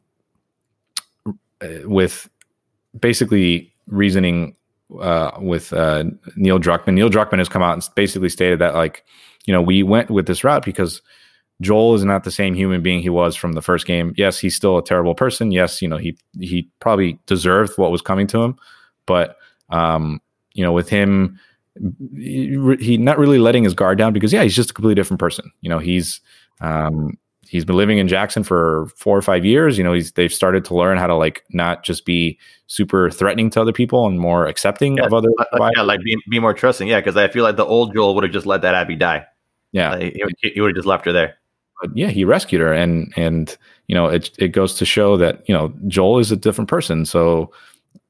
[1.84, 2.28] with
[2.98, 4.56] basically reasoning
[5.00, 6.04] uh, with uh,
[6.36, 6.94] Neil Druckmann.
[6.94, 9.04] Neil Druckmann has come out and basically stated that like,
[9.46, 11.00] you know, we went with this route because
[11.60, 14.14] Joel is not the same human being he was from the first game.
[14.16, 15.52] Yes, he's still a terrible person.
[15.52, 18.56] Yes, you know, he he probably deserved what was coming to him,
[19.06, 19.36] but
[19.68, 20.20] um,
[20.54, 21.38] you know, with him
[22.16, 25.20] he, he not really letting his guard down because yeah, he's just a completely different
[25.20, 25.50] person.
[25.60, 26.20] You know, he's
[26.60, 27.18] um
[27.50, 29.76] he's been living in Jackson for four or five years.
[29.76, 33.50] You know, he's they've started to learn how to like not just be super threatening
[33.50, 35.28] to other people and more accepting yeah, of other.
[35.38, 36.86] Uh, yeah, like be, be more trusting.
[36.86, 39.26] Yeah, because I feel like the old Joel would have just let that Abby die.
[39.72, 41.34] Yeah, like, he, he would have just left her there.
[41.80, 43.56] But yeah, he rescued her, and and
[43.88, 47.04] you know it it goes to show that you know Joel is a different person.
[47.04, 47.52] So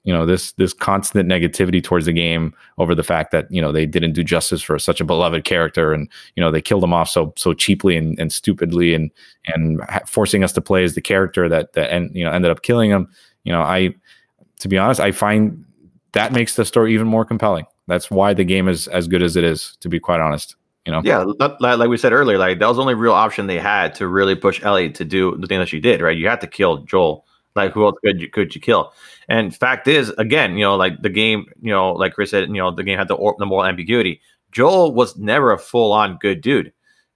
[0.04, 3.72] you know this this constant negativity towards the game over the fact that you know
[3.72, 6.92] they didn't do justice for such a beloved character and you know they killed him
[6.92, 9.10] off so so cheaply and, and stupidly and
[9.46, 12.62] and forcing us to play as the character that that and you know ended up
[12.62, 13.08] killing him.
[13.44, 13.94] You know i
[14.58, 15.64] to be honest i find
[16.12, 17.66] that makes the story even more compelling.
[17.86, 20.56] That's why the game is as good as it is to be quite honest
[20.86, 21.02] you know?
[21.04, 21.24] Yeah
[21.60, 24.34] like we said earlier like that was the only real option they had to really
[24.34, 26.16] push ellie to do the thing that she did right?
[26.16, 28.92] You had to kill joel like who else could you could you kill?
[29.28, 32.54] And fact is, again, you know, like the game, you know, like Chris said, you
[32.54, 34.20] know, the game had the, the moral ambiguity.
[34.52, 36.72] Joel was never a full on good dude.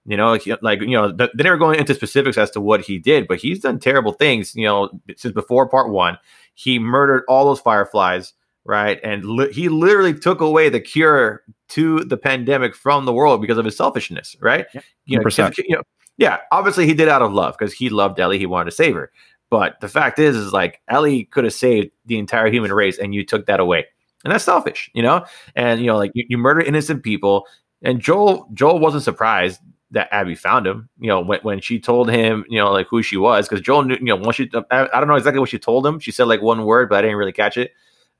[0.07, 2.99] You know, like, like you know, they never going into specifics as to what he
[2.99, 4.55] did, but he's done terrible things.
[4.55, 6.17] You know, since before part one,
[6.53, 8.33] he murdered all those fireflies,
[8.65, 8.99] right?
[9.03, 13.57] And li- he literally took away the cure to the pandemic from the world because
[13.57, 14.67] of his selfishness, right?
[14.73, 15.83] Yeah, you, know, you know,
[16.17, 18.95] yeah, obviously he did out of love because he loved Ellie, he wanted to save
[18.95, 19.11] her.
[19.49, 23.13] But the fact is, is like Ellie could have saved the entire human race, and
[23.13, 23.85] you took that away,
[24.23, 25.25] and that's selfish, you know.
[25.55, 27.47] And you know, like you, you murder innocent people,
[27.81, 29.61] and Joel Joel wasn't surprised
[29.91, 30.89] that Abby found him.
[30.99, 33.83] You know, when, when she told him, you know, like who she was, because Joel
[33.83, 35.99] knew, you know, once she, I, I, don't know exactly what she told him.
[35.99, 37.71] She said like one word, but I didn't really catch it.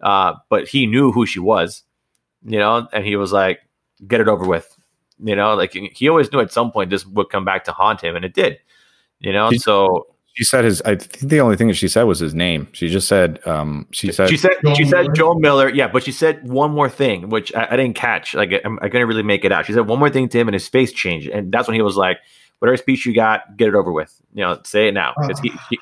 [0.02, 1.84] Uh, but he knew who she was,
[2.46, 3.60] you know, and he was like,
[4.08, 4.78] get it over with.
[5.24, 8.02] You know, like he always knew at some point this would come back to haunt
[8.02, 8.60] him, and it did.
[9.20, 10.82] You know, so she said his.
[10.82, 12.68] I think the only thing that she said was his name.
[12.74, 13.40] She just said.
[13.48, 14.30] Um, she said.
[14.30, 14.52] She said.
[14.64, 15.70] Joel she said Joel Miller.
[15.70, 18.34] Yeah, but she said one more thing, which I, I didn't catch.
[18.34, 19.66] Like I, I couldn't really make it out.
[19.66, 21.82] She said one more thing to him, and his face changed, and that's when he
[21.82, 22.18] was like,
[22.60, 24.14] "Whatever speech you got, get it over with.
[24.34, 25.80] You know, say it now." Because he, he,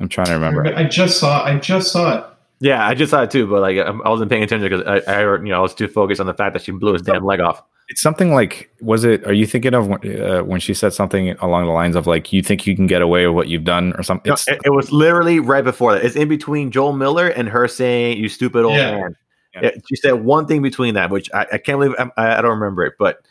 [0.00, 0.66] I'm trying to remember.
[0.74, 1.44] I just saw.
[1.44, 2.24] I just saw it.
[2.60, 5.36] Yeah, I just saw it too, but like I wasn't paying attention because I, I,
[5.36, 7.40] you know, I was too focused on the fact that she blew his damn leg
[7.40, 7.62] off.
[7.88, 9.26] It's something like, was it?
[9.26, 12.42] Are you thinking of uh, when she said something along the lines of like, "You
[12.42, 14.28] think you can get away with what you've done" or something?
[14.28, 16.04] No, it, it, was literally right before that.
[16.04, 18.90] It's in between Joel Miller and her saying, "You stupid old yeah.
[18.90, 19.16] man."
[19.54, 19.68] Yeah.
[19.68, 22.58] It, she said one thing between that, which I, I can't believe I, I, don't
[22.58, 23.22] remember it, but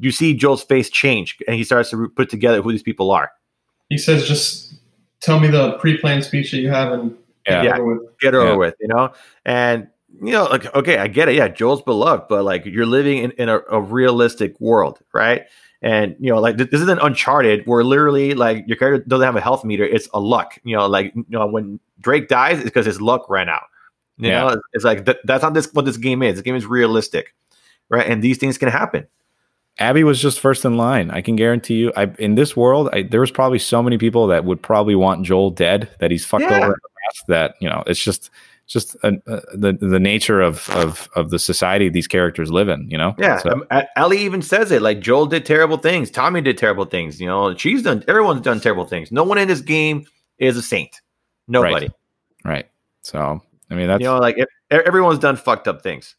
[0.00, 3.30] you see Joel's face change, and he starts to put together who these people are.
[3.90, 4.74] He says, "Just
[5.20, 7.14] tell me the pre-planned speech that you have, and
[7.46, 8.18] yeah, get, over with.
[8.18, 9.12] get over with." You know,
[9.44, 9.88] and
[10.22, 11.34] you know, like, okay, I get it.
[11.34, 15.46] Yeah, Joel's beloved, but like you're living in, in a, a realistic world, right?
[15.82, 19.40] And you know, like this isn't Uncharted, where literally like your character doesn't have a
[19.40, 20.58] health meter; it's a luck.
[20.64, 23.64] You know, like you know when Drake dies, it's because his luck ran out.
[24.18, 24.40] You yeah.
[24.40, 26.36] know, it's like th- that's not this what this game is.
[26.36, 27.34] This game is realistic,
[27.90, 28.06] right?
[28.06, 29.06] And these things can happen.
[29.78, 31.10] Abby was just first in line.
[31.10, 31.92] I can guarantee you.
[31.94, 35.26] I in this world, I, there was probably so many people that would probably want
[35.26, 36.64] Joel dead that he's fucked yeah.
[36.64, 36.78] over.
[37.28, 38.30] That you know, it's just
[38.66, 42.88] just a, a, the the nature of of of the society these characters live in.
[42.90, 43.14] You know.
[43.18, 43.38] Yeah.
[43.38, 43.50] So.
[43.50, 43.64] Um,
[43.96, 44.82] Ellie even says it.
[44.82, 46.10] Like Joel did terrible things.
[46.10, 47.20] Tommy did terrible things.
[47.20, 48.04] You know, she's done.
[48.08, 49.12] Everyone's done terrible things.
[49.12, 50.06] No one in this game
[50.38, 51.00] is a saint.
[51.48, 51.86] Nobody.
[51.86, 51.92] Right.
[52.44, 52.66] right.
[53.02, 53.40] So
[53.70, 54.36] I mean, that's you know, like
[54.70, 56.16] everyone's done fucked up things.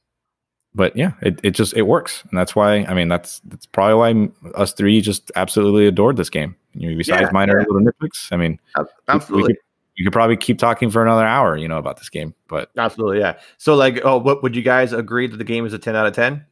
[0.74, 3.96] But yeah, it, it just it works, and that's why I mean that's that's probably
[3.96, 6.56] why us three just absolutely adored this game.
[6.74, 7.66] You know, besides yeah, minor yeah.
[7.68, 8.60] little nitpicks, I mean,
[9.08, 9.36] absolutely.
[9.36, 9.58] We, we could,
[9.98, 12.34] you could probably keep talking for another hour, you know, about this game.
[12.48, 13.40] But absolutely, yeah.
[13.58, 16.06] So, like, oh, what would you guys agree that the game is a ten out
[16.06, 16.46] of ten?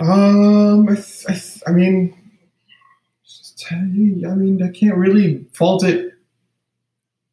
[0.00, 2.14] Um, I, th- I, th- I mean,
[3.70, 6.14] I mean, I can't really fault it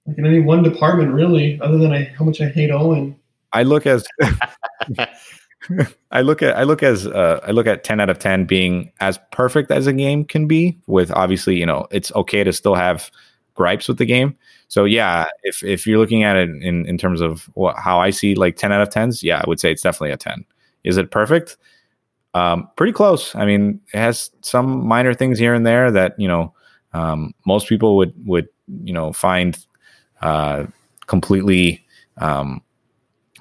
[0.06, 3.16] like in any one department, really, other than I, how much I hate Owen.
[3.54, 4.06] I look as
[6.12, 8.92] I look at I look as uh, I look at ten out of ten being
[9.00, 10.80] as perfect as a game can be.
[10.88, 13.12] With obviously, you know, it's okay to still have
[13.60, 14.38] gripes with the game.
[14.70, 18.10] So yeah, if if you're looking at it in in terms of what, how I
[18.10, 20.46] see like 10 out of 10s, yeah, I would say it's definitely a 10.
[20.86, 21.58] Is it perfect?
[22.34, 23.36] Um, pretty close.
[23.36, 26.54] I mean, it has some minor things here and there that you know
[26.94, 28.48] um, most people would would
[28.86, 29.58] you know find
[30.22, 30.66] uh,
[31.08, 31.86] completely
[32.18, 32.62] um,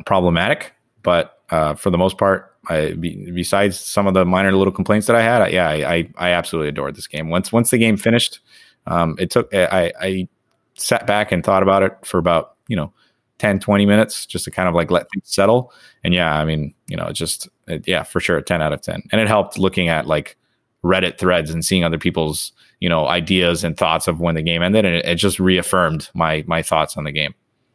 [0.05, 0.75] problematic,
[1.05, 5.07] but uh, for the most part, I, be, besides some of the minor little complaints
[5.07, 7.31] that I had, I, yeah, I, I, I absolutely adored this game.
[7.31, 8.41] Once once the game finished,
[8.89, 10.29] um, it took I, I
[10.75, 12.93] sat back and thought about it for about you know
[13.39, 15.73] 10 20 minutes just to kind of like let things settle.
[16.05, 19.03] And yeah i mean you know just it, yeah for sure 10 out of 10
[19.11, 20.37] and it helped looking at like
[20.85, 24.63] reddit threads and seeing other people's you know ideas and thoughts of when the game
[24.63, 24.85] ended.
[24.85, 27.35] And it, it just reaffirmed my my thoughts on the game.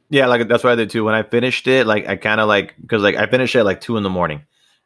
[0.09, 1.03] Yeah like that's what i did too.
[1.03, 3.65] When i finished it like i kind of like because like i finished it at
[3.65, 4.43] like two in the morning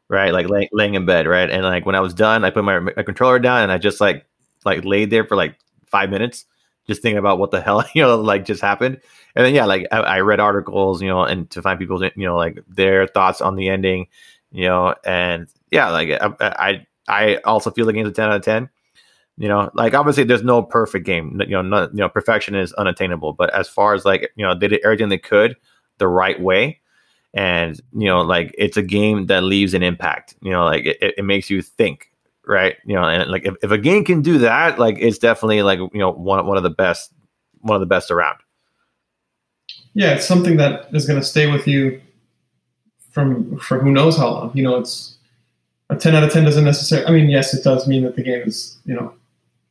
[0.10, 0.32] right?
[0.32, 1.50] Like lay, laying in bed right?
[1.50, 4.02] And like when i was done i put my, my controller down and i just
[4.02, 4.26] like
[4.66, 5.58] like laid there for like
[5.90, 6.46] five minutes
[6.88, 9.00] just thinking about what the hell you know like just happened
[9.36, 12.12] and then yeah like I, I, read articles you know and to find people you
[12.18, 14.08] know like their thoughts on the ending
[14.52, 18.36] you know and yeah like i i, I also feel the game's a 10 out
[18.38, 18.70] of 10
[19.38, 22.74] you know like obviously there's no perfect game you know not, you know perfection is
[22.74, 25.56] unattainable but as far as like you know they did everything they could
[26.00, 26.80] the right way
[27.34, 30.98] and you know like it's a game that leaves an impact you know like it,
[31.18, 32.12] it makes you think
[32.48, 32.76] right?
[32.86, 35.80] You know, and like if, if a game can do that, like it's definitely like
[35.80, 37.14] you know one one of the best
[37.60, 38.38] one of the best around.
[39.94, 42.02] Yeah, it's something that is going to stay with you
[43.12, 44.52] from for who knows how long.
[44.54, 45.18] You know, it's
[45.90, 47.08] a ten out of ten doesn't necessarily.
[47.08, 49.14] I mean, yes, it does mean that the game is you know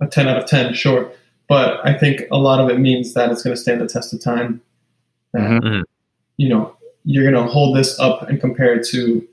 [0.00, 1.10] a ten out of ten, sure,
[1.48, 4.12] but I think a lot of it means that it's going to stand the test
[4.12, 4.60] of time.
[5.34, 5.82] mm-hmm.
[6.36, 9.26] You know, you're going to hold this up and compare it to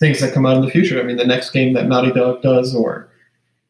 [0.00, 0.98] things that come out in the future.
[0.98, 3.08] I mean, the next game that Naughty Dog does, or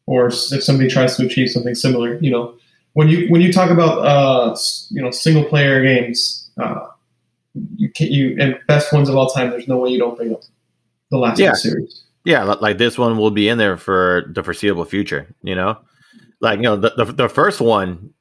[0.07, 2.55] or if somebody tries to achieve something similar, you know,
[2.95, 4.57] when you when you talk about uh,
[4.91, 6.87] you know single player games, uh,
[7.77, 9.51] you can you and best ones of all time.
[9.51, 10.43] There's no way you don't bring up
[11.11, 11.53] the last yeah.
[11.53, 12.05] series.
[12.25, 15.35] Yeah, like this one will be in there for the foreseeable future.
[15.43, 15.79] You know,
[16.41, 18.13] like you know the the, the first one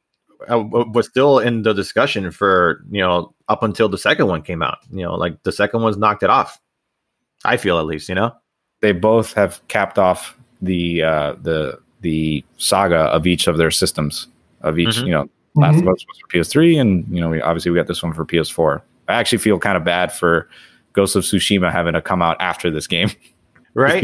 [0.50, 4.62] uh, was still in the discussion for you know up until the second one came
[4.62, 4.78] out.
[4.92, 6.60] You know, like the second one's knocked it off.
[7.46, 8.34] I feel at least, you know.
[8.82, 14.28] They both have capped off the uh, the the saga of each of their systems
[14.62, 14.90] of each.
[14.90, 15.06] Mm-hmm.
[15.08, 15.88] You know, Last mm-hmm.
[15.88, 18.26] of Us was for PS3, and you know, we, obviously we got this one for
[18.26, 18.82] PS4.
[19.08, 20.48] I actually feel kind of bad for
[20.94, 23.10] Ghost of Tsushima having to come out after this game,
[23.74, 24.04] right?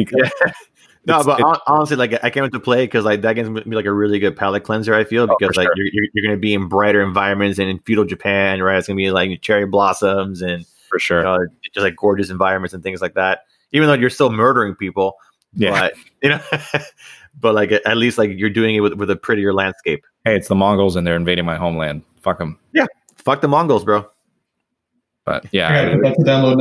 [1.05, 3.75] no, but honestly, like I can't wait to play because like that game's gonna be
[3.75, 4.95] like a really good palate cleanser.
[4.95, 5.73] I feel oh, because like sure.
[5.77, 8.77] you're, you're, you're gonna be in brighter environments and in feudal Japan, right?
[8.77, 10.65] It's gonna be like cherry blossoms and
[10.95, 11.19] for sure.
[11.19, 13.41] You know, just like gorgeous environments and things like that.
[13.73, 15.17] Even though you're still murdering people,
[15.53, 15.71] yeah.
[15.71, 16.39] But you know,
[17.39, 20.05] but like at least like you're doing it with, with a prettier landscape.
[20.23, 22.03] Hey, it's the Mongols and they're invading my homeland.
[22.21, 22.59] Fuck them.
[22.73, 22.85] Yeah,
[23.15, 24.05] fuck the Mongols, bro.
[25.25, 26.57] But yeah, I gotta put that to download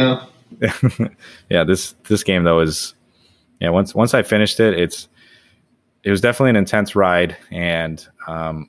[1.00, 1.10] now.
[1.50, 2.94] yeah, this this game though is
[3.60, 3.70] yeah.
[3.70, 5.08] Once once I finished it, it's
[6.02, 8.68] it was definitely an intense ride, and um,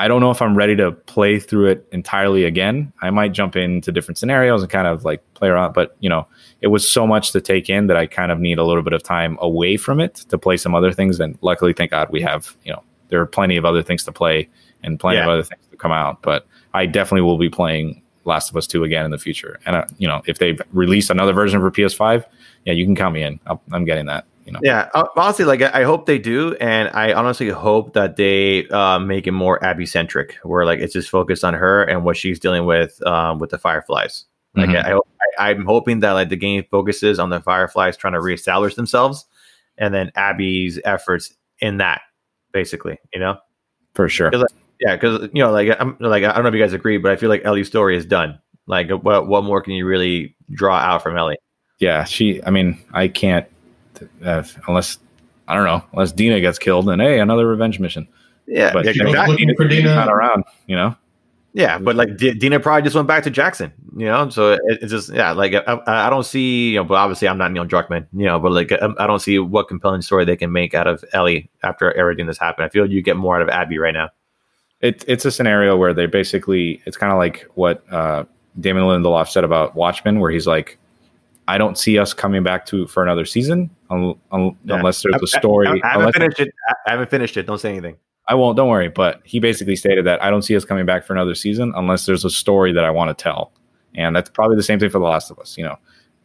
[0.00, 2.90] I don't know if I'm ready to play through it entirely again.
[3.02, 6.26] I might jump into different scenarios and kind of like play around, but you know,
[6.62, 8.94] it was so much to take in that I kind of need a little bit
[8.94, 11.20] of time away from it to play some other things.
[11.20, 14.12] And luckily, thank God, we have you know there are plenty of other things to
[14.12, 14.48] play
[14.82, 15.24] and plenty yeah.
[15.24, 16.22] of other things to come out.
[16.22, 19.60] But I definitely will be playing Last of Us Two again in the future.
[19.66, 22.24] And uh, you know, if they release another version for PS5,
[22.64, 23.38] yeah, you can count me in.
[23.46, 24.60] i am getting that you know.
[24.62, 29.26] Yeah, honestly, like I hope they do, and I honestly hope that they uh, make
[29.26, 32.66] it more Abby centric, where like it's just focused on her and what she's dealing
[32.66, 34.24] with um, with the Fireflies.
[34.54, 34.98] Like mm-hmm.
[35.38, 38.74] I, I, I'm hoping that like the game focuses on the Fireflies trying to reestablish
[38.74, 39.24] themselves,
[39.78, 42.02] and then Abby's efforts in that,
[42.52, 43.38] basically, you know,
[43.94, 44.30] for sure.
[44.30, 44.44] Cause,
[44.80, 47.12] yeah, because you know, like I'm like I don't know if you guys agree, but
[47.12, 48.40] I feel like Ellie's story is done.
[48.66, 51.38] Like, what what more can you really draw out from Ellie?
[51.78, 52.42] Yeah, she.
[52.44, 53.46] I mean, I can't
[54.24, 54.98] uh, unless
[55.48, 58.06] I don't know, unless Dina gets killed, then hey, another revenge mission.
[58.46, 59.36] Yeah, but yeah, exactly.
[59.36, 60.96] Dina, for Dina not around, you know.
[61.52, 64.28] Yeah, but like D- Dina probably just went back to Jackson, you know.
[64.30, 67.38] So it, it's just yeah, like I, I, don't see, you know, but obviously I'm
[67.38, 70.36] not Neil Druckmann, you know, but like I, I, don't see what compelling story they
[70.36, 72.66] can make out of Ellie after everything that's happened.
[72.66, 74.10] I feel you get more out of Abby right now.
[74.80, 78.24] It, it's a scenario where they basically it's kind of like what uh,
[78.60, 80.78] Damon Lindelof said about Watchmen, where he's like,
[81.50, 84.76] I don't see us coming back to for another season un, un, yeah.
[84.76, 85.66] unless there's a story.
[85.66, 86.54] I, I haven't finished it.
[86.86, 87.44] I haven't finished it.
[87.44, 87.96] Don't say anything.
[88.28, 88.56] I won't.
[88.56, 88.88] Don't worry.
[88.88, 92.06] But he basically stated that I don't see us coming back for another season unless
[92.06, 93.50] there's a story that I want to tell,
[93.96, 95.58] and that's probably the same thing for The Last of Us.
[95.58, 95.76] You know,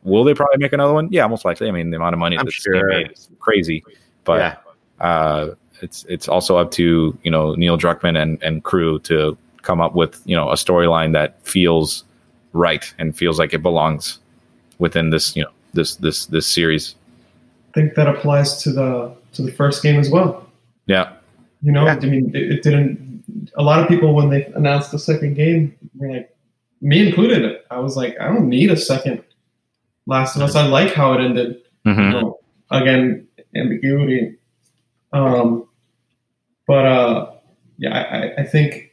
[0.04, 1.10] will they probably make another one?
[1.12, 1.68] Yeah, most likely.
[1.68, 2.88] I mean, the amount of money that this sure.
[2.88, 3.84] made is crazy,
[4.26, 4.40] but
[5.02, 5.06] yeah.
[5.06, 9.82] uh, it's it's also up to you know Neil Druckmann and and crew to come
[9.82, 12.04] up with you know a storyline that feels
[12.54, 14.20] right and feels like it belongs
[14.80, 16.96] within this you know this this this series.
[17.70, 20.48] I think that applies to the to the first game as well.
[20.88, 21.14] Yeah.
[21.62, 22.00] You know, yeah.
[22.02, 23.24] I mean, it, it, didn't.
[23.56, 26.36] A lot of people when they announced the second game were like,
[26.82, 27.60] me included.
[27.72, 29.24] I was like, I don't need a second
[30.06, 30.56] Last of Us.
[30.56, 31.62] I like how it ended.
[31.86, 32.02] Mm-hmm.
[32.02, 32.40] You know,
[32.72, 34.38] again, ambiguity.
[35.12, 35.68] Um,
[36.68, 37.32] but uh,
[37.78, 38.92] yeah, I, I think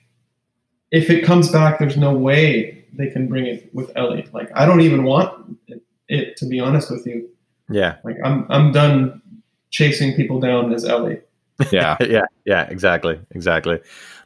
[0.91, 4.29] if it comes back, there's no way they can bring it with Ellie.
[4.33, 7.29] Like, I don't even want it, it to be honest with you.
[7.71, 7.97] Yeah.
[8.05, 9.23] Like, I'm I'm done
[9.71, 11.21] chasing people down as Ellie.
[11.71, 11.97] Yeah.
[12.01, 12.25] yeah.
[12.45, 12.63] Yeah.
[12.69, 13.21] Exactly.
[13.31, 13.79] Exactly.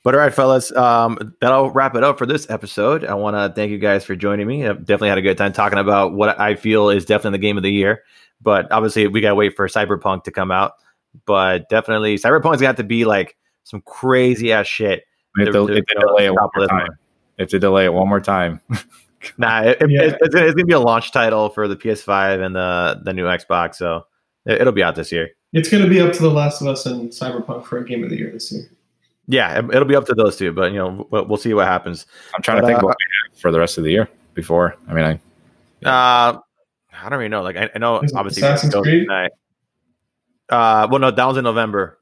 [0.02, 3.04] But all right, fellas, um, that'll wrap it up for this episode.
[3.04, 4.64] I want to thank you guys for joining me.
[4.64, 7.56] I've definitely had a good time talking about what I feel is definitely the game
[7.56, 8.04] of the year.
[8.40, 10.74] But obviously, we got to wait for Cyberpunk to come out.
[11.26, 15.04] But definitely, Cyberpunk's got to be like some crazy ass shit.
[15.36, 16.96] If they, if they delay it one more time.
[17.38, 18.60] If they delay it one more time.
[19.38, 20.02] nah, it, yeah.
[20.02, 23.24] it's, it's, it's, gonna be a launch title for the PS5 and the the new
[23.24, 24.06] Xbox, so
[24.44, 25.30] it, will be out this year.
[25.52, 28.10] It's gonna be up to The Last of Us and Cyberpunk for a game of
[28.10, 28.70] the year this year.
[29.28, 32.06] Yeah, it'll be up to those two, but you know, we'll, see what happens.
[32.34, 34.08] I'm trying but, to think uh, what we have for the rest of the year
[34.34, 34.76] before.
[34.88, 35.20] I mean, I.
[35.80, 35.90] Yeah.
[35.90, 36.38] Uh,
[37.02, 37.42] I don't really know.
[37.42, 38.42] Like, I, I know obviously.
[38.42, 39.02] Assassin's Creed.
[39.02, 39.32] Tonight.
[40.48, 41.98] Uh, well, no, that was in November.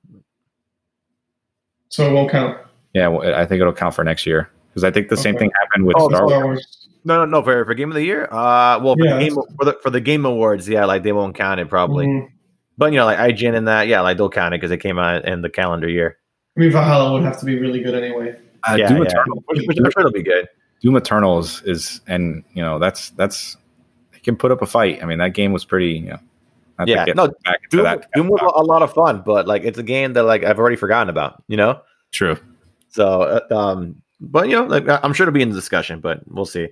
[1.88, 2.58] So it won't count.
[2.92, 5.22] Yeah, well, I think it'll count for next year because I think the okay.
[5.22, 6.56] same thing happened with oh, Star, Star Wars.
[6.56, 6.88] Wars.
[7.04, 7.42] No, no, no.
[7.44, 9.90] For, for game of the year, uh, well, for, yeah, the game, for the for
[9.90, 12.06] the game awards, yeah, like they won't count it probably.
[12.06, 12.26] Mm-hmm.
[12.76, 14.98] But you know, like IGN and that, yeah, like they'll count it because it came
[14.98, 16.18] out in the calendar year.
[16.56, 18.36] I mean, Valhalla would have to be really good anyway.
[18.68, 19.04] Uh, yeah, Doom yeah.
[19.04, 20.48] Eternal, which, which I'm sure it'll be good.
[20.80, 23.56] Doom Eternal is, is, and you know, that's that's
[24.12, 25.02] it can put up a fight.
[25.02, 26.18] I mean, that game was pretty, you know.
[26.86, 27.28] Yeah, no,
[27.70, 30.58] Doom, Doom was a lot of fun, but like it's a game that like I've
[30.58, 31.42] already forgotten about.
[31.46, 31.80] You know.
[32.10, 32.38] True.
[32.88, 36.20] So, uh, um, but you know, like I'm sure it'll be in the discussion, but
[36.26, 36.68] we'll see.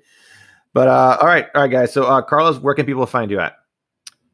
[0.73, 1.93] But uh, all right, all right, guys.
[1.93, 3.57] So, uh, Carlos, where can people find you at?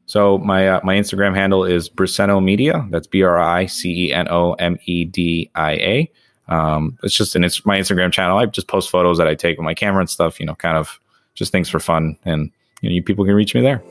[0.05, 2.87] So my uh, my Instagram handle is Briceno Media.
[2.89, 6.11] That's B R I C E N O M E D I A.
[6.47, 8.37] Um, it's just an it's my Instagram channel.
[8.37, 10.39] I just post photos that I take with my camera and stuff.
[10.39, 10.99] You know, kind of
[11.35, 13.83] just things for fun, and you know, you people can reach me there.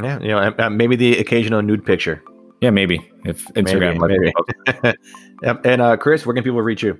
[0.00, 2.22] Yeah, you know, maybe the occasional nude picture.
[2.60, 3.98] Yeah, maybe if Instagram.
[4.06, 4.32] Maybe,
[4.66, 4.98] maybe.
[5.42, 5.64] yep.
[5.64, 6.98] And uh, Chris, where can people reach you?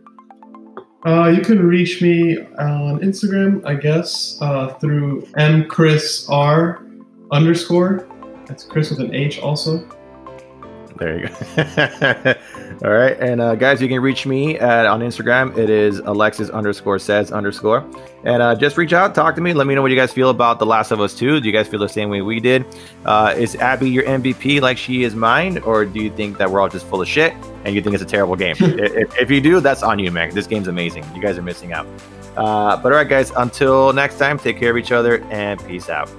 [1.07, 8.09] Uh, you can reach me on Instagram, I guess, uh, through mchrisr underscore.
[8.47, 9.87] That's Chris with an H also.
[10.97, 12.35] There you go.
[12.85, 13.19] All right.
[13.19, 15.57] And uh, guys, you can reach me at, on Instagram.
[15.57, 17.85] It is Alexis underscore says underscore.
[18.25, 19.53] And uh, just reach out, talk to me.
[19.53, 21.41] Let me know what you guys feel about The Last of Us 2.
[21.41, 22.65] Do you guys feel the same way we did?
[23.05, 25.59] Uh, is Abby your MVP like she is mine?
[25.59, 27.35] Or do you think that we're all just full of shit
[27.65, 28.57] and you think it's a terrible game?
[28.61, 30.33] if, if, you do, that's on you, man.
[30.35, 31.05] This game's amazing.
[31.15, 31.87] You guys are missing out.
[32.37, 35.89] Uh, but all right, guys, until next time, take care of each other and peace
[35.89, 36.11] out.